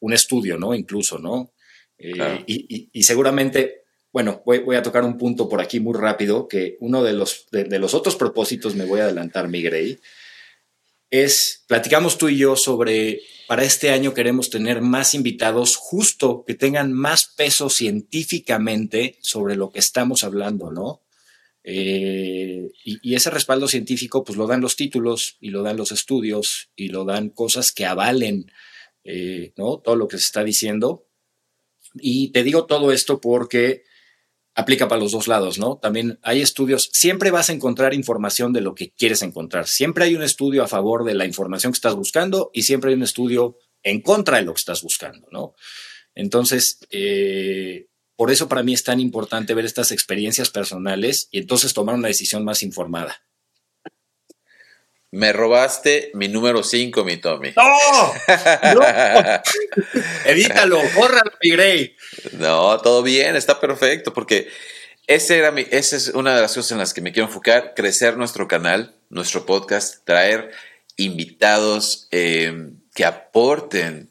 un 0.00 0.12
estudio, 0.12 0.58
¿no? 0.58 0.74
Incluso, 0.74 1.18
¿no? 1.18 1.54
Eh, 1.96 2.44
y, 2.46 3.02
seguramente, 3.02 3.85
bueno, 4.16 4.42
voy, 4.46 4.74
a 4.74 4.82
tocar 4.82 5.04
un 5.04 5.18
punto 5.18 5.46
por 5.46 5.60
aquí 5.60 5.78
muy 5.78 5.92
rápido, 5.92 6.48
que 6.48 6.78
uno 6.80 7.04
de 7.04 7.12
los, 7.12 7.48
de, 7.52 7.78
los 7.78 7.92
otros 7.92 8.16
propósitos, 8.16 8.74
me 8.74 8.86
voy 8.86 9.00
a 9.00 9.04
adelantar, 9.04 9.46
mi 9.46 9.60
Grey, 9.60 9.98
es, 11.10 11.66
platicamos 11.68 12.16
tú 12.16 12.30
y 12.30 12.38
yo 12.38 12.56
sobre, 12.56 13.20
para 13.46 13.62
este 13.62 13.90
año 13.90 14.14
queremos 14.14 14.48
tener 14.48 14.80
más 14.80 15.12
invitados 15.12 15.76
justo 15.76 16.44
que 16.46 16.54
tengan 16.54 16.94
más 16.94 17.26
peso 17.36 17.68
científicamente 17.68 19.18
sobre 19.20 19.54
lo 19.54 19.70
que 19.70 19.80
estamos 19.80 20.24
hablando, 20.24 20.70
¿no? 20.70 21.02
Eh, 21.62 22.70
y, 22.84 23.14
ese 23.14 23.28
respaldo 23.28 23.68
científico, 23.68 24.24
pues 24.24 24.38
lo 24.38 24.46
dan 24.46 24.62
los 24.62 24.76
títulos 24.76 25.36
y 25.40 25.50
lo 25.50 25.62
dan 25.62 25.76
los 25.76 25.92
estudios 25.92 26.70
y 26.74 26.88
lo 26.88 27.04
dan 27.04 27.28
cosas 27.28 27.70
que 27.70 27.84
avalen, 27.84 28.50
eh, 29.04 29.52
¿no? 29.58 29.76
Todo 29.76 29.94
lo 29.94 30.08
que 30.08 30.16
se 30.16 30.24
está 30.24 30.42
diciendo. 30.42 31.06
Y 32.00 32.32
te 32.32 32.42
digo 32.44 32.64
todo 32.64 32.92
esto 32.92 33.20
porque 33.20 33.84
aplica 34.56 34.88
para 34.88 35.00
los 35.00 35.12
dos 35.12 35.28
lados, 35.28 35.58
¿no? 35.58 35.76
También 35.76 36.18
hay 36.22 36.40
estudios, 36.40 36.88
siempre 36.92 37.30
vas 37.30 37.50
a 37.50 37.52
encontrar 37.52 37.92
información 37.92 38.54
de 38.54 38.62
lo 38.62 38.74
que 38.74 38.90
quieres 38.90 39.20
encontrar. 39.22 39.68
Siempre 39.68 40.06
hay 40.06 40.16
un 40.16 40.22
estudio 40.22 40.64
a 40.64 40.66
favor 40.66 41.04
de 41.04 41.14
la 41.14 41.26
información 41.26 41.72
que 41.72 41.76
estás 41.76 41.94
buscando 41.94 42.50
y 42.54 42.62
siempre 42.62 42.90
hay 42.90 42.96
un 42.96 43.02
estudio 43.02 43.58
en 43.82 44.00
contra 44.00 44.38
de 44.38 44.44
lo 44.44 44.54
que 44.54 44.60
estás 44.60 44.82
buscando, 44.82 45.28
¿no? 45.30 45.54
Entonces, 46.14 46.78
eh, 46.90 47.88
por 48.16 48.30
eso 48.30 48.48
para 48.48 48.62
mí 48.62 48.72
es 48.72 48.82
tan 48.82 48.98
importante 48.98 49.52
ver 49.52 49.66
estas 49.66 49.92
experiencias 49.92 50.48
personales 50.48 51.28
y 51.30 51.38
entonces 51.38 51.74
tomar 51.74 51.94
una 51.94 52.08
decisión 52.08 52.42
más 52.42 52.62
informada. 52.62 53.25
Me 55.12 55.32
robaste 55.32 56.10
mi 56.14 56.28
número 56.28 56.62
5, 56.62 57.04
mi 57.04 57.16
Tommy. 57.16 57.52
¡No! 57.56 58.12
Evítalo, 60.24 60.80
mi 61.42 61.50
Grey. 61.50 61.96
No, 62.32 62.78
todo 62.80 63.02
bien, 63.02 63.36
está 63.36 63.60
perfecto, 63.60 64.12
porque 64.12 64.48
ese 65.06 65.38
era 65.38 65.52
mi, 65.52 65.66
esa 65.70 65.96
es 65.96 66.08
una 66.08 66.34
de 66.34 66.42
las 66.42 66.54
cosas 66.54 66.72
en 66.72 66.78
las 66.78 66.92
que 66.92 67.00
me 67.00 67.12
quiero 67.12 67.28
enfocar, 67.28 67.74
crecer 67.74 68.16
nuestro 68.16 68.48
canal, 68.48 68.96
nuestro 69.08 69.46
podcast, 69.46 70.04
traer 70.04 70.50
invitados 70.96 72.08
eh, 72.10 72.70
que 72.94 73.04
aporten 73.04 74.10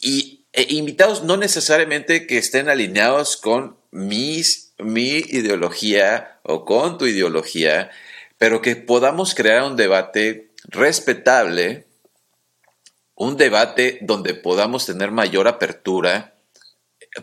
y 0.00 0.40
e 0.52 0.74
invitados 0.74 1.22
no 1.22 1.36
necesariamente 1.36 2.26
que 2.26 2.38
estén 2.38 2.68
alineados 2.68 3.36
con 3.36 3.76
mis, 3.92 4.74
mi 4.78 5.18
ideología 5.18 6.40
o 6.42 6.64
con 6.64 6.98
tu 6.98 7.06
ideología, 7.06 7.90
pero 8.40 8.62
que 8.62 8.74
podamos 8.74 9.34
crear 9.34 9.64
un 9.64 9.76
debate 9.76 10.54
respetable, 10.64 11.86
un 13.14 13.36
debate 13.36 13.98
donde 14.00 14.32
podamos 14.32 14.86
tener 14.86 15.10
mayor 15.10 15.46
apertura. 15.46 16.38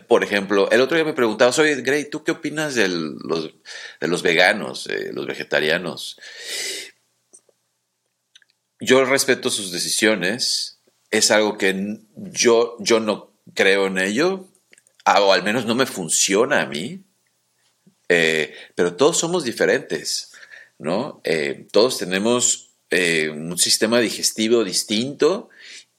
Por 0.06 0.22
ejemplo, 0.22 0.70
el 0.70 0.80
otro 0.80 0.96
día 0.96 1.04
me 1.04 1.14
preguntaba, 1.14 1.52
oye, 1.58 1.82
Gray, 1.82 2.08
¿tú 2.08 2.22
qué 2.22 2.30
opinas 2.30 2.76
de 2.76 2.86
los, 2.86 4.22
veganos, 4.22 4.88
los 5.12 5.26
vegetarianos? 5.26 6.20
Yo 8.78 9.04
respeto 9.04 9.50
sus 9.50 9.72
decisiones, 9.72 10.78
es 11.10 11.32
algo 11.32 11.58
que 11.58 11.98
yo, 12.14 12.76
yo 12.78 13.00
no 13.00 13.32
creo 13.54 13.88
en 13.88 13.98
ello, 13.98 14.46
o 15.04 15.32
al 15.32 15.42
menos 15.42 15.66
no 15.66 15.74
me 15.74 15.86
funciona 15.86 16.60
a 16.60 16.66
mí, 16.66 17.02
eh, 18.08 18.54
pero 18.76 18.94
todos 18.94 19.18
somos 19.18 19.42
diferentes. 19.42 20.30
¿No? 20.78 21.20
Eh, 21.24 21.66
todos 21.72 21.98
tenemos 21.98 22.70
eh, 22.90 23.28
un 23.30 23.58
sistema 23.58 24.00
digestivo 24.00 24.64
distinto 24.64 25.50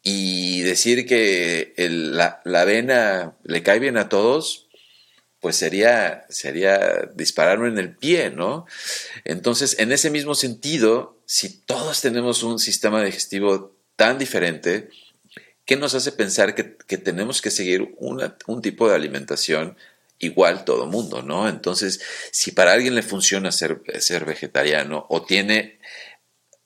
y 0.01 0.61
decir 0.61 1.05
que 1.05 1.73
la, 1.77 2.41
avena 2.45 3.37
le 3.43 3.63
cae 3.63 3.79
bien 3.79 3.97
a 3.97 4.09
todos, 4.09 4.67
pues 5.39 5.55
sería, 5.55 6.25
sería 6.29 7.09
dispararme 7.15 7.67
en 7.67 7.77
el 7.77 7.95
pie, 7.95 8.29
¿no? 8.29 8.65
Entonces, 9.25 9.77
en 9.79 9.91
ese 9.91 10.09
mismo 10.09 10.35
sentido, 10.35 11.21
si 11.25 11.49
todos 11.49 12.01
tenemos 12.01 12.43
un 12.43 12.59
sistema 12.59 13.03
digestivo 13.03 13.75
tan 13.95 14.17
diferente, 14.17 14.89
¿qué 15.65 15.75
nos 15.75 15.95
hace 15.95 16.11
pensar 16.11 16.55
que, 16.55 16.63
tenemos 16.97 17.41
que 17.41 17.51
seguir 17.51 17.95
un 17.99 18.61
tipo 18.61 18.89
de 18.89 18.95
alimentación 18.95 19.77
igual 20.19 20.65
todo 20.65 20.85
mundo, 20.85 21.21
¿no? 21.21 21.47
Entonces, 21.49 22.01
si 22.31 22.51
para 22.51 22.73
alguien 22.73 22.95
le 22.95 23.01
funciona 23.01 23.51
ser, 23.51 23.81
ser 23.99 24.25
vegetariano 24.25 25.05
o 25.09 25.23
tiene, 25.23 25.79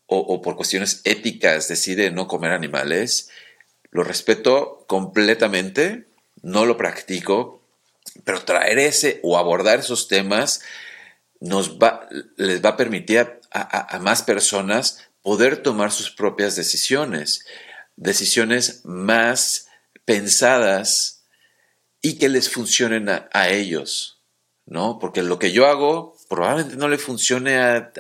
o, 0.08 0.42
por 0.42 0.56
cuestiones 0.56 1.02
éticas 1.06 1.68
decide 1.68 2.12
no 2.12 2.28
comer 2.28 2.52
animales, 2.52 3.30
lo 3.92 4.04
respeto 4.04 4.86
completamente, 4.88 6.08
no 6.42 6.66
lo 6.66 6.78
practico, 6.78 7.64
pero 8.24 8.44
traer 8.44 8.80
ese 8.80 9.20
o 9.24 9.38
abordar 9.38 9.80
esos 9.80 10.08
temas 10.08 10.62
nos 11.40 11.80
va, 11.80 12.08
les 12.38 12.64
va 12.64 12.70
a 12.70 12.78
permitir 12.78 13.40
a 13.52 14.00
más 14.00 14.24
personas 14.24 15.10
poder 15.22 15.58
tomar 15.58 15.92
sus 15.92 16.12
propias 16.12 16.56
decisiones, 16.56 17.46
decisiones 17.96 18.82
más 18.84 19.68
pensadas, 20.06 21.23
y 22.06 22.18
que 22.20 22.28
les 22.28 22.50
funcionen 22.50 23.08
a, 23.10 23.50
ellos, 23.50 24.20
¿no? 24.66 25.00
Porque 25.00 25.24
lo 25.24 25.40
que 25.40 25.54
yo 25.54 25.68
hago 25.68 26.18
probablemente 26.28 26.76
no 26.76 26.90
le 26.90 26.98
funcione 26.98 27.56
al 27.58 27.94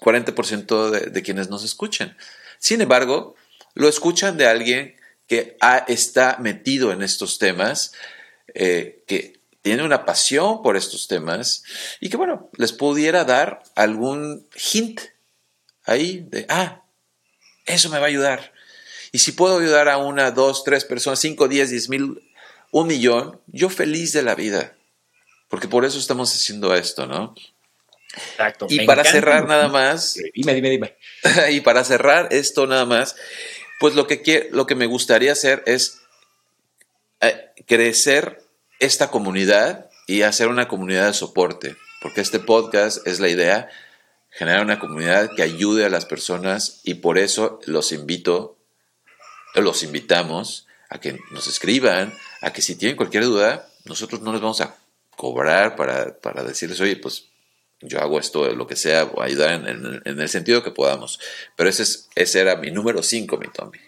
40% 0.00 0.90
de, 1.10 1.22
quienes 1.22 1.50
nos 1.50 1.64
escuchan. 1.64 2.16
Sin 2.58 2.80
embargo, 2.80 3.36
lo 3.74 3.88
escuchan 3.88 4.38
de 4.38 4.46
alguien 4.46 4.96
que 5.26 5.58
está 5.86 6.38
metido 6.40 6.92
en 6.92 7.02
estos 7.02 7.38
temas, 7.38 7.92
eh, 8.54 9.04
que 9.06 9.38
tiene 9.60 9.82
una 9.82 10.06
pasión 10.06 10.62
por 10.62 10.78
estos 10.78 11.08
temas 11.08 11.62
y 12.00 12.08
que, 12.08 12.16
bueno, 12.16 12.48
les 12.56 12.72
pudiera 12.72 13.24
dar 13.24 13.62
algún 13.74 14.48
hint 14.72 15.02
ahí 15.84 16.24
de, 16.26 16.46
ah, 16.48 16.84
eso 17.66 17.90
me 17.90 17.98
va 17.98 18.06
a 18.06 18.08
ayudar. 18.08 18.54
Y 19.12 19.18
si 19.18 19.32
puedo 19.32 19.58
ayudar 19.58 19.88
a 19.88 19.98
una, 19.98 20.30
dos, 20.30 20.64
tres 20.64 20.84
personas, 20.84 21.20
cinco, 21.20 21.48
diez, 21.48 21.70
diez 21.70 21.88
mil, 21.88 22.22
un 22.70 22.86
millón, 22.86 23.40
yo 23.46 23.68
feliz 23.70 24.12
de 24.12 24.22
la 24.22 24.34
vida. 24.34 24.76
Porque 25.48 25.68
por 25.68 25.84
eso 25.84 25.98
estamos 25.98 26.34
haciendo 26.34 26.74
esto, 26.74 27.06
¿no? 27.06 27.34
Exacto. 28.14 28.66
Y 28.68 28.86
para 28.86 29.04
cerrar 29.04 29.46
nada 29.46 29.68
más. 29.68 30.18
Dime, 30.34 30.54
dime, 30.54 30.70
dime. 30.70 30.96
y 31.50 31.60
para 31.60 31.84
cerrar 31.84 32.28
esto 32.30 32.66
nada 32.66 32.84
más, 32.84 33.16
pues 33.80 33.94
lo 33.94 34.06
que, 34.06 34.48
lo 34.52 34.66
que 34.66 34.74
me 34.74 34.86
gustaría 34.86 35.32
hacer 35.32 35.62
es 35.66 36.00
eh, 37.20 37.50
crecer 37.66 38.42
esta 38.80 39.10
comunidad 39.10 39.90
y 40.06 40.22
hacer 40.22 40.48
una 40.48 40.68
comunidad 40.68 41.06
de 41.06 41.14
soporte. 41.14 41.76
Porque 42.02 42.20
este 42.20 42.38
podcast 42.38 43.06
es 43.06 43.20
la 43.20 43.28
idea, 43.28 43.68
generar 44.30 44.62
una 44.62 44.78
comunidad 44.78 45.30
que 45.34 45.42
ayude 45.42 45.84
a 45.84 45.90
las 45.90 46.04
personas 46.04 46.80
y 46.84 46.94
por 46.94 47.18
eso 47.18 47.60
los 47.64 47.92
invito 47.92 48.57
los 49.54 49.82
invitamos 49.82 50.66
a 50.88 51.00
que 51.00 51.18
nos 51.30 51.46
escriban, 51.46 52.12
a 52.40 52.52
que 52.52 52.62
si 52.62 52.76
tienen 52.76 52.96
cualquier 52.96 53.24
duda, 53.24 53.68
nosotros 53.84 54.20
no 54.20 54.32
les 54.32 54.40
vamos 54.40 54.60
a 54.60 54.76
cobrar 55.10 55.76
para, 55.76 56.18
para 56.18 56.42
decirles, 56.44 56.80
oye, 56.80 56.96
pues 56.96 57.28
yo 57.80 58.00
hago 58.00 58.18
esto, 58.18 58.52
lo 58.54 58.66
que 58.66 58.76
sea, 58.76 59.04
o 59.04 59.22
ayudar 59.22 59.68
en, 60.04 60.20
el 60.20 60.28
sentido 60.28 60.62
que 60.62 60.70
podamos. 60.70 61.20
Pero 61.56 61.70
ese, 61.70 61.84
es, 61.84 62.08
ese 62.14 62.40
era 62.40 62.56
mi 62.56 62.70
número 62.70 63.02
5, 63.02 63.38
mi 63.38 63.46
Tommy. 63.48 63.78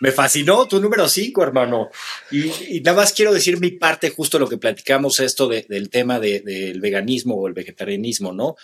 Me 0.00 0.12
fascinó 0.12 0.68
tu 0.68 0.80
número 0.80 1.08
5, 1.08 1.42
hermano. 1.42 1.90
Y, 2.30 2.80
nada 2.80 2.98
más 2.98 3.12
quiero 3.12 3.32
decir 3.32 3.58
mi 3.58 3.72
parte, 3.72 4.10
justo 4.10 4.38
lo 4.38 4.48
que 4.48 4.58
platicamos, 4.58 5.18
esto 5.20 5.48
del 5.48 5.90
tema 5.90 6.20
del 6.20 6.80
veganismo 6.80 7.34
o 7.34 7.48
el 7.48 7.54
vegetarianismo, 7.54 8.32
¿no? 8.32 8.56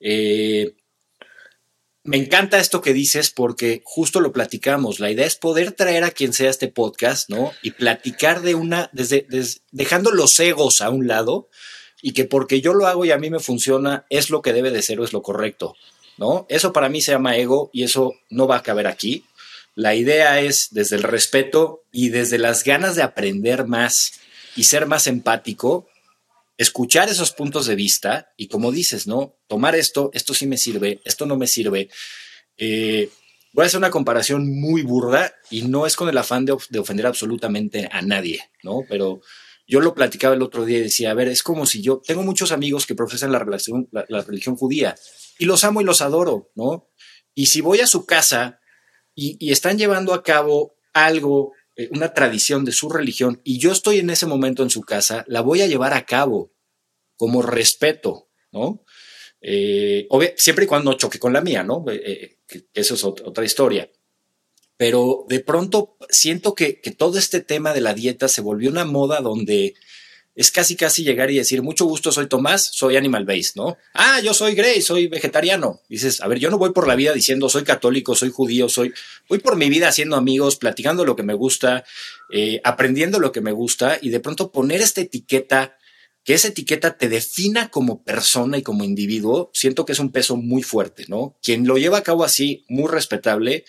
Eh, 0.00 0.74
me 2.04 2.16
encanta 2.16 2.58
esto 2.58 2.80
que 2.80 2.92
dices 2.92 3.30
porque 3.30 3.80
justo 3.84 4.20
lo 4.20 4.32
platicamos. 4.32 4.98
La 4.98 5.10
idea 5.10 5.26
es 5.26 5.36
poder 5.36 5.72
traer 5.72 6.02
a 6.04 6.10
quien 6.10 6.32
sea 6.32 6.50
este 6.50 6.68
podcast, 6.68 7.30
¿no? 7.30 7.52
Y 7.62 7.72
platicar 7.72 8.42
de 8.42 8.54
una, 8.54 8.90
desde, 8.92 9.26
dejando 9.70 10.10
los 10.10 10.38
egos 10.40 10.80
a 10.80 10.90
un 10.90 11.06
lado 11.06 11.48
y 12.00 12.12
que 12.12 12.24
porque 12.24 12.60
yo 12.60 12.74
lo 12.74 12.88
hago 12.88 13.04
y 13.04 13.12
a 13.12 13.18
mí 13.18 13.30
me 13.30 13.38
funciona 13.38 14.04
es 14.10 14.30
lo 14.30 14.42
que 14.42 14.52
debe 14.52 14.72
de 14.72 14.82
ser 14.82 14.98
o 14.98 15.04
es 15.04 15.12
lo 15.12 15.22
correcto, 15.22 15.76
¿no? 16.18 16.46
Eso 16.48 16.72
para 16.72 16.88
mí 16.88 17.00
se 17.00 17.12
llama 17.12 17.36
ego 17.36 17.70
y 17.72 17.84
eso 17.84 18.14
no 18.30 18.48
va 18.48 18.56
a 18.56 18.62
caber 18.64 18.88
aquí. 18.88 19.24
La 19.76 19.94
idea 19.94 20.40
es 20.40 20.68
desde 20.72 20.96
el 20.96 21.04
respeto 21.04 21.84
y 21.92 22.08
desde 22.08 22.38
las 22.38 22.64
ganas 22.64 22.96
de 22.96 23.02
aprender 23.02 23.66
más 23.66 24.14
y 24.56 24.64
ser 24.64 24.86
más 24.86 25.06
empático, 25.06 25.86
escuchar 26.62 27.08
esos 27.08 27.32
puntos 27.32 27.66
de 27.66 27.74
vista 27.74 28.32
y 28.36 28.48
como 28.48 28.72
dices, 28.72 29.06
¿no? 29.06 29.36
Tomar 29.48 29.74
esto, 29.74 30.10
esto 30.14 30.32
sí 30.34 30.46
me 30.46 30.56
sirve, 30.56 31.00
esto 31.04 31.26
no 31.26 31.36
me 31.36 31.46
sirve. 31.46 31.88
Eh, 32.56 33.10
voy 33.52 33.64
a 33.64 33.66
hacer 33.66 33.78
una 33.78 33.90
comparación 33.90 34.60
muy 34.60 34.82
burda 34.82 35.34
y 35.50 35.62
no 35.62 35.86
es 35.86 35.96
con 35.96 36.08
el 36.08 36.18
afán 36.18 36.44
de, 36.44 36.52
ofender 36.52 37.06
absolutamente 37.06 37.88
a 37.90 38.02
nadie, 38.02 38.50
¿no? 38.62 38.80
Pero 38.88 39.20
yo 39.66 39.80
lo 39.80 39.94
platicaba 39.94 40.34
el 40.34 40.42
otro 40.42 40.64
día 40.64 40.78
y 40.78 40.82
decía, 40.82 41.10
a 41.10 41.14
ver, 41.14 41.28
es 41.28 41.42
como 41.42 41.66
si 41.66 41.82
yo 41.82 42.00
tengo 42.04 42.22
muchos 42.22 42.52
amigos 42.52 42.86
que 42.86 42.94
profesan 42.94 43.32
la, 43.32 43.38
relación, 43.38 43.88
la, 43.90 44.22
religión 44.22 44.56
judía 44.56 44.96
y 45.38 45.44
los 45.44 45.64
amo 45.64 45.80
y 45.80 45.84
los 45.84 46.00
adoro, 46.00 46.50
¿no? 46.54 46.88
Y 47.34 47.46
si 47.46 47.60
voy 47.60 47.80
a 47.80 47.86
su 47.86 48.04
casa 48.04 48.60
y, 49.14 49.50
están 49.50 49.78
llevando 49.78 50.14
a 50.14 50.22
cabo 50.22 50.74
algo 50.92 51.52
eh, 51.76 51.88
una 51.92 52.12
tradición 52.12 52.64
de 52.64 52.72
su 52.72 52.90
religión 52.90 53.40
y 53.44 53.58
yo 53.58 53.72
estoy 53.72 53.98
en 53.98 54.10
ese 54.10 54.26
momento 54.26 54.62
en 54.62 54.70
su 54.70 54.82
casa, 54.82 55.24
la 55.26 55.40
voy 55.40 55.62
a 55.62 55.66
llevar 55.66 55.94
a 55.94 56.04
cabo 56.04 56.51
como 57.22 57.40
respeto, 57.40 58.26
¿no? 58.50 58.84
Eh, 59.40 60.08
siempre 60.34 60.64
y 60.64 60.66
cuando 60.66 60.94
choque 60.94 61.20
con 61.20 61.32
la 61.32 61.40
mía, 61.40 61.62
¿no? 61.62 61.84
Eh, 61.88 62.38
eso 62.74 62.94
es 62.94 63.04
otra 63.04 63.44
historia. 63.44 63.88
Pero 64.76 65.24
de 65.28 65.38
pronto 65.38 65.96
siento 66.10 66.56
que, 66.56 66.80
que 66.80 66.90
todo 66.90 67.18
este 67.18 67.40
tema 67.40 67.72
de 67.72 67.80
la 67.80 67.94
dieta 67.94 68.26
se 68.26 68.40
volvió 68.40 68.70
una 68.70 68.84
moda 68.84 69.20
donde 69.20 69.74
es 70.34 70.50
casi 70.50 70.74
casi 70.74 71.04
llegar 71.04 71.30
y 71.30 71.36
decir, 71.36 71.62
mucho 71.62 71.84
gusto, 71.84 72.10
soy 72.10 72.26
Tomás, 72.26 72.70
soy 72.72 72.96
animal 72.96 73.24
based, 73.24 73.54
¿no? 73.54 73.76
Ah, 73.94 74.18
yo 74.20 74.34
soy 74.34 74.56
Grey, 74.56 74.82
soy 74.82 75.06
vegetariano. 75.06 75.80
Dices, 75.88 76.22
a 76.22 76.26
ver, 76.26 76.40
yo 76.40 76.50
no 76.50 76.58
voy 76.58 76.72
por 76.72 76.88
la 76.88 76.96
vida 76.96 77.12
diciendo 77.12 77.48
soy 77.48 77.62
católico, 77.62 78.16
soy 78.16 78.30
judío, 78.30 78.68
soy, 78.68 78.92
voy 79.28 79.38
por 79.38 79.54
mi 79.54 79.68
vida 79.68 79.86
haciendo 79.86 80.16
amigos, 80.16 80.56
platicando 80.56 81.04
lo 81.04 81.14
que 81.14 81.22
me 81.22 81.34
gusta, 81.34 81.84
eh, 82.32 82.60
aprendiendo 82.64 83.20
lo 83.20 83.30
que 83.30 83.42
me 83.42 83.52
gusta 83.52 83.98
y 84.02 84.08
de 84.08 84.18
pronto 84.18 84.50
poner 84.50 84.80
esta 84.80 85.02
etiqueta, 85.02 85.76
que 86.24 86.34
esa 86.34 86.48
etiqueta 86.48 86.96
te 86.96 87.08
defina 87.08 87.70
como 87.70 88.04
persona 88.04 88.58
y 88.58 88.62
como 88.62 88.84
individuo, 88.84 89.50
siento 89.52 89.84
que 89.84 89.92
es 89.92 89.98
un 89.98 90.12
peso 90.12 90.36
muy 90.36 90.62
fuerte, 90.62 91.04
¿no? 91.08 91.36
Quien 91.42 91.66
lo 91.66 91.78
lleva 91.78 91.98
a 91.98 92.02
cabo 92.02 92.24
así, 92.24 92.64
muy 92.68 92.88
respetable, 92.88 93.64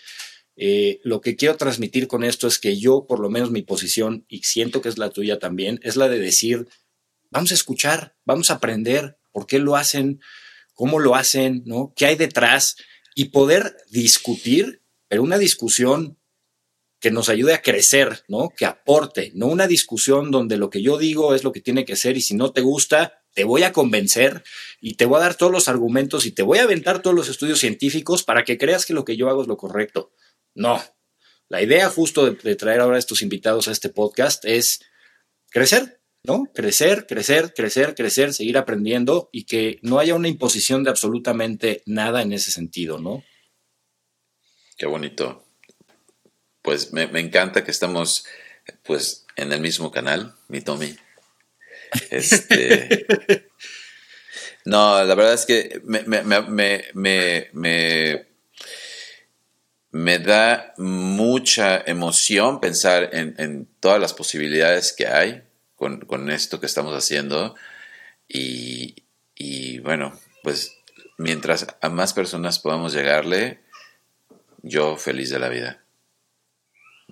eh, 0.56 1.00
lo 1.04 1.20
que 1.22 1.36
quiero 1.36 1.58
transmitir 1.58 2.08
con 2.08 2.24
esto 2.24 2.48
es 2.48 2.60
que 2.60 2.78
yo, 2.78 3.08
por 3.08 3.20
lo 3.20 3.30
menos 3.30 3.50
mi 3.50 3.64
posición, 3.64 4.26
y 4.28 4.44
siento 4.44 4.82
que 4.82 4.90
es 4.90 5.00
la 5.00 5.10
tuya 5.10 5.40
también, 5.40 5.80
es 5.82 5.96
la 5.96 6.10
de 6.10 6.20
decir, 6.20 6.68
vamos 7.32 7.52
a 7.52 7.56
escuchar, 7.56 8.16
vamos 8.24 8.52
a 8.52 8.56
aprender 8.56 9.18
por 9.32 9.48
qué 9.48 9.58
lo 9.58 9.76
hacen, 9.76 10.22
cómo 10.74 11.00
lo 11.00 11.16
hacen, 11.16 11.64
¿no? 11.66 11.92
¿Qué 11.96 12.06
hay 12.06 12.16
detrás? 12.16 12.76
Y 13.16 13.26
poder 13.26 13.76
discutir, 13.90 14.84
pero 15.08 15.24
una 15.24 15.40
discusión 15.40 16.20
que 17.04 17.12
nos 17.12 17.28
ayude 17.28 17.54
a 17.54 17.62
crecer, 17.62 18.24
¿no? 18.30 18.54
Que 18.56 18.64
aporte, 18.64 19.34
no 19.36 19.48
una 19.48 19.68
discusión 19.68 20.32
donde 20.32 20.56
lo 20.56 20.70
que 20.70 20.82
yo 20.82 20.98
digo 20.98 21.36
es 21.36 21.44
lo 21.44 21.52
que 21.52 21.60
tiene 21.60 21.84
que 21.84 21.98
ser 21.98 22.16
y 22.16 22.22
si 22.22 22.34
no 22.34 22.54
te 22.54 22.62
gusta, 22.62 23.26
te 23.34 23.44
voy 23.44 23.64
a 23.64 23.74
convencer 23.74 24.42
y 24.80 24.94
te 24.94 25.04
voy 25.04 25.18
a 25.18 25.24
dar 25.24 25.36
todos 25.36 25.52
los 25.52 25.68
argumentos 25.68 26.26
y 26.26 26.32
te 26.32 26.44
voy 26.44 26.60
a 26.60 26.64
aventar 26.64 27.02
todos 27.02 27.14
los 27.14 27.28
estudios 27.28 27.60
científicos 27.60 28.24
para 28.24 28.46
que 28.46 28.58
creas 28.58 28.86
que 28.86 28.94
lo 28.94 29.04
que 29.04 29.18
yo 29.18 29.28
hago 29.28 29.42
es 29.42 29.50
lo 29.50 29.58
correcto. 29.58 30.14
No. 30.56 30.82
La 31.50 31.62
idea 31.62 31.90
justo 31.90 32.32
de, 32.32 32.56
traer 32.56 32.80
ahora 32.80 32.96
a 32.96 33.00
estos 33.00 33.22
invitados 33.22 33.68
a 33.68 33.74
este 33.74 33.90
podcast 33.90 34.46
es 34.46 34.80
crecer, 35.50 36.00
¿no? 36.24 36.46
Crecer, 36.56 37.06
crecer, 37.06 37.54
crecer, 37.54 37.96
crecer, 37.96 38.34
seguir 38.34 38.58
aprendiendo 38.58 39.28
y 39.34 39.44
que 39.44 39.78
no 39.82 40.00
haya 40.00 40.16
una 40.16 40.30
imposición 40.30 40.86
de 40.86 40.92
absolutamente 40.92 41.84
nada 41.86 42.22
en 42.22 42.32
ese 42.32 42.52
sentido, 42.52 42.98
¿no? 42.98 43.26
Qué 44.78 44.86
bonito. 44.86 45.43
Pues 46.64 46.94
me, 46.94 47.04
encanta 47.20 47.64
que 47.64 47.72
estamos 47.72 48.26
pues 48.82 49.28
en 49.36 49.52
el 49.52 49.62
mismo 49.62 49.92
canal, 49.92 50.34
mi 50.48 50.62
Tommy. 50.62 50.98
Este, 52.10 53.06
no, 54.66 55.04
la 55.04 55.14
verdad 55.14 55.36
es 55.36 55.46
que 55.46 55.80
me, 55.84 56.04
me 56.04 58.26
me 59.94 60.18
da 60.18 60.74
mucha 60.78 61.84
emoción 61.86 62.60
pensar 62.60 63.12
en, 63.14 63.68
todas 63.80 64.02
las 64.02 64.12
posibilidades 64.12 64.92
que 64.92 65.06
hay 65.06 65.44
con, 65.76 66.32
esto 66.32 66.60
que 66.60 66.66
estamos 66.66 66.96
haciendo. 66.96 67.54
Y, 68.28 69.04
bueno, 69.82 70.20
pues 70.42 70.76
mientras 71.20 71.68
a 71.80 71.90
más 71.90 72.14
personas 72.14 72.58
podamos 72.58 72.94
llegarle, 72.94 73.60
yo 74.64 74.98
feliz 74.98 75.30
de 75.30 75.38
la 75.38 75.50
vida. 75.50 75.83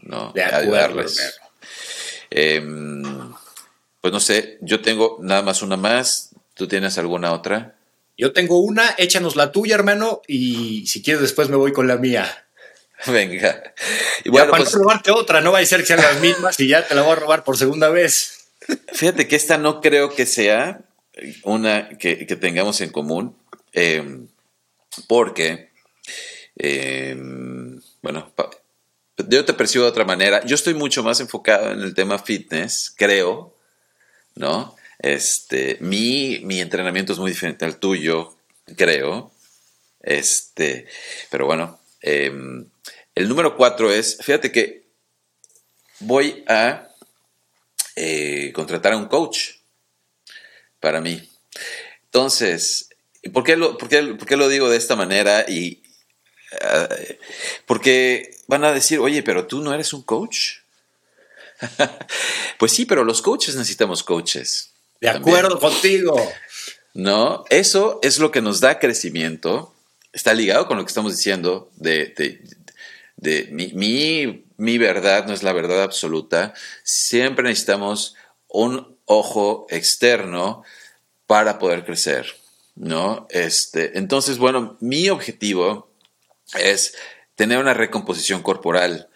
¿No? 0.01 0.31
De 0.33 0.43
ayudarles. 0.43 1.39
Em, 2.29 3.33
pues 3.99 4.13
no 4.13 4.19
sé, 4.19 4.57
yo 4.61 4.81
tengo 4.81 5.17
nada 5.21 5.41
más 5.41 5.61
una 5.61 5.77
más. 5.77 6.29
¿Tú 6.53 6.67
tienes 6.67 6.97
alguna 6.97 7.33
otra? 7.33 7.75
Yo 8.17 8.33
tengo 8.33 8.59
una, 8.59 8.95
échanos 8.97 9.35
la 9.35 9.51
tuya, 9.51 9.75
hermano, 9.75 10.21
y 10.27 10.85
si 10.87 11.01
quieres 11.01 11.21
después 11.21 11.49
me 11.49 11.55
voy 11.55 11.73
con 11.73 11.87
la 11.87 11.97
mía. 11.97 12.45
Venga. 13.07 13.73
Y 14.23 14.29
bueno, 14.29 14.51
para 14.51 14.63
pues, 14.63 14.73
robarte 14.73 15.11
otra, 15.11 15.41
no 15.41 15.51
va 15.51 15.59
a 15.59 15.65
ser 15.65 15.81
que 15.81 15.87
sean 15.87 16.01
las 16.01 16.19
mismas 16.19 16.59
y 16.59 16.67
ya 16.67 16.87
te 16.87 16.95
la 16.95 17.01
voy 17.01 17.13
a 17.13 17.15
robar 17.15 17.43
por 17.43 17.57
segunda 17.57 17.89
vez. 17.89 18.49
Fíjate 18.93 19.27
que 19.27 19.35
esta 19.35 19.57
no 19.57 19.81
creo 19.81 20.13
que 20.13 20.25
sea 20.25 20.81
una 21.43 21.89
que, 21.97 22.15
tengamos 22.39 22.81
en 22.81 22.91
común, 22.91 23.35
em, 23.73 24.27
porque, 25.07 25.71
em, 26.55 27.81
bueno, 28.01 28.31
yo 29.27 29.45
te 29.45 29.53
percibo 29.53 29.85
de 29.85 29.91
otra 29.91 30.05
manera. 30.05 30.43
Yo 30.45 30.55
estoy 30.55 30.73
mucho 30.73 31.03
más 31.03 31.19
enfocado 31.19 31.71
en 31.71 31.81
el 31.81 31.93
tema 31.93 32.19
fitness, 32.19 32.93
creo, 32.95 33.55
¿no? 34.35 34.75
Este, 34.99 35.77
mi, 35.81 36.39
mi 36.43 36.61
entrenamiento 36.61 37.13
es 37.13 37.19
muy 37.19 37.31
diferente 37.31 37.65
al 37.65 37.77
tuyo, 37.77 38.35
creo. 38.77 39.31
Este, 40.01 40.87
pero 41.29 41.45
bueno, 41.45 41.79
em, 42.01 42.65
el 43.15 43.27
número 43.27 43.55
cuatro 43.55 43.91
es, 43.91 44.17
fíjate 44.21 44.51
que 44.51 44.87
voy 45.99 46.43
a 46.47 46.89
eh, 47.95 48.51
contratar 48.53 48.93
a 48.93 48.97
un 48.97 49.07
coach 49.07 49.51
para 50.79 51.01
mí. 51.01 51.29
Entonces, 52.05 52.89
¿por 53.33 53.43
qué 53.43 53.55
lo, 53.55 53.77
lo 53.77 54.49
digo 54.49 54.69
de 54.69 54.77
esta 54.77 54.95
manera? 54.95 55.45
Y, 55.47 55.81
uh, 56.51 57.13
porque 57.65 58.35
van 58.47 58.63
a 58.63 58.71
decir, 58.71 58.99
oye, 58.99 59.23
pero 59.23 59.47
tú 59.47 59.61
no 59.61 59.73
eres 59.73 59.93
un 59.93 60.03
coach. 60.03 60.57
pues 62.57 62.71
sí, 62.71 62.85
pero 62.85 63.03
los 63.03 63.21
coaches 63.21 63.55
necesitamos 63.55 64.03
coaches. 64.03 64.71
De 64.99 65.09
acuerdo 65.09 65.59
contigo. 65.59 66.15
No, 66.93 67.45
eso 67.49 67.99
es 68.01 68.19
lo 68.19 68.31
que 68.31 68.41
nos 68.41 68.59
da 68.59 68.79
crecimiento. 68.79 69.73
Está 70.13 70.33
ligado 70.33 70.67
con 70.67 70.77
lo 70.77 70.83
que 70.83 70.89
estamos 70.89 71.15
diciendo 71.15 71.71
de, 71.77 72.13
de 73.21 73.47
mi, 73.51 73.71
mi, 74.57 74.77
verdad 74.77 75.25
no 75.25 75.33
es 75.33 75.43
la 75.43 75.53
verdad 75.53 75.83
absoluta, 75.83 76.53
siempre 76.83 77.43
necesitamos 77.43 78.15
un 78.47 78.97
ojo 79.05 79.67
externo 79.69 80.63
para 81.27 81.59
poder 81.59 81.85
crecer, 81.85 82.25
¿no? 82.75 83.27
Este, 83.29 83.97
entonces, 83.97 84.37
bueno, 84.37 84.75
mi 84.81 85.07
objetivo 85.09 85.90
es 86.59 86.95
tener 87.35 87.57
una 87.57 87.73
recomposición 87.73 88.41
corporal. 88.41 89.09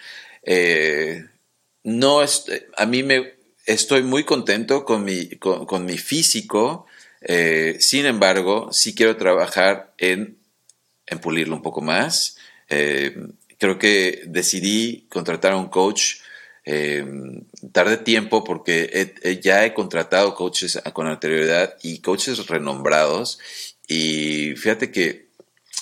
Eh, 0.43 1.25
no 1.83 2.21
a 2.77 2.85
mí 2.85 3.03
me 3.03 3.35
estoy 3.65 4.03
muy 4.03 4.23
contento 4.23 4.85
con 4.85 5.03
mi, 5.03 5.29
con, 5.37 5.85
mi 5.85 5.97
físico, 5.97 6.85
eh, 7.21 7.77
sin 7.79 8.05
embargo, 8.05 8.71
sí 8.71 8.93
quiero 8.93 9.17
trabajar 9.17 9.93
en, 9.97 10.37
en 11.05 11.19
pulirlo 11.19 11.55
un 11.55 11.61
poco 11.61 11.81
más. 11.81 12.37
Eh, 12.69 13.15
creo 13.57 13.79
que 13.79 14.23
decidí 14.27 15.07
contratar 15.09 15.53
a 15.53 15.57
un 15.57 15.69
coach. 15.69 16.17
Eh, 16.65 17.05
tardé 17.71 17.97
tiempo 17.97 18.43
porque 18.43 19.39
ya 19.41 19.65
he 19.65 19.73
contratado 19.75 20.33
coaches 20.33 20.81
con 20.93 21.05
anterioridad 21.05 21.75
y 21.83 21.99
coaches 21.99 22.47
renombrados 22.47 23.37
y 23.87 24.55
fíjate 24.55 24.91
que 24.91 25.24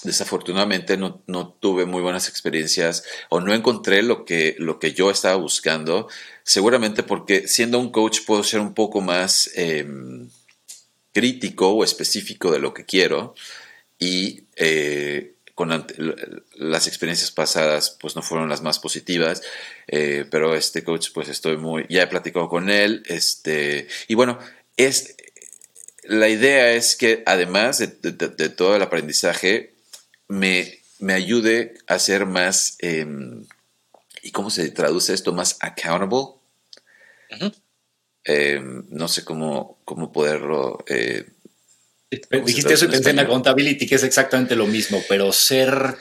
desafortunadamente 0.03 0.97
no, 0.97 1.23
tuve 1.59 1.85
muy 1.85 2.01
buenas 2.01 2.27
experiencias 2.27 3.03
o 3.29 3.39
no 3.39 3.53
encontré 3.53 4.01
lo 4.03 4.25
que, 4.25 4.55
lo 4.59 4.79
que 4.79 4.93
yo 4.93 5.09
estaba 5.11 5.35
buscando, 5.35 6.09
seguramente 6.43 7.03
porque 7.03 7.47
siendo 7.47 7.79
un 7.79 7.91
coach 7.91 8.19
puedo 8.25 8.43
ser 8.43 8.59
un 8.59 8.73
poco 8.73 9.01
más 9.01 9.49
em, 9.55 10.29
crítico 11.13 11.69
o 11.69 11.83
específico 11.83 12.51
de 12.51 12.59
lo 12.59 12.73
que 12.73 12.85
quiero 12.85 13.35
y 13.99 14.43
eh, 14.55 15.33
con 15.55 15.69
las 16.55 16.87
experiencias 16.87 17.31
pasadas 17.31 17.95
pues 17.99 18.15
no 18.15 18.21
fueron 18.21 18.49
las 18.49 18.61
más 18.61 18.79
positivas, 18.79 19.43
eh, 19.87 20.25
pero 20.29 20.55
este 20.55 20.83
coach 20.83 21.09
pues 21.13 21.29
estoy 21.29 21.57
muy, 21.57 21.85
ya 21.89 22.03
he 22.03 22.07
platicado 22.07 22.49
con 22.49 22.69
él, 22.69 23.03
este, 23.05 23.87
y 24.07 24.15
bueno, 24.15 24.39
es, 24.77 25.15
la 26.03 26.27
idea 26.27 26.71
es 26.71 26.95
que 26.95 27.23
además 27.25 27.77
de, 27.77 28.49
todo 28.49 28.75
el 28.75 28.81
aprendizaje, 28.81 29.72
me, 30.33 30.79
me, 30.99 31.13
ayude 31.13 31.75
a 31.87 31.99
ser 31.99 32.25
más, 32.25 32.77
em, 32.79 33.45
¿y 34.21 34.31
cómo 34.31 34.49
se 34.49 34.69
traduce 34.71 35.13
esto? 35.13 35.33
Más 35.33 35.57
accountable. 35.59 36.39
Em, 38.25 38.85
no 38.89 39.07
sé 39.07 39.25
cómo, 39.25 39.79
cómo 39.85 40.11
poderlo 40.11 40.83
eh, 40.87 41.25
Dijiste 42.45 42.73
eso 42.73 42.85
y 42.85 42.89
pensé 42.89 43.09
en 43.09 43.19
accountability, 43.19 43.87
que 43.87 43.95
es 43.95 44.03
exactamente 44.03 44.55
lo 44.55 44.67
mismo, 44.67 45.01
pero 45.07 45.31
ser. 45.31 45.97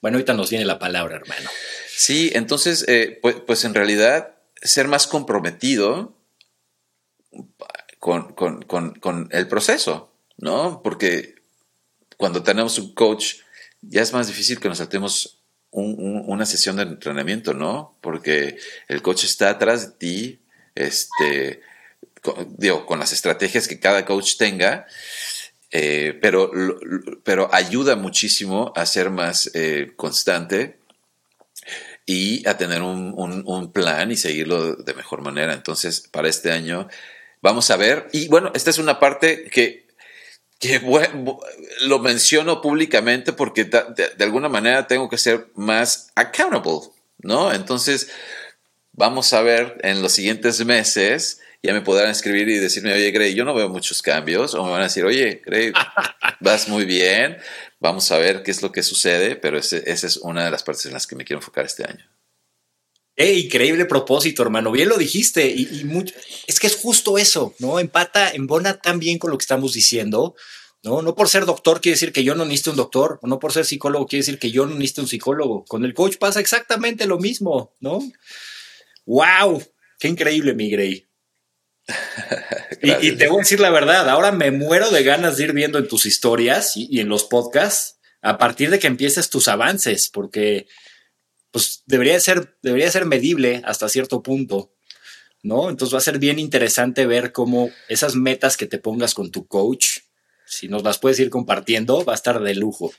Bueno, 0.00 0.16
ahorita 0.16 0.34
nos 0.34 0.50
viene 0.50 0.64
la 0.64 0.78
palabra, 0.78 1.16
hermano. 1.16 1.50
Sí, 1.88 2.30
entonces, 2.34 2.84
eh, 2.88 3.18
pues, 3.20 3.36
pues, 3.46 3.64
en 3.64 3.74
realidad, 3.74 4.36
ser 4.62 4.88
más 4.88 5.06
comprometido 5.06 6.16
con, 7.98 9.28
el 9.30 9.48
proceso, 9.48 10.12
¿no? 10.36 10.82
Porque 10.82 11.36
cuando 12.18 12.42
tenemos 12.42 12.78
un 12.78 12.92
coach, 12.92 13.36
ya 13.80 14.02
es 14.02 14.12
más 14.12 14.26
difícil 14.26 14.60
que 14.60 14.68
nos 14.68 14.78
saltemos 14.78 15.38
una 15.70 16.44
sesión 16.44 16.76
de 16.76 16.82
entrenamiento, 16.82 17.54
¿no? 17.54 17.96
Porque 18.00 18.56
el 18.88 19.00
coach 19.00 19.24
está 19.24 19.50
atrás 19.50 19.86
de 19.86 19.96
ti, 19.96 20.40
este, 20.74 21.62
digo, 22.56 22.84
con 22.86 22.98
las 22.98 23.12
estrategias 23.12 23.68
que 23.68 23.78
cada 23.78 24.04
coach 24.04 24.36
tenga, 24.36 24.86
eh, 25.70 26.18
pero, 26.20 26.50
pero 27.22 27.54
ayuda 27.54 27.96
muchísimo 27.96 28.72
a 28.74 28.86
ser 28.86 29.10
más 29.10 29.50
eh, 29.54 29.92
constante 29.96 30.78
y 32.06 32.48
a 32.48 32.56
tener 32.56 32.80
un, 32.80 33.70
plan 33.72 34.10
y 34.10 34.16
seguirlo 34.16 34.76
de 34.76 34.94
mejor 34.94 35.20
manera. 35.20 35.52
Entonces, 35.52 36.00
para 36.00 36.28
este 36.28 36.50
año 36.50 36.88
vamos 37.42 37.70
a 37.70 37.76
ver. 37.76 38.08
Y 38.12 38.28
bueno, 38.28 38.50
esta 38.54 38.70
es 38.70 38.78
una 38.78 38.98
parte 38.98 39.44
que, 39.44 39.87
que 40.58 40.80
lo 41.82 41.98
menciono 42.00 42.60
públicamente 42.60 43.32
porque 43.32 43.64
de, 43.64 44.10
de, 44.16 44.24
alguna 44.24 44.48
manera 44.48 44.86
tengo 44.86 45.08
que 45.08 45.18
ser 45.18 45.48
más 45.54 46.10
accountable, 46.14 46.90
¿no? 47.18 47.52
Entonces, 47.52 48.10
vamos 48.92 49.32
a 49.32 49.42
ver 49.42 49.78
en 49.82 50.02
los 50.02 50.12
siguientes 50.12 50.64
meses 50.64 51.40
ya 51.62 51.72
me 51.72 51.80
podrán 51.80 52.10
escribir 52.10 52.48
y 52.48 52.58
decirme, 52.58 52.92
oye, 52.92 53.10
Grey, 53.10 53.34
yo 53.34 53.44
no 53.44 53.54
veo 53.54 53.68
muchos 53.68 54.00
cambios, 54.00 54.54
o 54.54 54.64
me 54.64 54.70
van 54.70 54.80
a 54.80 54.84
decir, 54.84 55.04
oye, 55.04 55.42
Grey, 55.44 55.72
vas 56.40 56.68
muy 56.68 56.84
bien, 56.84 57.36
vamos 57.80 58.10
a 58.12 58.18
ver 58.18 58.42
qué 58.42 58.50
es 58.50 58.62
lo 58.62 58.70
que 58.70 58.82
sucede, 58.82 59.36
pero 59.36 59.58
esa 59.58 59.78
es 59.84 60.16
una 60.18 60.44
de 60.44 60.50
las 60.50 60.62
partes 60.62 60.86
en 60.86 60.92
las 60.92 61.06
que 61.06 61.16
me 61.16 61.24
quiero 61.24 61.38
enfocar 61.40 61.64
este 61.64 61.84
año. 61.84 62.04
Increíble 63.26 63.84
propósito, 63.84 64.42
hermano. 64.42 64.70
Bien 64.70 64.88
lo 64.88 64.96
dijiste. 64.96 65.48
Y, 65.48 65.84
mucho, 65.84 66.14
es 66.46 66.60
que 66.60 66.66
es 66.66 66.76
justo 66.76 67.18
eso, 67.18 67.54
¿no? 67.58 67.80
Empata, 67.80 68.30
embona 68.30 68.78
tan 68.78 68.98
bien 68.98 69.18
con 69.18 69.30
lo 69.30 69.38
que 69.38 69.42
estamos 69.42 69.72
diciendo. 69.72 70.34
No, 70.84 71.02
no 71.02 71.16
por 71.16 71.28
ser 71.28 71.44
doctor 71.44 71.80
quiere 71.80 71.96
decir 71.96 72.12
que 72.12 72.22
yo 72.22 72.36
no 72.36 72.44
necesito 72.44 72.70
un 72.70 72.76
doctor, 72.76 73.18
o 73.22 73.26
no 73.26 73.40
por 73.40 73.52
ser 73.52 73.64
psicólogo 73.64 74.06
quiere 74.06 74.20
decir 74.20 74.38
que 74.38 74.52
yo 74.52 74.64
no 74.64 74.74
necesito 74.74 75.02
un 75.02 75.08
psicólogo. 75.08 75.64
Con 75.64 75.84
el 75.84 75.94
coach 75.94 76.16
pasa 76.18 76.38
exactamente 76.38 77.06
lo 77.06 77.18
mismo, 77.18 77.74
¿no? 77.80 78.00
¡Wow! 79.04 79.64
¡Qué 79.98 80.06
increíble, 80.06 80.54
mi 80.54 80.70
Grey! 80.70 81.08
y, 82.82 83.12
te 83.12 83.28
voy 83.28 83.38
a 83.38 83.40
decir 83.40 83.60
la 83.60 83.70
verdad, 83.70 84.08
ahora 84.08 84.30
me 84.30 84.50
muero 84.50 84.90
de 84.90 85.02
ganas 85.02 85.36
de 85.36 85.44
ir 85.44 85.52
viendo 85.52 85.78
en 85.78 85.88
tus 85.88 86.06
historias 86.06 86.76
y, 86.76 87.00
en 87.00 87.08
los 87.08 87.24
podcasts 87.24 87.98
a 88.20 88.36
partir 88.36 88.70
de 88.70 88.78
que 88.78 88.88
empieces 88.88 89.30
tus 89.30 89.48
avances, 89.48 90.08
porque 90.08 90.66
pues 91.50 91.82
debería 91.86 92.18
ser, 92.20 92.56
debería 92.62 92.90
ser 92.90 93.04
medible 93.04 93.62
hasta 93.64 93.88
cierto 93.88 94.22
punto, 94.22 94.72
¿no? 95.42 95.70
Entonces 95.70 95.94
va 95.94 95.98
a 95.98 96.02
ser 96.02 96.18
bien 96.18 96.38
interesante 96.38 97.06
ver 97.06 97.32
cómo 97.32 97.70
esas 97.88 98.14
metas 98.14 98.56
que 98.56 98.66
te 98.66 98.78
pongas 98.78 99.14
con 99.14 99.30
tu 99.30 99.46
coach, 99.46 99.98
si 100.46 100.68
nos 100.68 100.82
las 100.82 100.98
puedes 100.98 101.18
ir 101.20 101.30
compartiendo, 101.30 102.04
va 102.04 102.12
a 102.12 102.16
estar 102.16 102.40
de 102.40 102.54
lujo. 102.54 102.92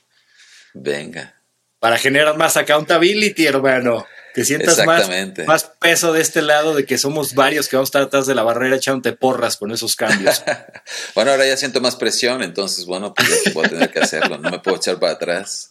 Venga. 0.74 1.42
Para 1.78 1.98
generar 1.98 2.36
más 2.36 2.56
accountability, 2.56 3.46
hermano 3.46 4.06
que 4.34 4.44
sientas 4.44 4.84
más, 4.86 5.08
más, 5.46 5.64
peso 5.80 6.12
de 6.12 6.20
este 6.20 6.42
lado 6.42 6.74
de 6.74 6.84
que 6.84 6.98
somos 6.98 7.34
varios 7.34 7.68
que 7.68 7.76
vamos 7.76 7.88
a 7.88 7.90
estar 7.90 8.02
atrás 8.02 8.26
de 8.26 8.34
la 8.34 8.42
barrera 8.42 8.76
echándote 8.76 9.12
porras 9.12 9.56
con 9.56 9.70
esos 9.70 9.96
cambios. 9.96 10.42
bueno, 11.14 11.32
ahora 11.32 11.46
ya 11.46 11.56
siento 11.56 11.80
más 11.80 11.96
presión, 11.96 12.42
entonces, 12.42 12.86
bueno, 12.86 13.12
pues 13.14 13.52
voy 13.52 13.66
a 13.66 13.68
tener 13.68 13.90
que 13.90 14.00
hacerlo, 14.00 14.38
no 14.38 14.50
me 14.50 14.58
puedo 14.60 14.76
echar 14.76 14.98
para 14.98 15.14
atrás. 15.14 15.69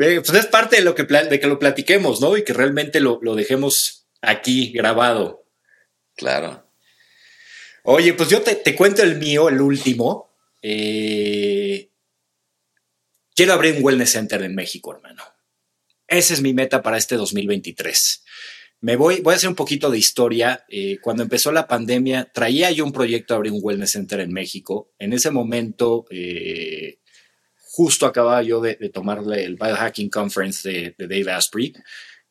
Eh, 0.00 0.22
pues 0.24 0.38
es 0.38 0.46
parte 0.46 0.76
de 0.76 0.82
lo 0.82 0.94
que, 0.94 1.04
de 1.04 1.40
que 1.40 1.46
lo 1.46 1.58
platiquemos, 1.58 2.20
¿no? 2.20 2.36
Y 2.36 2.44
que 2.44 2.52
realmente 2.52 3.00
lo, 3.00 3.18
lo 3.22 3.34
dejemos 3.34 4.06
aquí 4.22 4.72
grabado. 4.72 5.44
Claro. 6.16 6.66
Oye, 7.82 8.14
pues 8.14 8.28
yo 8.28 8.42
te, 8.42 8.54
te 8.54 8.74
cuento 8.74 9.02
el 9.02 9.16
mío, 9.16 9.48
el 9.48 9.60
último. 9.60 10.30
Eh, 10.62 11.90
quiero 13.34 13.52
abrir 13.52 13.76
un 13.76 13.84
wellness 13.84 14.12
center 14.12 14.42
en 14.42 14.54
México, 14.54 14.94
hermano. 14.94 15.22
Esa 16.06 16.34
es 16.34 16.42
mi 16.42 16.52
meta 16.52 16.82
para 16.82 16.98
este 16.98 17.16
2023. 17.16 18.24
Me 18.82 18.96
voy, 18.96 19.20
voy 19.20 19.34
a 19.34 19.36
hacer 19.36 19.48
un 19.48 19.54
poquito 19.54 19.90
de 19.90 19.98
historia. 19.98 20.64
Eh, 20.68 20.98
cuando 21.02 21.22
empezó 21.22 21.52
la 21.52 21.68
pandemia, 21.68 22.30
traía 22.32 22.70
yo 22.70 22.84
un 22.84 22.92
proyecto 22.92 23.34
de 23.34 23.36
abrir 23.36 23.52
un 23.52 23.60
wellness 23.62 23.92
center 23.92 24.20
en 24.20 24.32
México. 24.32 24.92
En 24.98 25.12
ese 25.12 25.30
momento, 25.30 26.06
eh, 26.10 26.99
justo 27.70 28.06
acababa 28.06 28.42
yo 28.42 28.60
de, 28.60 28.74
tomarle 28.92 29.44
el 29.44 29.56
Biohacking 29.56 30.10
Conference 30.10 30.68
de, 30.68 30.94
de, 30.98 31.06
Dave 31.06 31.32
Asprey. 31.32 31.72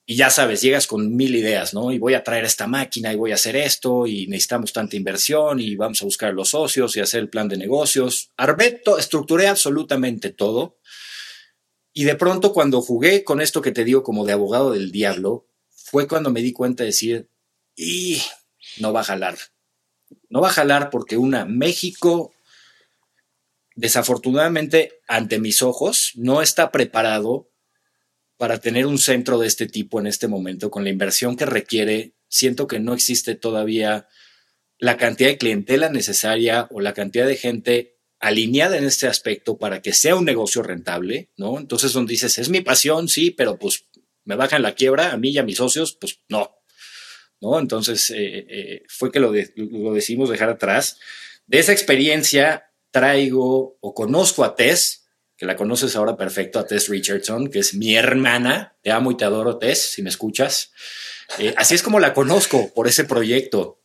Y 0.05 0.15
ya 0.15 0.29
sabes, 0.31 0.61
llegas 0.61 0.87
con 0.87 1.15
mil 1.15 1.35
ideas, 1.35 1.73
¿no? 1.73 1.91
Y 1.91 1.99
voy 1.99 2.15
a 2.15 2.23
traer 2.23 2.43
esta 2.43 2.65
máquina 2.65 3.13
y 3.13 3.15
voy 3.15 3.31
a 3.31 3.35
hacer 3.35 3.55
esto 3.55 4.07
y 4.07 4.25
necesitamos 4.25 4.73
tanta 4.73 4.95
inversión 4.95 5.59
y 5.59 5.75
vamos 5.75 6.01
a 6.01 6.05
buscar 6.05 6.33
los 6.33 6.49
socios 6.49 6.97
y 6.97 6.99
hacer 6.99 7.21
el 7.21 7.29
plan 7.29 7.47
de 7.47 7.57
negocios. 7.57 8.31
Arbeto, 8.35 8.97
estructuré 8.97 9.47
absolutamente 9.47 10.31
todo 10.31 10.79
y 11.93 12.03
de 12.05 12.15
pronto 12.15 12.53
cuando 12.53 12.81
jugué 12.81 13.23
con 13.23 13.41
esto 13.41 13.61
que 13.61 13.71
te 13.71 13.83
digo 13.83 14.03
como 14.03 14.25
de 14.25 14.33
abogado 14.33 14.71
del 14.71 14.91
diablo, 14.91 15.47
fue 15.69 16.07
cuando 16.07 16.31
me 16.31 16.41
di 16.41 16.53
cuenta 16.53 16.83
de 16.83 16.87
decir, 16.87 17.29
y 17.75 18.21
no 18.77 18.93
va 18.93 19.01
a 19.01 19.05
jalar. 19.05 19.37
No 20.29 20.41
va 20.41 20.49
a 20.49 20.53
jalar 20.53 20.89
porque 20.91 21.17
una, 21.17 21.45
México, 21.45 22.31
desafortunadamente, 23.79 24.99
ante 25.07 25.39
mis 25.39 25.61
ojos, 25.61 26.11
no 26.15 26.41
está 26.41 26.69
preparado 26.69 27.49
para 28.35 28.59
tener 28.59 28.85
un 28.85 28.97
centro 28.97 29.39
de 29.39 29.47
este 29.47 29.67
tipo 29.67 30.01
en 30.01 30.07
este 30.07 30.27
momento, 30.27 30.69
con 30.69 30.83
la 30.83 30.89
inversión 30.89 31.37
que 31.37 31.45
requiere. 31.45 32.13
Siento 32.27 32.67
que 32.67 32.79
no 32.79 32.93
existe 32.93 33.35
todavía 33.35 34.07
la 34.79 34.97
cantidad 34.97 35.29
de 35.29 35.37
clientela 35.37 35.89
necesaria 35.89 36.67
o 36.71 36.81
la 36.81 36.93
cantidad 36.93 37.25
de 37.25 37.37
gente 37.37 37.99
alineada 38.19 38.77
en 38.77 38.83
este 38.83 39.07
aspecto 39.07 39.57
para 39.57 39.81
que 39.81 39.93
sea 39.93 40.17
un 40.17 40.25
negocio 40.25 40.61
rentable, 40.61 41.31
¿no? 41.37 41.57
Entonces, 41.57 41.93
donde 41.93 42.11
dices, 42.11 42.37
es 42.37 42.49
mi 42.49 42.59
pasión, 42.59 43.07
sí, 43.07 43.31
pero 43.31 43.57
pues 43.57 43.85
me 44.25 44.35
bajan 44.35 44.61
la 44.61 44.75
quiebra 44.75 45.13
a 45.13 45.17
mí 45.17 45.29
y 45.29 45.37
a 45.37 45.43
mis 45.43 45.57
socios, 45.57 45.97
pues 45.99 46.19
no, 46.27 46.51
¿no? 47.39 47.57
Entonces, 47.59 48.09
eh, 48.09 48.45
eh, 48.49 48.83
fue 48.89 49.09
que 49.09 49.21
lo 49.21 49.31
decidimos 49.31 50.29
dejar 50.29 50.49
atrás. 50.49 50.99
De 51.47 51.59
esa 51.59 51.71
experiencia 51.71 52.68
traigo 52.91 53.77
o 53.79 53.93
conozco 53.93 54.43
a 54.43 54.55
Tess, 54.55 55.07
que 55.37 55.45
la 55.45 55.55
conoces 55.55 55.95
ahora 55.95 56.17
perfecto, 56.17 56.59
a 56.59 56.65
Tess 56.65 56.89
Richardson, 56.89 57.49
que 57.49 57.59
es 57.59 57.73
mi 57.73 57.95
hermana. 57.95 58.75
Te 58.81 58.91
amo 58.91 59.11
y 59.11 59.17
te 59.17 59.25
adoro, 59.25 59.57
Tess, 59.57 59.91
si 59.93 60.01
me 60.01 60.09
escuchas. 60.09 60.71
Eh, 61.37 61.53
así 61.57 61.75
es 61.75 61.83
como 61.83 61.99
la 61.99 62.13
conozco 62.13 62.73
por 62.73 62.87
ese 62.87 63.05
proyecto. 63.05 63.79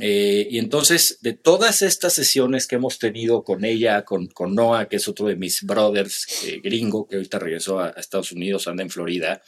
Eh, 0.00 0.46
y 0.50 0.58
entonces, 0.58 1.18
de 1.22 1.32
todas 1.32 1.82
estas 1.82 2.12
sesiones 2.12 2.66
que 2.66 2.76
hemos 2.76 2.98
tenido 2.98 3.42
con 3.42 3.64
ella, 3.64 4.04
con, 4.04 4.26
con 4.26 4.54
Noah, 4.54 4.88
que 4.88 4.96
es 4.96 5.08
otro 5.08 5.26
de 5.26 5.36
mis 5.36 5.62
brothers 5.62 6.26
eh, 6.44 6.60
gringo, 6.62 7.06
que 7.06 7.16
ahorita 7.16 7.38
regresó 7.38 7.80
a, 7.80 7.90
Estados 7.90 8.32
Unidos, 8.32 8.68
anda 8.68 8.82
en 8.82 8.90
Florida, 8.90 9.42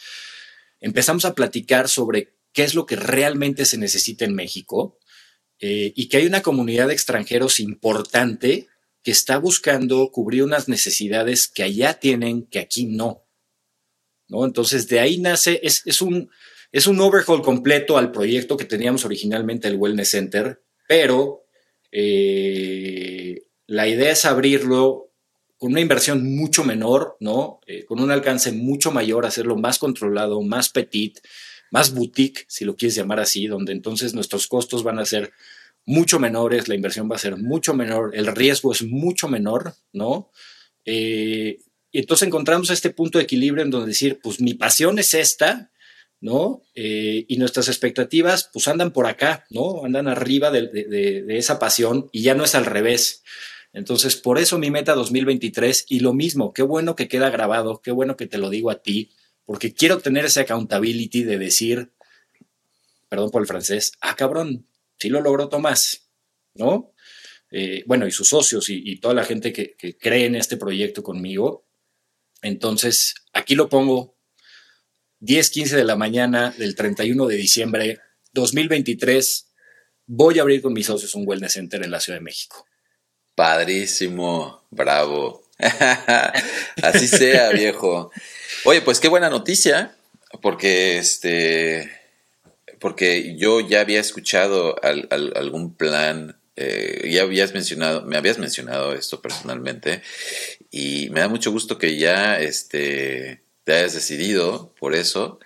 empezamos 0.80 1.24
a 1.24 1.34
platicar 1.34 1.88
sobre 1.88 2.34
qué 2.52 2.64
es 2.64 2.74
lo 2.74 2.86
que 2.86 2.96
realmente 2.96 3.64
se 3.64 3.78
necesita 3.78 4.24
en 4.24 4.34
México 4.34 4.98
eh, 5.60 5.92
y 5.94 6.08
que 6.08 6.16
hay 6.16 6.26
una 6.26 6.42
comunidad 6.42 6.88
de 6.88 6.94
extranjeros 6.94 7.60
importante 7.60 8.68
que 9.02 9.10
está 9.10 9.38
buscando 9.38 10.10
cubrir 10.10 10.42
unas 10.42 10.68
necesidades 10.68 11.48
que 11.48 11.62
allá 11.62 11.94
tienen, 11.94 12.46
que 12.46 12.58
aquí 12.58 12.86
no. 12.86 13.26
¿no? 14.28 14.44
Entonces, 14.44 14.88
de 14.88 15.00
ahí 15.00 15.18
nace, 15.18 15.60
es, 15.62 15.82
es 15.86 16.02
un 16.02 16.30
es 16.72 16.86
un 16.86 17.00
overhaul 17.00 17.42
completo 17.42 17.98
al 17.98 18.12
proyecto 18.12 18.56
que 18.56 18.64
teníamos 18.64 19.04
originalmente 19.04 19.68
el 19.68 19.76
Wellness 19.76 20.10
Center, 20.10 20.62
pero 20.86 21.44
eh, 21.90 23.42
la 23.66 23.88
idea 23.88 24.12
es 24.12 24.24
abrirlo 24.24 25.10
con 25.58 25.72
una 25.72 25.80
inversión 25.80 26.36
mucho 26.36 26.64
menor, 26.64 27.16
¿no? 27.20 27.60
Eh, 27.66 27.84
con 27.84 28.00
un 28.00 28.10
alcance 28.10 28.52
mucho 28.52 28.92
mayor, 28.92 29.26
hacerlo 29.26 29.56
más 29.56 29.78
controlado, 29.78 30.40
más 30.42 30.70
petit, 30.70 31.18
más 31.70 31.92
boutique, 31.92 32.44
si 32.48 32.64
lo 32.64 32.76
quieres 32.76 32.94
llamar 32.94 33.20
así, 33.20 33.46
donde 33.46 33.72
entonces 33.72 34.14
nuestros 34.14 34.46
costos 34.46 34.82
van 34.84 34.98
a 35.00 35.04
ser 35.04 35.32
mucho 35.86 36.18
menores, 36.18 36.68
la 36.68 36.74
inversión 36.74 37.10
va 37.10 37.16
a 37.16 37.20
ser 37.20 37.36
mucho 37.36 37.74
menor, 37.74 38.12
el 38.14 38.26
riesgo 38.28 38.72
es 38.72 38.82
mucho 38.82 39.28
menor, 39.28 39.74
¿no? 39.92 40.30
Eh, 40.84 41.58
y 41.92 41.98
entonces 41.98 42.26
encontramos 42.26 42.70
este 42.70 42.90
punto 42.90 43.18
de 43.18 43.24
equilibrio 43.24 43.64
en 43.64 43.70
donde 43.70 43.88
decir, 43.88 44.20
pues 44.22 44.40
mi 44.40 44.54
pasión 44.54 44.98
es 44.98 45.14
esta, 45.14 45.70
¿no? 46.20 46.62
Eh, 46.74 47.24
y 47.28 47.36
nuestras 47.38 47.68
expectativas, 47.68 48.50
pues 48.52 48.68
andan 48.68 48.92
por 48.92 49.06
acá, 49.06 49.46
¿no? 49.50 49.84
Andan 49.84 50.06
arriba 50.06 50.50
de, 50.50 51.24
esa 51.28 51.58
pasión 51.58 52.08
y 52.12 52.22
ya 52.22 52.34
no 52.34 52.44
es 52.44 52.54
al 52.54 52.66
revés. 52.66 53.22
Entonces, 53.72 54.16
por 54.16 54.38
eso 54.38 54.58
mi 54.58 54.70
meta 54.70 54.94
2023 54.94 55.86
y 55.88 56.00
lo 56.00 56.12
mismo, 56.12 56.52
qué 56.52 56.62
bueno 56.62 56.96
que 56.96 57.08
queda 57.08 57.30
grabado, 57.30 57.80
qué 57.82 57.90
bueno 57.90 58.16
que 58.16 58.26
te 58.26 58.38
lo 58.38 58.50
digo 58.50 58.70
a 58.70 58.82
ti, 58.82 59.10
porque 59.44 59.72
quiero 59.72 59.98
tener 59.98 60.24
esa 60.24 60.42
accountability 60.42 61.24
de 61.24 61.38
decir, 61.38 61.90
perdón 63.08 63.30
por 63.30 63.42
el 63.42 63.48
francés, 63.48 63.92
ah, 64.00 64.14
cabrón, 64.16 64.66
sí 65.00 65.08
lo 65.08 65.20
logró 65.20 65.48
Tomás, 65.48 66.10
¿no? 66.54 66.92
Eh, 67.50 67.82
bueno, 67.86 68.06
y 68.06 68.12
sus 68.12 68.28
socios 68.28 68.68
y, 68.68 69.00
toda 69.00 69.14
la 69.14 69.24
gente 69.24 69.52
que, 69.52 69.74
que 69.76 69.96
cree 69.96 70.26
en 70.26 70.36
este 70.36 70.56
proyecto 70.56 71.02
conmigo. 71.02 71.66
Entonces, 72.42 73.14
aquí 73.32 73.56
lo 73.56 73.68
pongo 73.68 74.16
10, 75.18 75.50
15 75.50 75.76
de 75.76 75.84
la 75.84 75.96
mañana 75.96 76.54
del 76.56 76.76
31 76.76 77.26
de 77.26 77.36
diciembre 77.36 78.00
2023, 78.32 79.48
voy 80.06 80.38
a 80.38 80.42
abrir 80.42 80.62
con 80.62 80.72
mis 80.72 80.86
socios 80.86 81.14
un 81.14 81.26
Wellness 81.26 81.52
Center 81.52 81.82
en 81.82 81.90
la 81.90 82.00
Ciudad 82.00 82.18
de 82.18 82.24
México. 82.24 82.66
Padrísimo, 83.34 84.66
bravo. 84.70 85.48
Así 86.82 87.08
sea, 87.08 87.50
viejo. 87.50 88.10
Oye, 88.64 88.80
pues 88.82 89.00
qué 89.00 89.08
buena 89.08 89.28
noticia. 89.28 89.96
porque 90.42 90.98
este 90.98 91.99
porque 92.80 93.36
yo 93.36 93.60
ya 93.60 93.80
había 93.80 94.00
escuchado 94.00 94.76
algún 94.82 95.74
plan, 95.74 96.38
eh, 96.56 97.08
ya 97.12 97.22
habías 97.22 97.54
mencionado, 97.54 98.02
me 98.02 98.16
habías 98.16 98.38
mencionado 98.38 98.94
esto 98.94 99.20
personalmente, 99.22 100.02
y 100.70 101.10
me 101.10 101.20
da 101.20 101.28
mucho 101.28 101.52
gusto 101.52 101.78
que 101.78 101.96
ya 101.96 102.40
este, 102.40 103.42
te 103.64 103.74
hayas 103.74 103.94
decidido 103.94 104.74
por 104.78 104.94
eso. 104.94 105.38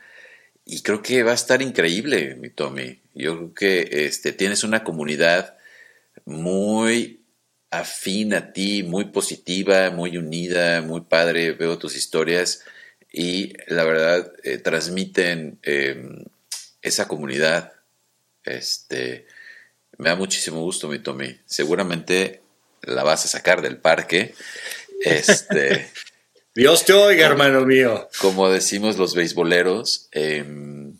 Y 0.65 0.83
creo 0.83 1.03
que 1.03 1.23
va 1.23 1.33
a 1.33 1.35
estar 1.35 1.61
increíble, 1.61 2.37
mi 2.37 2.51
Tommy. 2.51 3.01
Yo 3.15 3.37
creo 3.37 3.55
que 3.55 4.07
este, 4.07 4.33
tienes 4.33 4.65
una 4.65 4.83
comunidad 4.83 5.57
muy 6.25 7.21
afín 7.71 8.35
a 8.35 8.53
ti, 8.53 8.83
muy 8.83 9.07
positiva, 9.07 9.91
muy 9.91 10.17
unida, 10.17 10.81
muy 10.83 11.03
padre. 11.03 11.53
Veo 11.53 11.79
tus 11.79 11.97
historias 11.97 12.65
y 13.13 13.53
la 13.69 13.85
verdad 13.85 14.33
eh, 14.43 14.59
transmiten 14.59 15.59
em, 15.63 16.25
esa 16.85 17.09
comunidad. 17.09 17.73
Este, 18.45 19.27
me 19.99 20.11
da 20.11 20.17
muchísimo 20.17 20.61
gusto, 20.61 20.87
mi 20.87 21.01
Tommy. 21.01 21.37
Seguramente 21.47 22.43
la 22.83 23.03
vas 23.03 23.25
a 23.25 23.29
sacar 23.29 23.63
del 23.63 23.79
parque. 23.79 24.35
Este, 25.03 25.91
Dios 26.55 26.85
te 26.85 26.93
oiga, 26.93 27.27
hermano 27.27 27.65
mío. 27.65 28.09
Como 28.21 28.51
decimos 28.51 28.99
los 28.99 29.15
beisboleros. 29.15 30.09
Em, 30.13 30.97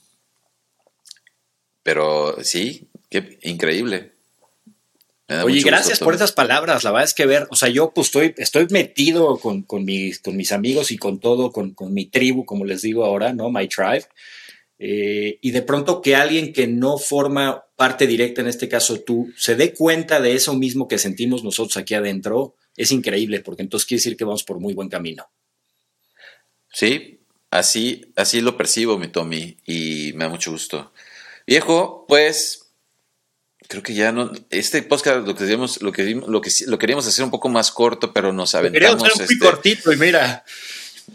pero 1.83 2.43
sí, 2.43 2.89
qué 3.11 3.39
increíble. 3.43 4.13
Oye, 5.43 5.63
gracias 5.63 5.99
por 5.99 6.15
esas 6.15 6.33
palabras. 6.33 6.85
La 6.85 6.93
verdad 6.93 7.09
es 7.09 7.15
que 7.15 7.27
ver, 7.27 7.47
o 7.51 7.57
sea, 7.57 7.69
yo 7.69 7.93
pues 7.95 8.09
estoy, 8.09 8.35
estoy 8.39 8.67
metido 8.71 9.39
con, 9.39 9.67
mis, 9.85 10.19
con 10.19 10.37
mis 10.37 10.53
amigos 10.53 10.91
y 10.91 10.99
con 10.99 11.19
todo, 11.19 11.51
con, 11.51 11.73
con, 11.73 11.93
mi 11.95 12.07
tribu, 12.07 12.45
como 12.45 12.65
les 12.65 12.83
digo 12.83 13.05
ahora, 13.05 13.33
¿no? 13.33 13.51
My 13.51 13.67
tribe. 13.67 14.07
Eh, 14.79 15.39
y 15.41 15.51
de 15.53 15.63
pronto 15.63 16.03
que 16.03 16.17
alguien 16.17 16.53
que 16.53 16.67
no 16.67 16.99
forma 16.99 17.65
parte 17.77 18.07
directa, 18.07 18.41
en 18.41 18.49
este 18.49 18.69
caso 18.69 19.01
tú, 19.01 19.33
se 19.37 19.57
dé 19.57 19.73
cuenta 19.73 20.21
de 20.21 20.35
eso 20.35 20.55
mismo 20.55 20.89
que 20.89 20.99
sentimos 20.99 21.45
nosotros 21.45 21.77
aquí 21.77 21.95
adentro, 21.95 22.57
es 22.77 22.91
increíble, 22.91 23.41
porque 23.41 23.63
entonces 23.63 23.87
quiere 23.87 23.99
decir 23.99 24.17
que 24.17 24.25
vamos 24.25 24.45
por 24.45 24.59
muy 24.59 24.75
buen 24.75 24.89
camino. 24.89 25.31
Sí, 26.73 27.21
así, 27.51 28.13
así 28.17 28.41
lo 28.41 28.57
percibo, 28.57 28.99
mi 28.99 29.09
Tommy, 29.09 29.57
y 29.65 30.13
me 30.15 30.25
da 30.25 30.31
mucho 30.31 30.51
gusto. 30.51 30.93
Viejo, 31.47 32.05
pues 32.09 32.73
creo 33.69 33.83
que 33.83 33.95
ya 33.95 34.13
no. 34.13 34.33
Este 34.51 34.83
podcast 34.83 35.27
lo 35.27 35.35
que 35.35 35.45
lo 35.81 35.93
que 35.93 36.15
lo 36.15 36.41
que 36.41 36.51
lo 36.67 36.79
queríamos 36.79 37.07
hacer 37.07 37.25
un 37.25 37.31
poco 37.31 37.49
más 37.49 37.71
corto, 37.71 38.13
pero 38.13 38.33
nos 38.33 38.55
aventamos. 38.55 38.97
Queríamos 38.97 39.05
hacer 39.05 39.27
muy 39.27 39.35
este, 39.35 39.45
cortito 39.45 39.93
y 39.93 39.97
mira. 39.97 40.45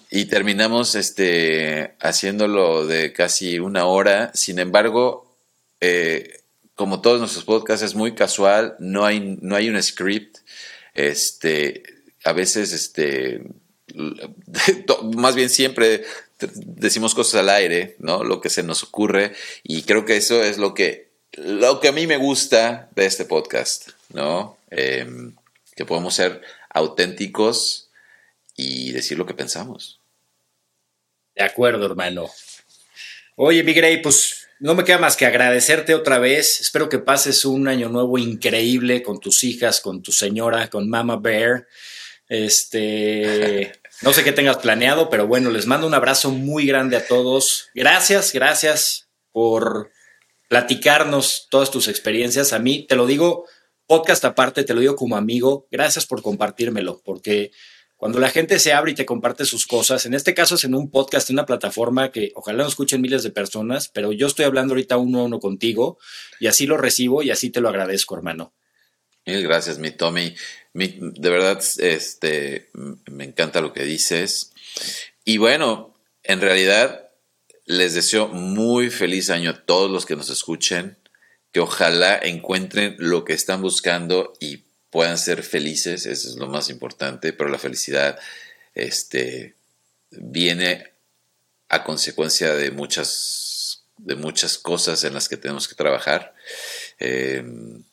Y 0.10 0.26
terminamos 0.26 0.96
este 0.96 1.96
haciéndolo 2.00 2.86
de 2.86 3.14
casi 3.14 3.60
una 3.60 3.86
hora. 3.86 4.32
Sin 4.34 4.60
embargo, 4.60 5.28
eh, 5.82 6.42
como 6.76 7.02
todos 7.02 7.20
nuestros 7.20 7.46
podcasts 7.46 7.86
es 7.86 7.96
muy 7.96 8.16
casual, 8.16 8.76
no 8.80 9.06
hay, 9.06 9.38
no 9.42 9.56
hay 9.56 9.70
un 9.70 9.82
script. 9.82 10.38
Este, 10.94 11.84
a 12.24 12.34
veces, 12.34 12.74
este, 12.74 13.42
más 15.16 15.36
bien 15.36 15.50
siempre 15.50 16.04
decimos 16.40 17.16
cosas 17.16 17.42
al 17.42 17.50
aire, 17.50 17.96
¿no? 18.00 18.24
Lo 18.24 18.42
que 18.42 18.50
se 18.50 18.64
nos 18.64 18.84
ocurre. 18.84 19.34
Y 19.64 19.84
creo 19.84 20.06
que 20.06 20.18
eso 20.18 20.44
es 20.44 20.58
lo 20.58 20.74
que 20.74 21.10
lo 21.34 21.80
que 21.80 21.90
a 21.90 21.92
mí 21.92 22.08
me 22.08 22.18
gusta 22.18 22.90
de 22.96 23.06
este 23.06 23.26
podcast, 23.26 23.90
¿no? 24.14 24.58
Em, 24.72 25.36
que 25.76 25.86
podemos 25.86 26.16
ser 26.16 26.42
auténticos 26.70 27.89
y 28.60 28.92
decir 28.92 29.18
lo 29.18 29.26
que 29.26 29.34
pensamos. 29.34 30.02
De 31.34 31.44
acuerdo, 31.44 31.86
hermano. 31.86 32.30
Oye, 33.36 33.64
mi 33.64 33.74
Grey, 33.74 34.02
pues 34.02 34.48
no 34.60 34.76
me 34.76 34.84
queda 34.84 34.98
más 34.98 35.16
que 35.16 35.26
agradecerte 35.26 35.96
otra 35.96 36.20
vez. 36.20 36.60
Espero 36.60 36.90
que 36.90 37.00
pases 37.00 37.46
un 37.46 37.70
año 37.70 37.88
nuevo 37.88 38.18
increíble 38.18 39.02
con 39.02 39.22
tus 39.22 39.46
hijas, 39.46 39.80
con 39.80 40.04
tu 40.04 40.12
señora, 40.12 40.70
con 40.70 40.90
Mama 40.90 41.16
Bear. 41.16 41.68
Este, 42.28 43.72
no 44.02 44.12
sé 44.12 44.26
qué 44.26 44.34
tengas 44.34 44.58
planeado, 44.58 45.10
pero 45.10 45.26
bueno, 45.26 45.50
les 45.50 45.66
mando 45.66 45.88
un 45.88 45.94
abrazo 45.94 46.32
muy 46.32 46.66
grande 46.66 46.98
a 46.98 47.08
todos. 47.08 47.70
Gracias, 47.74 48.34
gracias 48.34 49.08
por 49.32 49.90
platicarnos 50.50 51.48
todas 51.50 51.72
tus 51.72 51.88
experiencias. 51.88 52.52
A 52.52 52.60
mí, 52.60 52.86
te 52.86 52.98
lo 52.98 53.06
digo, 53.06 53.46
podcast 53.88 54.26
aparte, 54.26 54.66
te 54.66 54.74
lo 54.74 54.82
digo 54.82 54.98
como 54.98 55.16
amigo, 55.16 55.66
gracias 55.72 56.06
por 56.06 56.22
compartírmelo, 56.22 57.02
porque 57.06 57.52
cuando 58.00 58.20
la 58.20 58.30
gente 58.30 58.60
se 58.60 58.72
abre 58.72 58.94
y 58.94 58.96
te 58.96 59.06
comparte 59.06 59.44
sus 59.44 59.68
cosas, 59.68 60.06
en 60.06 60.14
este 60.14 60.34
caso 60.34 60.56
es 60.56 60.64
en 60.64 60.74
un 60.74 60.90
podcast, 60.90 61.30
en 61.30 61.36
una 61.36 61.46
plataforma 61.46 62.14
que 62.14 62.32
ojalá 62.34 62.64
nos 62.64 62.70
escuchen 62.72 63.02
miles 63.02 63.24
de 63.24 63.30
personas, 63.30 63.90
pero 63.90 64.14
yo 64.14 64.28
estoy 64.28 64.46
hablando 64.46 64.72
ahorita 64.72 64.96
uno 64.96 65.20
a 65.20 65.24
uno 65.26 65.40
contigo 65.42 65.98
y 66.40 66.48
así 66.48 66.66
lo 66.66 66.78
recibo 66.78 67.24
y 67.24 67.30
así 67.30 67.50
te 67.50 67.60
lo 67.60 67.68
agradezco, 67.68 68.16
hermano. 68.16 68.54
Mil 69.26 69.44
gracias, 69.44 69.80
mi 69.80 69.92
Tommy. 69.92 70.34
de 70.74 71.30
verdad, 71.30 71.62
este, 71.80 72.70
me 73.12 73.26
encanta 73.26 73.60
lo 73.60 73.74
que 73.74 73.84
dices. 73.84 74.54
Y 75.26 75.38
bueno, 75.38 75.94
en 76.24 76.40
realidad 76.40 77.10
les 77.66 77.96
deseo 77.96 78.30
muy 78.30 78.92
feliz 78.92 79.30
año 79.30 79.50
a 79.50 79.66
todos 79.66 79.92
los 79.92 80.06
que 80.06 80.16
nos 80.16 80.30
escuchen, 80.30 80.98
que 81.52 81.60
ojalá 81.60 82.18
encuentren 82.18 82.96
lo 82.98 83.26
que 83.26 83.34
están 83.34 83.62
buscando 83.62 84.32
y 84.40 84.69
puedan 84.90 85.18
ser 85.18 85.44
felices, 85.44 86.06
eso 86.06 86.30
es 86.30 86.36
lo 86.36 86.48
más 86.48 86.70
importante, 86.70 87.34
pero 87.34 87.50
la 87.50 87.60
felicidad 87.60 88.20
este, 88.74 89.56
viene 90.12 90.92
a 91.70 91.84
consecuencia 91.84 92.56
de 92.56 92.72
muchas, 92.72 93.84
de 93.98 94.16
muchas 94.16 94.58
cosas 94.58 95.04
en 95.04 95.14
las 95.14 95.30
que 95.30 95.38
tenemos 95.38 95.68
que 95.68 95.76
trabajar. 95.76 96.34
Em, 96.98 97.84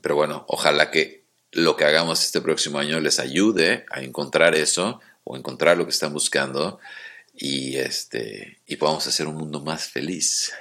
pero 0.00 0.16
bueno, 0.16 0.44
ojalá 0.48 0.90
que 0.90 1.24
lo 1.52 1.76
que 1.76 1.84
hagamos 1.84 2.24
este 2.24 2.40
próximo 2.40 2.78
año 2.78 3.00
les 3.00 3.18
ayude 3.18 3.86
a 3.90 4.02
encontrar 4.02 4.54
eso 4.54 5.00
o 5.24 5.36
encontrar 5.36 5.76
lo 5.76 5.84
que 5.84 5.92
están 5.92 6.12
buscando 6.12 6.80
y 7.32 7.76
este 7.76 8.58
y 8.66 8.76
podamos 8.76 9.06
hacer 9.06 9.26
un 9.26 9.36
mundo 9.36 9.60
más 9.60 9.88
feliz. 9.88 10.52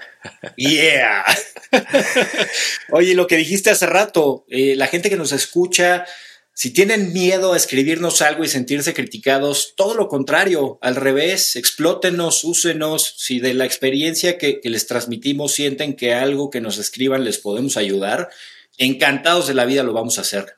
Yeah. 0.55 1.25
Oye, 2.91 3.15
lo 3.15 3.27
que 3.27 3.37
dijiste 3.37 3.69
hace 3.69 3.85
rato, 3.85 4.45
eh, 4.49 4.75
la 4.75 4.87
gente 4.87 5.09
que 5.09 5.15
nos 5.15 5.31
escucha, 5.31 6.05
si 6.53 6.71
tienen 6.71 7.13
miedo 7.13 7.53
a 7.53 7.57
escribirnos 7.57 8.21
algo 8.21 8.43
y 8.43 8.47
sentirse 8.47 8.93
criticados, 8.93 9.73
todo 9.75 9.95
lo 9.95 10.07
contrario, 10.07 10.77
al 10.81 10.95
revés, 10.95 11.55
explótenos, 11.55 12.43
úsenos. 12.43 13.15
Si 13.17 13.39
de 13.39 13.53
la 13.53 13.65
experiencia 13.65 14.37
que, 14.37 14.61
que 14.61 14.69
les 14.69 14.87
transmitimos 14.87 15.53
sienten 15.53 15.95
que 15.95 16.13
algo 16.13 16.49
que 16.49 16.61
nos 16.61 16.77
escriban 16.77 17.23
les 17.23 17.39
podemos 17.39 17.77
ayudar, 17.77 18.29
encantados 18.77 19.47
de 19.47 19.55
la 19.55 19.65
vida 19.65 19.83
lo 19.83 19.93
vamos 19.93 20.17
a 20.17 20.21
hacer. 20.21 20.57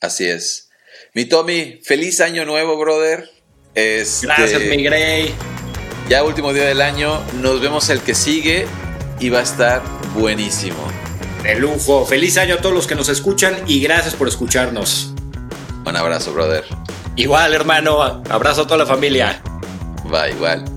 Así 0.00 0.26
es. 0.26 0.68
Mi 1.14 1.24
Tommy, 1.24 1.80
feliz 1.82 2.20
año 2.20 2.44
nuevo, 2.44 2.76
brother. 2.76 3.30
Este, 3.74 4.26
Gracias, 4.26 4.62
mi 4.62 4.82
Grey. 4.82 5.34
Ya 6.08 6.22
último 6.22 6.52
día 6.52 6.64
del 6.64 6.82
año, 6.82 7.22
nos 7.40 7.60
vemos 7.60 7.88
el 7.88 8.00
que 8.00 8.14
sigue 8.14 8.66
y 9.20 9.30
va 9.30 9.38
a 9.38 9.42
estar 9.42 9.82
buenísimo. 10.14 10.76
De 11.42 11.54
lujo. 11.56 12.04
Feliz 12.04 12.36
año 12.36 12.56
a 12.56 12.58
todos 12.58 12.74
los 12.74 12.86
que 12.86 12.94
nos 12.94 13.08
escuchan 13.08 13.54
y 13.66 13.80
gracias 13.80 14.14
por 14.14 14.28
escucharnos. 14.28 15.14
Un 15.86 15.96
abrazo, 15.96 16.32
brother. 16.32 16.64
Igual, 17.16 17.54
hermano. 17.54 18.22
Abrazo 18.28 18.62
a 18.62 18.64
toda 18.64 18.78
la 18.78 18.86
familia. 18.86 19.42
Va, 20.12 20.28
igual. 20.28 20.73